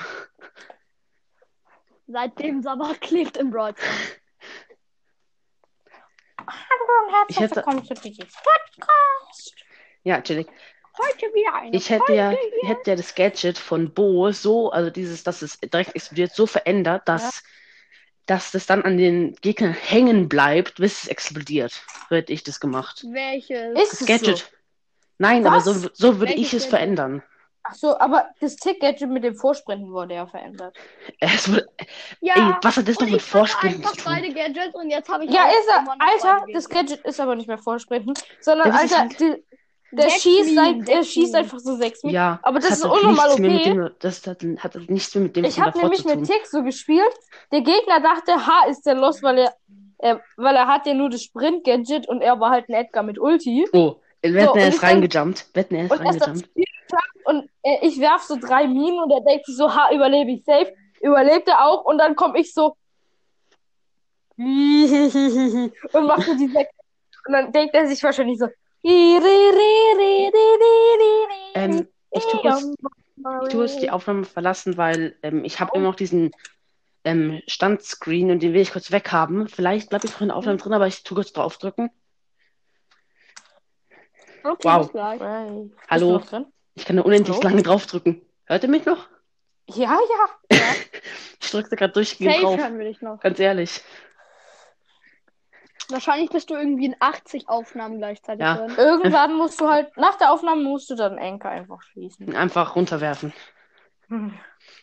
[2.07, 4.19] Seitdem Sabba klebt im Broadcast.
[6.39, 9.53] Hallo und herzlich Ich hätte- willkommen zu diesem Podcast.
[10.03, 10.47] Ja, chillig.
[10.97, 14.71] Heute wieder eine Ich hätte ja, Folge ich hätte ja das Gadget von Bo so,
[14.71, 17.43] also dieses, dass es direkt explodiert, so verändert, dass,
[18.25, 21.79] dass das dann an den Gegner hängen bleibt, bis es explodiert.
[22.09, 23.05] So hätte ich das gemacht.
[23.11, 23.79] Welches?
[23.79, 24.37] Ist Das Gadget.
[24.39, 24.56] so?
[25.17, 25.51] Nein, Was?
[25.51, 27.23] aber so, so würde Welches ich es verändern.
[27.69, 30.77] Ach so, aber das Tick-Gadget mit dem Vorsprinten wurde ja verändert.
[31.19, 31.67] Es wurde,
[32.21, 34.13] Ja, ey, was hat das noch mit Vorspringen zu einfach tun?
[34.13, 35.85] beide Gadgets und jetzt habe ich Ja, ist er.
[35.99, 36.69] Alter, das.
[36.69, 39.43] Gadget ist aber nicht mehr Vorsprinten, sondern, Das ist Alter, halt- die,
[39.91, 41.43] der Sechs schießt, Minen, seit, er sechs schießt Minen.
[41.45, 42.15] einfach so sechs Minen.
[42.15, 43.69] Ja, Aber das ist unnormal nichts mehr mit okay.
[43.73, 46.15] dem, das hat, hat nichts mehr mit dem Ich von habe davor nämlich zu mit
[46.15, 46.23] tun.
[46.25, 47.13] Tick so gespielt.
[47.51, 49.53] Der Gegner dachte, ha, ist der los, weil er,
[49.99, 53.19] äh, weil er hat ja nur das Sprint-Gadget und er war halt ein Edgar mit
[53.19, 53.67] Ulti.
[53.73, 53.99] Oh,
[54.33, 55.47] Wetten, er ist reingejumpt.
[55.53, 56.49] Wetten, er ist reingejumpt.
[57.25, 57.49] Und
[57.81, 60.73] ich werf so drei Minen und er denkt sich so, ha, überlebe ich safe.
[61.01, 62.75] Überlebt er auch und dann komme ich so
[64.37, 66.69] und mach so die sechs.
[67.25, 68.47] Und dann denkt er sich wahrscheinlich so.
[71.55, 72.63] Ähm, ich tue kurz,
[73.43, 76.31] ich tue jetzt die Aufnahme verlassen, weil ähm, ich habe immer noch diesen
[77.03, 79.47] ähm, Standscreen und den will ich kurz weghaben.
[79.47, 81.89] Vielleicht bleibe ich noch in der Aufnahme drin, aber ich tue kurz draufdrücken.
[84.51, 84.91] Okay, Wow.
[84.91, 86.21] Bist Hallo?
[86.75, 87.47] Ich kann da unendlich Hallo?
[87.49, 88.21] lange draufdrücken.
[88.45, 89.07] Hört ihr mich noch?
[89.69, 89.97] Ja,
[90.51, 90.57] ja.
[91.41, 92.57] Ich drückte gerade durchgehend Safe drauf.
[92.59, 93.19] hören wir dich noch.
[93.21, 93.81] Ganz ehrlich.
[95.89, 98.55] Wahrscheinlich bist du irgendwie in 80 Aufnahmen gleichzeitig Ja.
[98.57, 98.73] drin.
[98.77, 102.35] Irgendwann musst du halt, nach der Aufnahme musst du dann Anchor einfach schließen.
[102.35, 103.31] Einfach runterwerfen.
[104.09, 104.33] Hm.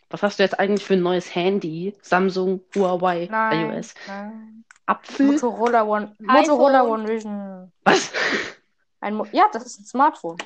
[0.09, 1.95] Was hast du jetzt eigentlich für ein neues Handy?
[2.01, 3.73] Samsung, Huawei, Nein.
[3.73, 3.95] iOS.
[4.07, 4.65] Nein.
[4.87, 5.27] Apfel?
[5.33, 7.01] Motorola One, Motorola iPhone.
[7.01, 7.73] One Vision.
[7.85, 8.11] Was?
[9.05, 10.39] Ein Mo ja, das ist ein Smartphone.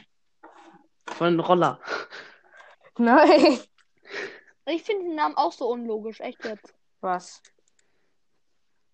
[1.07, 1.79] Von Roller.
[2.99, 3.61] Nein.
[4.67, 6.75] Ich finde den Namen auch so unlogisch, echt jetzt.
[7.01, 7.41] Was?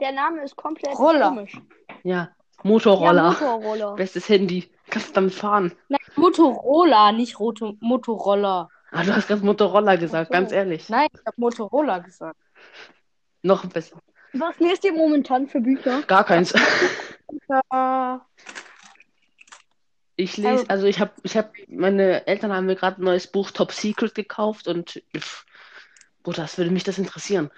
[0.00, 1.30] Der Name ist komplett Roller.
[1.30, 1.58] komisch.
[2.02, 2.14] Ja.
[2.14, 2.28] Ja,
[2.62, 3.30] Motorroller.
[3.30, 3.94] Motorroller.
[3.96, 4.70] Bestes Handy.
[4.90, 5.72] Kannst du damit fahren?
[5.88, 8.68] Nein, Motorola, nicht Roto Motorola.
[8.90, 10.32] Ah, du hast ganz Motorola gesagt, so.
[10.34, 10.90] ganz ehrlich.
[10.90, 12.38] Nein, ich habe Motorola gesagt.
[13.40, 13.98] Noch besser.
[14.34, 16.02] Was lest ihr momentan für Bücher?
[16.02, 16.52] Gar keins.
[20.16, 23.50] Ich lese, also ich habe, ich habe, meine Eltern haben mir gerade ein neues Buch
[23.50, 25.44] Top Secret gekauft und pff,
[26.22, 27.50] Bruder, das würde mich das interessieren.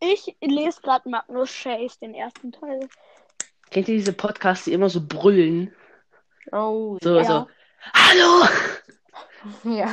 [0.00, 2.88] Ich lese gerade Magnus Chase, den ersten Teil.
[3.70, 5.74] Kennt ihr diese Podcasts, die immer so brüllen?
[6.52, 7.24] oh, So, Ja.
[7.24, 7.48] so.
[7.94, 8.48] Hallo!
[9.76, 9.90] ja.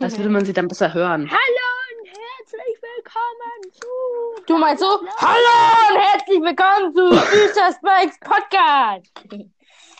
[0.00, 1.30] Als würde man sie dann besser hören.
[1.30, 4.44] Hallo und herzlich willkommen zu.
[4.46, 9.12] Du meinst so, hallo und herzlich willkommen zu Future Spikes Podcast.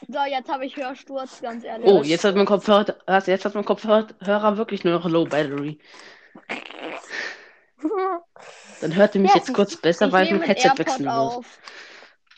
[0.08, 1.86] So, jetzt habe ich Hörsturz, ganz ehrlich.
[1.88, 2.94] Oh, jetzt hat mein Kopfhörer,
[3.26, 5.78] jetzt hat mein Kopfhörer wirklich nur noch Low Battery.
[8.80, 11.06] Dann hört ihr mich Ja, jetzt kurz besser, ich weil ich ein Headset AirPod wechseln
[11.06, 11.46] muss.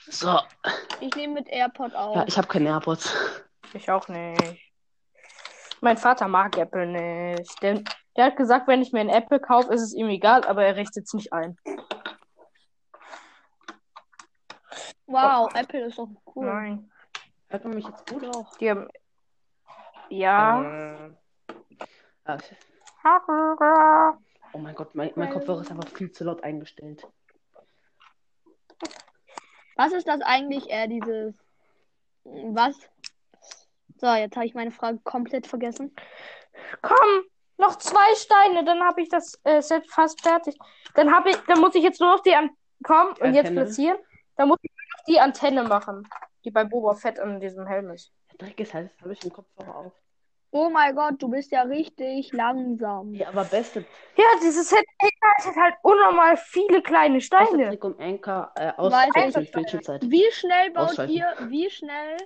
[0.08, 0.38] So,
[1.00, 2.16] Ich nehme mit AirPod auf.
[2.16, 3.14] ja, ich habe keine AirPods.
[3.72, 4.62] Ich auch nicht.
[5.80, 7.62] Mein Vater mag Apple nicht.
[7.62, 7.82] Der,
[8.16, 10.76] der hat gesagt, wenn ich mir ein Apple kaufe, ist es ihm egal, aber er
[10.76, 11.56] richtet es nicht ein.
[15.06, 16.46] wow, Apple ist doch cool.
[16.46, 16.90] Nein.
[17.48, 18.56] Hört man mich jetzt gut auch?
[18.58, 18.88] Die haben.
[20.08, 21.04] Ja.
[21.04, 22.38] Äh.
[24.52, 27.06] Oh mein Gott, mein, mein Kopfhörer ist einfach viel zu laut eingestellt.
[29.76, 31.36] Was ist das eigentlich, äh, dieses.
[32.24, 32.76] Was?
[33.98, 35.94] So, jetzt habe ich meine Frage komplett vergessen.
[36.82, 37.24] Komm,
[37.58, 40.58] noch zwei Steine, dann habe ich das äh, Set fast fertig.
[40.94, 42.50] Dann habe ich, dann muss ich jetzt nur noch die An
[42.82, 43.62] komm und jetzt Antenne?
[43.62, 43.98] platzieren.
[44.36, 46.08] Dann muss ich nur noch die Antenne machen,
[46.46, 48.12] die bei Boba Fett an diesem Helm ist.
[48.32, 49.92] Der Dreck ist halt, habe ich den Kopfhörer auf.
[50.52, 53.12] Oh mein Gott, du bist ja richtig langsam.
[53.12, 53.84] Ja, aber beste,
[54.16, 57.68] Ja, dieses Set beinhaltet halt unnormal viele kleine Steine.
[57.68, 59.36] Trick um Anchor äh, Weiß ausschalten ich.
[59.36, 60.02] mit Bildschirmzeit.
[60.08, 61.12] Wie schnell baut Ausschalten.
[61.12, 62.16] ihr, wie schnell,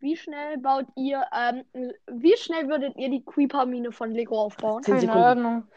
[0.00, 1.64] wie schnell baut ihr, ähm,
[2.08, 4.82] wie schnell würdet ihr die Creeper-Mine von Lego aufbauen?
[4.82, 5.12] Keine.
[5.12, 5.68] Ahnung.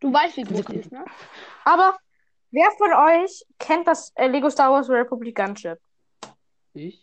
[0.00, 1.04] Du weißt, wie groß die ist, ne?
[1.64, 1.98] Aber
[2.50, 5.78] wer von euch kennt das äh, Lego Star Wars Republic Gunship?
[6.74, 7.00] Ich?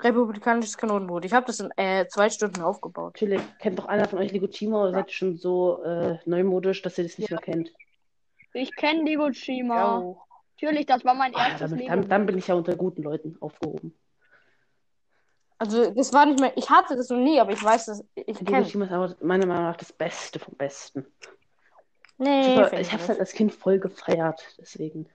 [0.00, 1.24] Republikanisches Kanonenboot.
[1.24, 3.14] Ich habe das in äh, zwei Stunden aufgebaut.
[3.14, 6.98] Chile, kennt doch einer von euch Legochima oder seid ihr schon so äh, neumodisch, dass
[6.98, 7.72] ihr das nicht mehr kennt?
[8.54, 9.76] Ich kenne Lego Chima.
[10.00, 10.14] Ja.
[10.60, 11.90] Natürlich, das war mein Ah, erstes damit, Lego.
[11.90, 13.94] dann, dann bin ich ja unter guten Leuten aufgehoben.
[15.58, 16.56] Also, das war nicht mehr.
[16.56, 18.58] Ich hatte das noch nie, aber ich weiß, dass ich kenne.
[18.58, 21.06] Legochima ist aber meiner Meinung nach das Beste vom Besten.
[22.18, 23.08] Nee, ich habe es nicht.
[23.08, 25.08] halt als Kind voll gefeiert, deswegen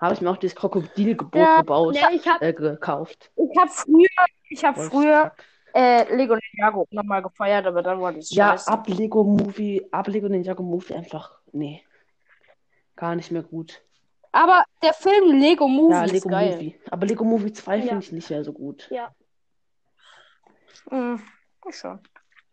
[0.00, 3.30] habe ich mir auch dieses Krokodilgebot Ja, gebaut, Nee, ich hab, äh, gekauft.
[3.36, 4.06] Ich habe früher,
[4.48, 5.32] ich habe früher
[5.74, 8.68] äh, Lego Ninjago nochmal gefeiert, aber dann war das Ja, scheiße.
[8.70, 11.84] ab Lego Movie, ab Lego Ninjago Movie einfach, nee.
[12.94, 13.82] Gar nicht mehr gut.
[14.30, 16.52] Aber der Film Lego Movie Ja, ist Lego geil.
[16.52, 16.80] Movie.
[16.90, 17.86] Aber Lego Movie 2 Ja.
[17.86, 18.88] finde ich nicht mehr so gut.
[18.90, 19.10] ja,
[20.90, 21.20] Hm,
[21.68, 22.00] ich schon.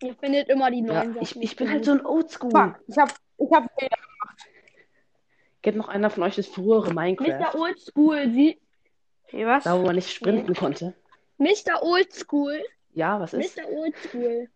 [0.02, 1.42] ihr findet immer die Ja, neuen ich, Sachen.
[1.42, 2.52] ich bin halt so ein Oldschool.
[2.52, 2.80] Fuck,
[3.38, 3.99] ich habe ich hab
[5.62, 7.40] Kennt noch einer von euch das frühere Minecraft?
[7.40, 7.56] Mr.
[7.60, 8.60] Oldschool, sie,
[9.32, 9.64] Wie, was?
[9.64, 10.94] Da, wo man nicht sprinten konnte.
[11.38, 11.82] Mr.
[11.82, 12.62] Oldschool,
[12.94, 13.57] Ja, was ist?
[13.57, 13.68] Mr.
[13.70, 14.48] Oldschool.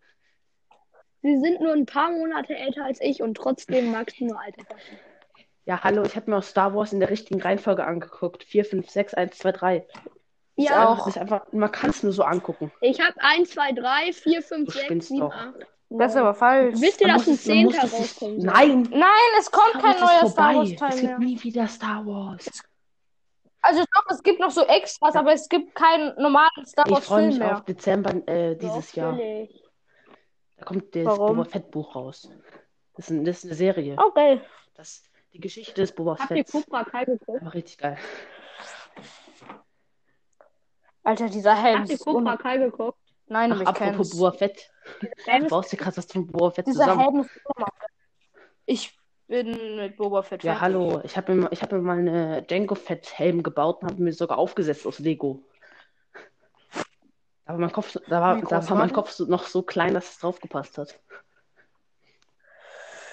[1.22, 4.62] Sie sind nur ein paar Monate älter als ich und trotzdem magst du nur alte
[4.62, 4.98] Sachen.
[5.66, 8.44] Ja, hallo, ich habe mir auch Star Wars in der richtigen Reihenfolge angeguckt.
[8.44, 9.86] 4, 5, 6, 1, 2, 3.
[10.56, 12.72] Ja, Das ist einfach, man kann es nur so angucken.
[12.80, 15.34] ich habe 1, 2, 3, 4, 5, Du 6, spinnst 7, doch.
[15.34, 15.66] 8.
[15.92, 16.80] Das ist aber falsch.
[16.80, 17.84] Wisst ihr, dass ein muss es- man muss 10.
[17.84, 18.38] es sich- rauskommt?
[18.44, 18.82] Nein!
[18.90, 20.54] Nein, es kommt Star kein Wars neuer Star.
[20.54, 21.10] Wars Teil Es mehr.
[21.10, 22.62] gibt nie wieder Star Wars.
[23.62, 27.04] Also doch, es gibt noch so Extras, aber es gibt keinen normalen Star Ich Wars
[27.06, 27.54] freue Film mich mehr.
[27.56, 29.18] auf Dezember äh, dieses Jahr.
[30.56, 31.36] Da kommt das Warum?
[31.38, 32.30] Boba Fett Buch raus.
[32.94, 33.96] Das ist, ein, das ist eine Serie.
[33.98, 34.40] Okay.
[34.74, 35.02] Das,
[35.32, 36.52] die Geschichte des Boba Habt ihr Fett.
[36.52, 37.40] Cobra Kai geguckt?
[37.42, 37.98] Aber richtig geil.
[41.02, 42.98] Alter, dieser Helm Habt ihr Cobra Kai geguckt?
[43.30, 44.10] Nein, Ach, apropos.
[44.10, 44.72] Boa Fett.
[45.00, 47.28] Du baust dir gerade was von Boa Fett zusammen.
[48.66, 48.98] Ich
[49.28, 50.62] bin mit Boba Fett Ja, fertig.
[50.62, 51.00] hallo.
[51.04, 54.12] Ich habe mir, ich hab mir mal eine Jango Fett Helm gebaut und habe mir
[54.12, 55.44] sogar aufgesetzt aus Lego.
[57.44, 58.92] Aber mein Kopf, da war, da war mein?
[58.92, 60.98] Kopf noch so klein, dass es drauf gepasst hat.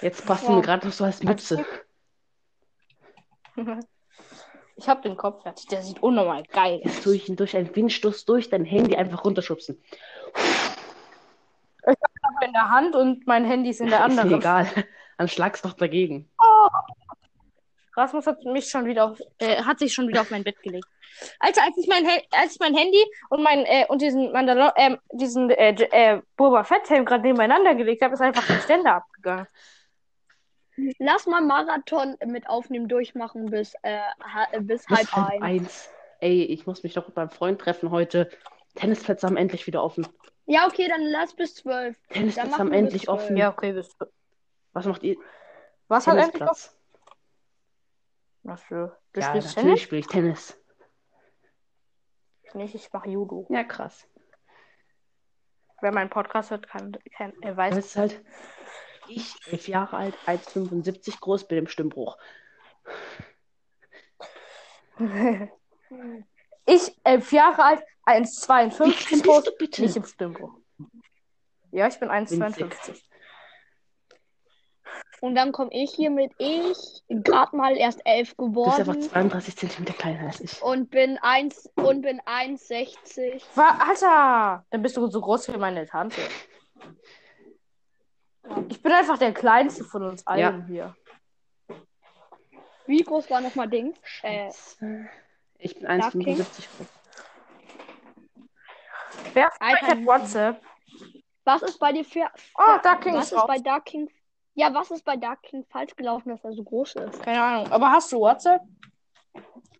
[0.02, 0.50] Jetzt passt Ja.
[0.56, 1.64] mir gerade noch so als Mütze.
[4.78, 5.66] Ich hab den Kopf fertig.
[5.66, 7.04] Der sieht unnormal geil Jetzt aus.
[7.04, 9.82] tue ich ihn durch einen Windstoß durch dein Handy einfach runterschubsen.
[11.84, 11.96] habe
[12.46, 14.40] in der Hand und mein Handy ist in der Ist mir anderen.
[14.40, 14.66] egal.
[15.18, 16.30] Dann schlag's doch dagegen.
[17.96, 20.86] Rasmus hat mich schon wieder auf, äh, hat sich schon wieder auf mein Bett gelegt.
[21.40, 24.98] Alter, als ich mein, als ich mein Handy und mein äh, und diesen Mandalor ähm,
[25.10, 29.48] diesen äh, äh, Boba Fett Helm gerade nebeneinander gelegt habe, ist einfach der Ständer abgegangen.
[30.98, 33.98] Lass mal Marathon mit Aufnehmen durchmachen bis, äh,
[34.52, 35.42] äh, bis Bis halb halb eins.
[35.42, 35.90] eins.
[36.20, 38.28] Ey, ich muss mich doch mit meinem Freund treffen heute.
[38.74, 40.06] Tennisplätze haben endlich wieder offen.
[40.46, 41.96] Ja, okay, dann lass bis zwölf.
[42.08, 43.20] Tennisplätze haben endlich zwölf.
[43.22, 43.36] offen.
[43.36, 44.06] Ja, okay, bist du.
[44.72, 45.16] Was macht ihr?
[45.88, 46.32] Was hat endlich?
[46.32, 46.76] Tennisplatz.
[48.42, 48.98] Was für?
[49.12, 49.82] Du Ja, spielst natürlich Tennis?
[49.82, 50.60] spiele ich Tennis.
[52.54, 53.46] Nicht, ich mache Judo.
[53.50, 54.08] Ja, krass.
[55.80, 57.74] Wer meinen Podcast hört, kann, kann er weiß.
[57.74, 58.24] Das ist halt
[59.08, 62.16] ich, elf Jahre alt, 1,75 groß, bin im Stimmbruch.
[66.66, 69.82] ich, elf Jahre alt, 1,52 Wie klein groß, du bitte?
[69.82, 70.54] nicht im Stimmbruch.
[71.70, 73.02] Ja, ich bin 1,52.
[75.20, 76.76] Und dann komme ich hier mit ich,
[77.08, 80.62] gerade mal erst elf Du bist einfach geworden 32 Zentimeter kleiner als ich.
[80.62, 83.42] und bin eins und bin 1,60.
[83.56, 86.20] Wa- Alter, dann bist du so groß wie meine Tante.
[88.68, 90.94] Ich bin einfach der kleinste von uns allen hier.
[92.86, 93.98] Wie groß war nochmal Dings?
[94.22, 94.50] Äh,
[95.58, 96.40] Ich bin Dark King?
[96.40, 96.86] 1,75 groß.
[99.34, 100.62] Wer hat WhatsApp?
[101.44, 102.26] was ist bei dir für.
[102.58, 104.10] Oh, Dark King was ist ist bei Dark King.
[104.54, 107.22] Ja, was ist bei Dark King falsch gelaufen, dass er so groß ist?
[107.22, 107.72] Keine Ahnung.
[107.72, 108.62] Aber hast du WhatsApp?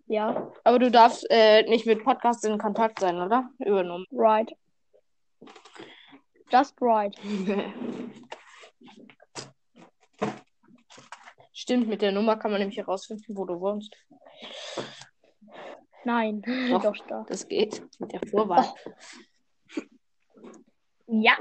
[0.07, 3.51] Ja, Aber du darfst äh, nicht mit Podcasts in Kontakt sein, oder?
[3.59, 4.07] Übernommen.
[4.12, 4.51] right.
[6.51, 7.15] Just right.
[11.60, 13.93] Stimmt, mit der Nummer kann man nämlich herausfinden, wo du wohnst.
[16.05, 16.40] Nein,
[16.70, 16.85] Doch.
[16.85, 17.24] doch da.
[17.28, 18.72] Das geht mit der Vorwahl.
[21.10, 21.39] Ja.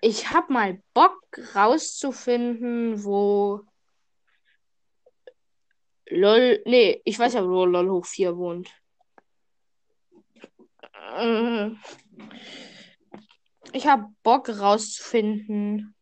[0.00, 1.22] Ich hab mal Bock
[1.54, 3.60] rauszufinden, wo
[6.06, 6.60] LOL.
[6.66, 8.74] Nee, ich weiß ja, wo LOL hoch 4 wohnt.
[11.16, 11.78] Ähm,
[13.72, 15.94] Ich hab Bock rauszufinden,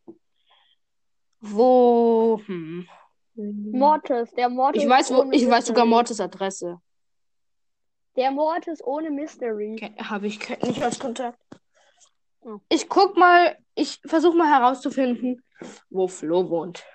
[1.39, 2.41] wo.
[2.47, 2.89] Hm.
[3.35, 4.83] Mortis, der Mortis.
[4.83, 5.95] Ich weiß, wo, ohne ich weiß sogar Mystery.
[5.95, 6.81] Mortis Adresse.
[8.15, 9.95] Der Mortis ohne Mystery.
[9.97, 11.39] Habe ich nicht als Kontakt.
[12.41, 12.59] Oh.
[12.69, 15.43] Ich guck mal, ich versuche mal herauszufinden,
[15.89, 16.85] wo Flo wohnt.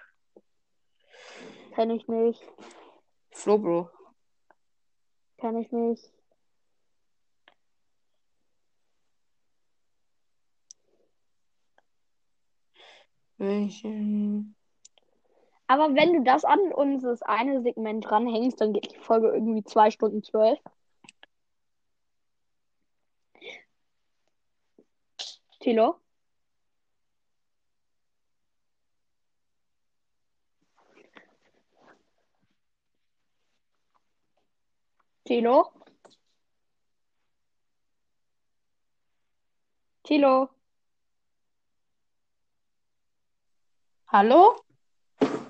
[1.75, 2.43] Kenn ich nicht.
[3.31, 3.91] Flo, Bro.
[5.39, 6.13] Kenn ich nicht.
[13.39, 14.58] Welchen?
[15.69, 19.91] Aber wenn du das an unseres eine Segment dranhängst, dann geht die Folge irgendwie zwei
[19.91, 20.59] Stunden zwölf.
[25.61, 26.01] Tilo?
[35.25, 35.73] Tilo?
[40.05, 40.51] Tilo?
[44.09, 44.68] Hallo?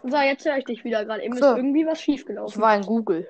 [0.02, 1.22] So, jetzt höre ich dich wieder gerade.
[1.22, 1.50] Eben So.
[1.50, 2.60] ist irgendwie was Ich schiefgelaufen.
[2.62, 3.28] war in Google.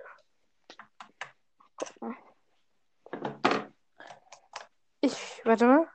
[5.01, 5.87] Ich, warte mal.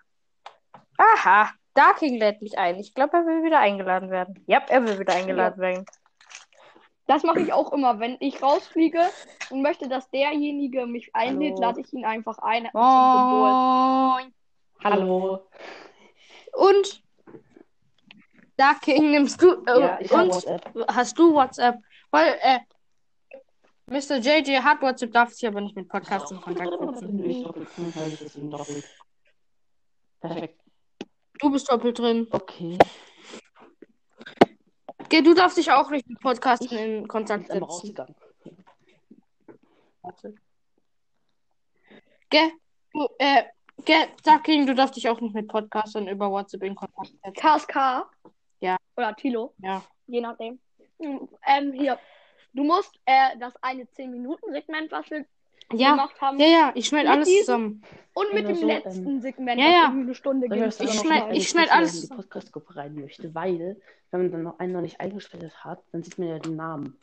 [0.98, 2.78] Aha, Darking lädt mich ein.
[2.80, 4.44] Ich glaube, er will wieder eingeladen werden.
[4.48, 5.86] Ja, er will wieder eingeladen werden.
[7.08, 8.00] Das mache ich auch immer.
[8.00, 9.02] Wenn ich rausfliege
[9.50, 11.62] und möchte, dass derjenige mich einlädt, Hallo.
[11.62, 12.70] lade ich ihn einfach ein.
[12.74, 14.34] Moin.
[14.84, 15.46] Hallo.
[16.54, 17.03] Und
[18.64, 20.88] Darking nimmst du äh, Ja, ich WhatsApp.
[20.88, 21.76] hast du WhatsApp?
[22.12, 22.60] Weil äh,
[23.88, 24.18] Mr.
[24.18, 27.30] JJ hat WhatsApp, darf sich aber nicht mit Podcasts in Kontakt setzen.
[27.30, 28.86] Ich doppelt drin, weil ich deswegen doppelt.
[30.22, 30.62] Perfekt.
[31.40, 32.28] Du bist doppelt drin.
[32.32, 32.78] Okay.
[35.10, 37.64] Geh, du darfst dich auch nicht mit Podcasts in Kontakt setzen.
[37.64, 38.16] rausgegangen.
[42.30, 42.52] Geh,
[42.94, 43.44] du, äh,
[43.84, 47.34] geh, Darking, du darfst dich auch nicht mit Podcastern über WhatsApp in Kontakt setzen.
[47.34, 48.13] KSK.
[48.64, 48.78] Ja.
[48.98, 49.54] Oder Tilo.
[49.60, 49.84] Ja.
[50.08, 50.60] Je nachdem.
[51.00, 52.00] Hm, Ähm, hier.
[52.54, 55.26] Du musst äh, das eine 10-Minuten-Segment, was wir
[55.74, 56.40] Ja, gemacht haben.
[56.40, 57.82] ja, ja, ich schneide alles diesem- zusammen.
[58.14, 59.90] Und mit dem so, letzten ähm, Segment, ja, ja.
[59.90, 60.80] eine Stunde ich, euch
[61.38, 62.22] Ich schneid- alles in die zusammen.
[62.22, 63.82] Podcast-Gruppe rein möchte, weil,
[64.12, 67.00] wenn man dann noch einen noch nicht eingestellt hat, dann sieht man ja den Namen.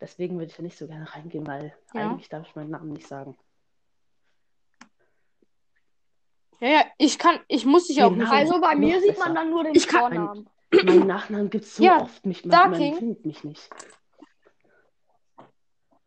[0.00, 2.10] Deswegen würde ich da nicht so gerne reingehen, weil Ja.
[2.10, 3.36] eigentlich darf ich meinen Namen nicht sagen.
[6.60, 8.30] Ja, ja, ich kann, ich muss dich auch nicht.
[8.30, 9.34] Also bei mir sieht man besser.
[9.34, 10.48] dann nur den Ich kann- Vornamen.
[10.84, 12.90] Meinen Nachnamen gibt es so Ja, oft nicht, man, Darking.
[12.92, 13.70] man findet mich nicht.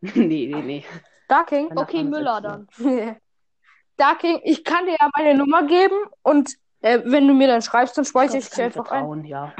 [0.00, 0.84] nee, nee, nee.
[1.28, 2.68] Darking, Mein Okay, Müller dann.
[3.96, 6.50] Darking, ich kann dir ja meine Nummer geben und
[6.82, 8.98] äh, wenn du mir dann schreibst, dann speichere ich Ich dich kann einfach ein.
[9.00, 9.52] vertrauen, ja.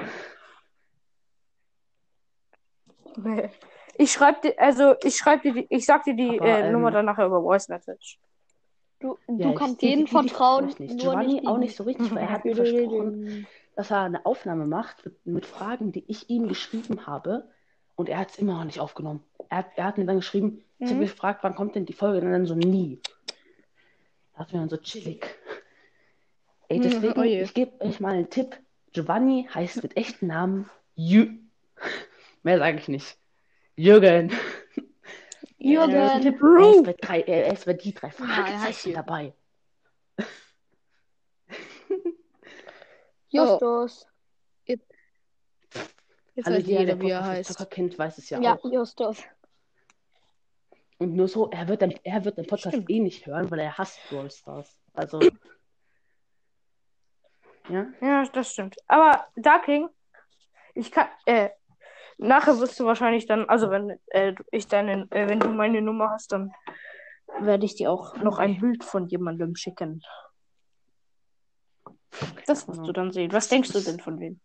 [3.96, 6.72] Ich schreibe dir, also ich schreibe dir, die, ich sag dir die Aber, äh, ähm,
[6.72, 8.18] Nummer dann nachher über Voice Message.
[9.00, 10.80] Du, ja du kannst die vertrauen, nicht.
[10.80, 13.46] nur Giovanni nicht auch nicht so richtig, weil er hat mir versprochen,
[13.76, 17.48] dass er eine Aufnahme macht mit, mit Fragen, die ich ihm geschrieben habe.
[17.94, 19.22] Und er hat es immer noch nicht aufgenommen.
[19.48, 21.00] Er, hat- er hat mir dann geschrieben, ich habe Mhm.
[21.02, 22.24] gefragt, wann kommt denn die Folge?
[22.26, 23.00] Und dann so nie.
[24.34, 25.26] Da hat mir dann so chillig.
[26.68, 28.56] Ey, Mhm, deswegen, oh ich gebe euch mal einen Tipp.
[28.92, 31.38] Giovanni heißt mit echten Namen Jü.
[32.42, 33.16] Mehr sage ich nicht.
[33.76, 34.32] Jürgen.
[35.58, 35.92] Jürgen.
[35.92, 36.40] Das ist ein Tipp.
[36.42, 39.06] Er ist bei, drei, er ist bei die drei er heißt Fragezeichen Jürgen.
[39.06, 39.34] dabei.
[43.30, 44.06] Justus.
[46.38, 47.70] Jetzt Alle, weiß die ja der jeder, wie er heißt.
[47.70, 48.64] Kennt, weiß es ja, Ja, auch.
[48.72, 49.24] Justus.
[50.98, 52.90] Und nur so, er wird, den, er wird den Podcast Stimmt.
[52.90, 54.78] eh nicht hören, weil er hasst Brawl Stars.
[54.94, 55.20] Also.
[57.68, 57.86] Ja?
[58.00, 58.76] Ja, das stimmt.
[58.86, 59.88] Aber Darking,
[60.74, 61.50] ich kann, äh,
[62.18, 66.10] nachher wirst du wahrscheinlich dann, also wenn äh, ich deine, äh, wenn du meine Nummer
[66.10, 66.52] hast, dann
[67.40, 70.02] werde ich dir auch noch ein Bild von jemandem schicken.
[72.46, 73.32] Das wirst du dann sehen.
[73.32, 74.40] Was denkst du denn von wem?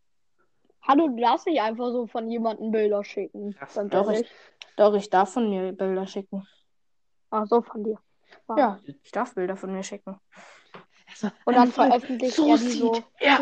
[0.82, 3.56] Hallo, du darfst nicht einfach so von jemandem Bilder schicken.
[3.58, 4.30] Ganz Doch, ehrlich.
[4.76, 6.46] Doch, ich darf von mir Bilder schicken.
[7.30, 7.98] Ach so, von dir.
[8.48, 8.56] Ah.
[8.58, 10.20] Ja, ich darf Bilder von mir schicken.
[11.46, 13.04] Und dann veröffentlicht so er die so.
[13.20, 13.40] er.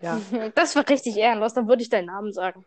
[0.00, 0.20] Ja.
[0.54, 2.64] Das war richtig ehrenlos, dann würde ich deinen Namen sagen.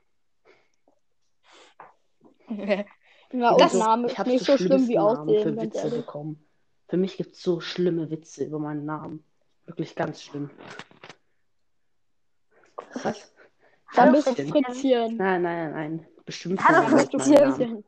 [3.32, 5.62] Ja, Das- und Name ich ist habe nicht so so schlimm wie Namen Aussehen, für
[5.62, 6.44] Witze bekommen.
[6.88, 9.24] Für mich gibt es so schlimme Witze über meinen Namen.
[9.68, 10.50] Wirklich ganz schlimm.
[13.04, 13.32] Was?
[13.94, 15.18] Dann bist du Fritzchen.
[15.18, 16.08] Nein, nein, nein, nein.
[16.26, 16.60] Bestimmt.
[16.60, 17.84] Fritzchen.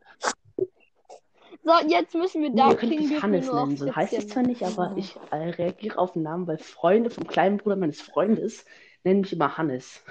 [1.63, 3.77] So, jetzt müssen wir Nee, da könnt kriegen mich wir Hannes nur nennen.
[3.77, 7.27] So heißt es zwar nicht, aber ich äh, reagiere auf den Namen, weil Freunde vom
[7.27, 8.65] kleinen Bruder meines Freundes
[9.03, 10.03] nennen mich immer Hannes.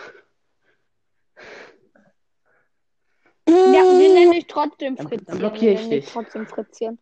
[3.49, 5.27] Ja, wir nennen dich trotzdem Dann- Fritzchen.
[5.27, 6.13] dann blockiere ich dich dich.
[6.13, 6.99] trotzdem Fritzchen.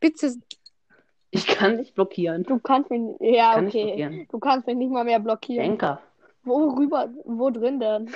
[0.00, 0.34] Bitte.
[1.30, 2.42] Ich kann nicht blockieren.
[2.44, 3.02] Du kannst mich.
[3.20, 3.84] Ja, kann nicht okay.
[3.86, 4.28] blockieren.
[4.30, 5.62] Du kannst mich nicht mal mehr blockieren.
[5.68, 6.00] Denker.
[6.44, 7.10] Worüber?
[7.24, 8.10] Wo drin denn?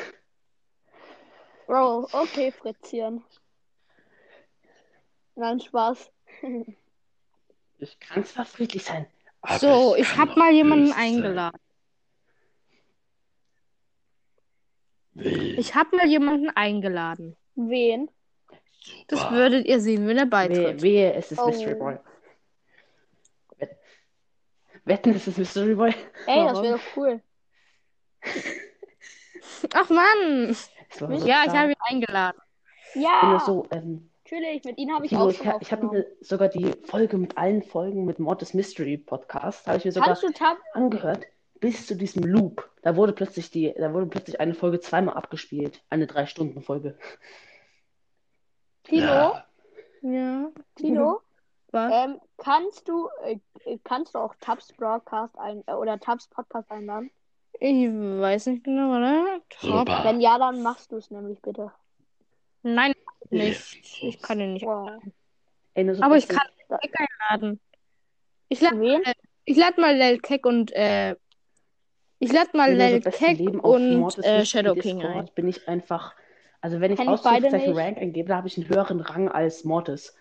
[1.67, 3.23] Bro, okay, Fritzchen.
[5.35, 6.11] Nein, Spaß.
[7.79, 9.07] Ich kann zwar friedlich sein.
[9.43, 11.59] aber So, ich habe mal jemanden eingeladen.
[15.15, 17.37] Ich habe mal jemanden eingeladen.
[17.55, 18.11] Wen?
[19.09, 20.83] Das würdet ihr sehen, wenn er Wehe, beitritt.
[20.83, 21.47] wehe, es ist Oh.
[21.47, 21.99] Mystery Boy.
[23.59, 23.77] Wett-
[24.85, 25.95] Wetten, es ist Mystery Boy.
[26.27, 26.63] Ey, das Warum?
[26.65, 27.21] wäre doch cool.
[29.75, 30.57] Ach Mann!
[30.91, 32.41] So Ja, ich habe ihn eingeladen.
[32.95, 34.65] Ja, so, ähm, natürlich.
[34.65, 37.17] Mit ihnen habe ich Tilo, auch ich, schon ha- ich habe mir sogar die Folge
[37.19, 40.59] mit allen Folgen mit Mortis Mystery Podcast, habe ich mir sogar Kannst du Tab?
[40.75, 41.25] angehört,
[41.63, 42.69] bis zu diesem Loop.
[42.83, 45.81] Da wurde plötzlich die, da wurde plötzlich eine Folge zweimal abgespielt.
[45.89, 46.99] Eine Drei-Stunden-Folge.
[48.83, 49.37] Tilo?
[50.03, 50.51] Ja.
[50.75, 51.21] Tilo?
[51.71, 51.93] Was?
[51.95, 53.39] Ähm, kannst du, äh,
[53.85, 57.13] kannst du auch Tabs Broadcast ein, äh, oder Tabs Podcast einladen?
[57.61, 59.41] Ich weiß nicht genau, oder?
[59.61, 59.89] Top.
[59.89, 61.71] Wenn ja, dann machst du es nämlich bitte.
[62.65, 62.93] Nein,
[63.31, 64.03] nicht.
[64.03, 64.67] Ich kann ihn nicht.
[64.67, 65.01] Wow.
[65.75, 66.43] Ey, so Aber ich kann
[66.81, 66.93] Keck
[67.31, 67.61] einladen.
[68.49, 69.01] Ich lade
[69.45, 71.15] ich mal Lel Keck und äh,
[72.23, 75.01] ich lade mal bin nur so Lel besten Keck Leben auf und äh, Shadow King
[75.01, 75.35] Discord ein.
[75.35, 76.15] bin ich einfach,
[76.61, 77.77] also wenn ich Kenn Ausrufezeichen.
[77.77, 80.17] Rank eingebe, da habe ich einen höheren Rang als Mortis.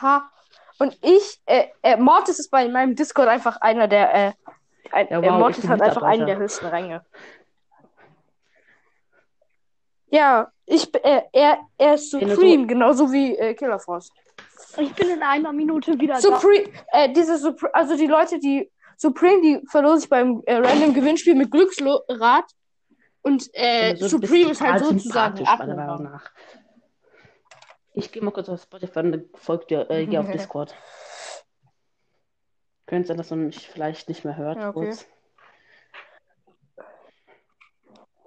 [0.00, 0.30] Ha.
[0.78, 4.32] Und ich, äh, äh, Mortis ist bei meinem Discord einfach einer der, äh,
[4.92, 7.04] ein, Ja, äh, wow, ich Mortis hat einfach einen der höchsten Ränge.
[10.10, 14.12] Ja, ich, äh, er, er ist Supreme, genauso wie äh, Killer Frost.
[14.78, 16.20] Ich bin in einer Minute wieder da.
[16.20, 20.94] Supreme, äh, diese Supre also die Leute, die Supreme, die verlosen sich beim äh, Random
[20.94, 22.44] Gewinnspiel mit Glücksrad.
[23.22, 26.30] Und äh, Also, Supreme ist halt sozusagen nach.
[27.94, 30.74] Ich gehe mal kurz auf Spotify und folge dir, äh, geh auf Discord.
[32.86, 34.56] Könnte sein, dass man mich vielleicht nicht mehr hört.
[34.58, 34.86] Ja, okay.
[34.86, 35.06] Kurz.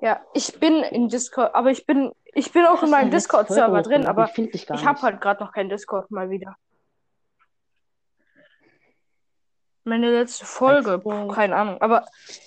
[0.01, 3.89] Ja, ich bin in Discord, aber ich bin, ich bin auch in meinem Discord-Server Folge
[3.89, 6.55] drin, aber Ich ich habe halt gerade noch keinen Discord mal wieder.
[9.83, 12.05] Meine letzte Folge, pf, keine Ahnung, aber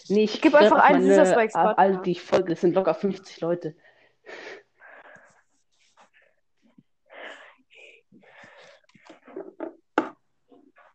[0.08, 2.06] Nee, ich gib geh einfach auf ein, dieser meine, Spikes all Podcast.
[2.06, 3.74] die Folgen, das sind locker 50 Leute.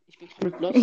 [0.07, 0.75] Ich bin komplett lost.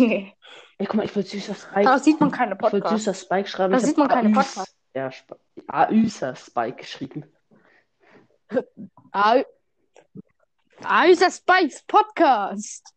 [0.79, 1.83] Ey, guck mal, ich wollte süßer Spike.
[1.83, 3.73] da sieht man keine Ich wollte süßer Spike schreiben.
[3.73, 4.75] Da sieht man keine AÜs Podcasts.
[4.93, 7.25] Ja, Sp- AÜser Spike geschrieben.
[11.09, 12.93] Ist das Spikes Podcast.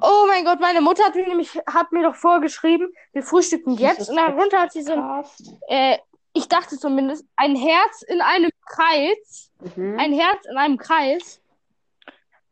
[0.00, 4.10] Oh mein Gott, meine Mutter hat mir nämlich, hat mir doch vorgeschrieben, wir frühstücken jetzt.
[4.10, 5.24] Und darunter hat sie so ein,
[5.68, 5.98] äh,
[6.34, 9.50] ich dachte zumindest, ein Herz in einem Kreis.
[9.74, 9.98] Mhm.
[9.98, 11.40] Ein Herz in einem Kreis.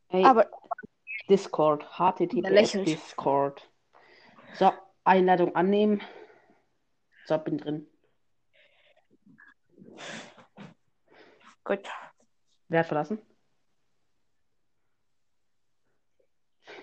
[0.08, 0.48] Ey, Aber
[1.28, 1.84] Discord.
[2.54, 2.94] Lächerlich.
[2.96, 3.68] Discord.
[4.54, 4.72] So,
[5.04, 6.00] Einladung annehmen.
[7.26, 7.86] So, bin drin.
[11.64, 11.80] Gut.
[12.68, 13.18] Wer hat verlassen?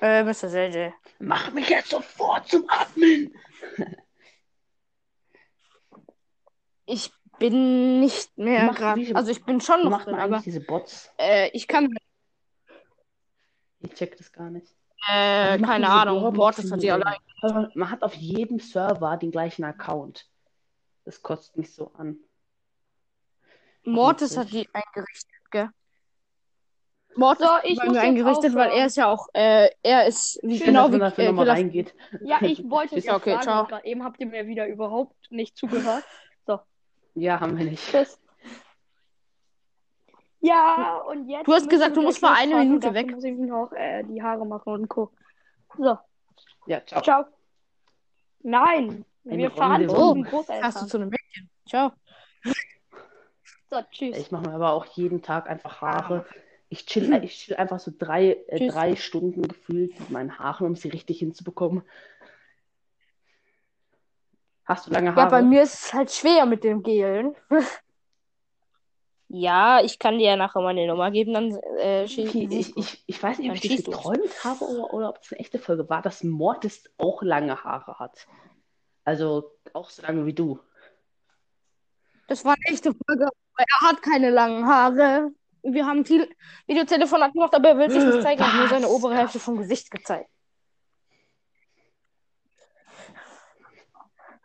[0.01, 0.47] Äh, Mr.
[0.47, 0.91] JJ.
[1.19, 3.35] Mach mich jetzt sofort zum Admin.
[6.85, 9.15] Ich bin nicht mehr gerade.
[9.15, 11.11] Also ich bin schon noch drin, aber diese Bots?
[11.17, 11.93] äh, ich kann,
[13.79, 14.67] Ich check das gar nicht.
[15.07, 16.19] äh, keine Ahnung.
[16.21, 16.37] Brawlboxen
[16.69, 17.17] Mortis hat die allein.
[17.73, 20.29] Man hat auf jedem Server den gleichen Account.
[21.05, 22.17] Das kostet nicht so an.
[23.83, 25.69] Mortis hat die eingerichtet, gell?
[27.15, 30.57] Mortis So, hat ich muss eingerichtet, weil er ist ja auch, äh, er ist wie,
[30.57, 31.93] Schön, genau dass wie man dafür äh, nochmal reingeht.
[32.23, 33.79] Ja, ich wollte es okay, sagen, ciao.
[33.83, 36.03] eben habt ihr mir wieder überhaupt nicht zugehört.
[37.13, 37.85] Ja, haben wir nicht.
[37.91, 38.17] Tschüss.
[40.39, 41.47] Ja, und jetzt.
[41.47, 42.55] Du hast gesagt, du musst mal eine.
[42.55, 43.11] Minute weg.
[43.11, 45.11] muss ich noch äh, die Haare machen und Co.
[45.77, 45.97] So,
[46.65, 47.01] Ja, ciao.
[47.01, 47.25] ciao.
[48.43, 50.87] Nein, Eine wir fahren Runde zu Oh, den Hast du Großeltern.
[50.87, 51.49] zu einem Mädchen?
[51.67, 51.91] Ciao.
[53.71, 54.17] So, tschüss.
[54.17, 56.25] Ich mache mir aber auch jeden Tag einfach Haare.
[56.67, 60.75] Ich chill, ich chill einfach so drei, äh, drei Stunden gefühlt mit meinen Haaren, um
[60.75, 61.81] sie richtig hinzubekommen.
[64.65, 65.43] Hast du lange Ja, bei Haare?
[65.43, 67.33] mir ist es halt schwer mit dem Gelen.
[69.29, 73.23] ja, ich kann dir ja nachher meine Nummer geben, dann äh, Okay, ich, ich, ich
[73.23, 76.01] weiß nicht, ob ich das geträumt habe oder, oder ob es eine echte Folge war,
[76.01, 78.27] dass Mortis auch lange Haare hat.
[79.05, 80.59] Also auch so lange wie du.
[82.27, 83.27] Das war eine echte Folge,
[83.61, 85.31] er hat keine langen Haare.
[85.63, 86.27] Wir haben viel
[86.67, 88.41] Videotelefonat gemacht, aber er will sich nicht zeigen.
[88.41, 90.29] Er hat nur seine obere Hälfte vom Gesicht gezeigt.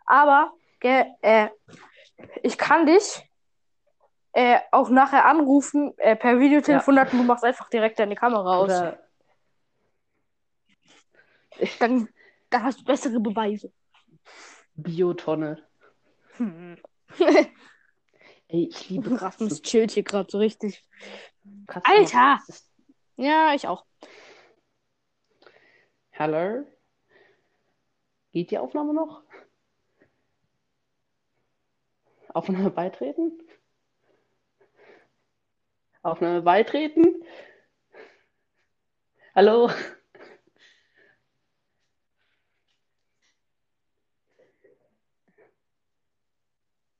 [0.05, 1.49] Aber, äh,
[2.43, 3.29] ich kann dich
[4.31, 8.65] äh, auch nachher anrufen äh, per Videotelefonat und du machst einfach direkt deine Kamera aus.
[8.65, 8.99] Oder
[11.79, 12.07] Dann,
[12.49, 13.71] dann hast du bessere Beweise.
[14.75, 15.67] Biotonne.
[16.37, 16.77] Hm.
[18.49, 19.49] Ey, ich liebe Katzen.
[19.61, 20.85] chillt hier gerade so richtig.
[21.67, 22.39] Katzen Alter!
[22.47, 22.71] Das ist-
[23.17, 23.85] Ja, ich auch.
[26.17, 26.65] Hallo?
[28.31, 29.23] Geht die Aufnahme noch?
[32.33, 33.31] Aufnahme beitreten?
[36.03, 37.23] Aufnahme beitreten?
[39.35, 39.69] Hallo?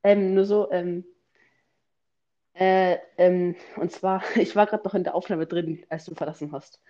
[0.02, 1.04] Ähm, nur so, ähm,
[2.58, 6.52] äh, ähm, und zwar, ich war gerade noch in der Aufnahme drin, als du verlassen
[6.52, 6.80] hast.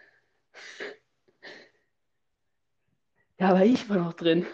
[3.39, 4.47] Ja, aber ich war noch drin.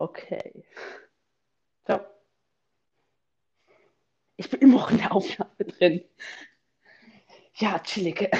[0.00, 0.64] Okay.
[1.86, 2.00] So.
[4.36, 6.04] Ich bin immer noch in der Aufnahme drin.
[7.56, 8.30] Ja, chillig.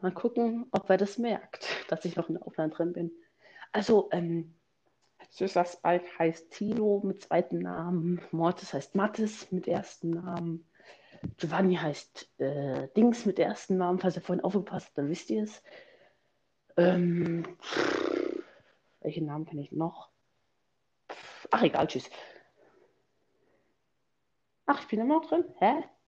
[0.00, 3.10] Mal gucken, ob wer das merkt, dass ich noch in der Aufnahme drin bin.
[3.74, 4.54] Also, ähm,
[5.30, 8.20] Süßer Spike heißt Tilo mit zweiten Namen.
[8.30, 10.64] Mortis heißt Mattes mit ersten Namen.
[11.38, 13.98] Giovanni heißt äh, Dings mit ersten Namen.
[13.98, 15.60] Falls ihr vorhin aufgepasst habt, dann wisst ihr es.
[16.76, 17.58] Ähm,
[19.00, 20.08] welchen Namen kenne ich noch?
[21.50, 22.08] Ach, egal, tschüss.
[24.66, 25.46] Ach, ich bin immer noch drin?
[25.58, 25.82] Hä?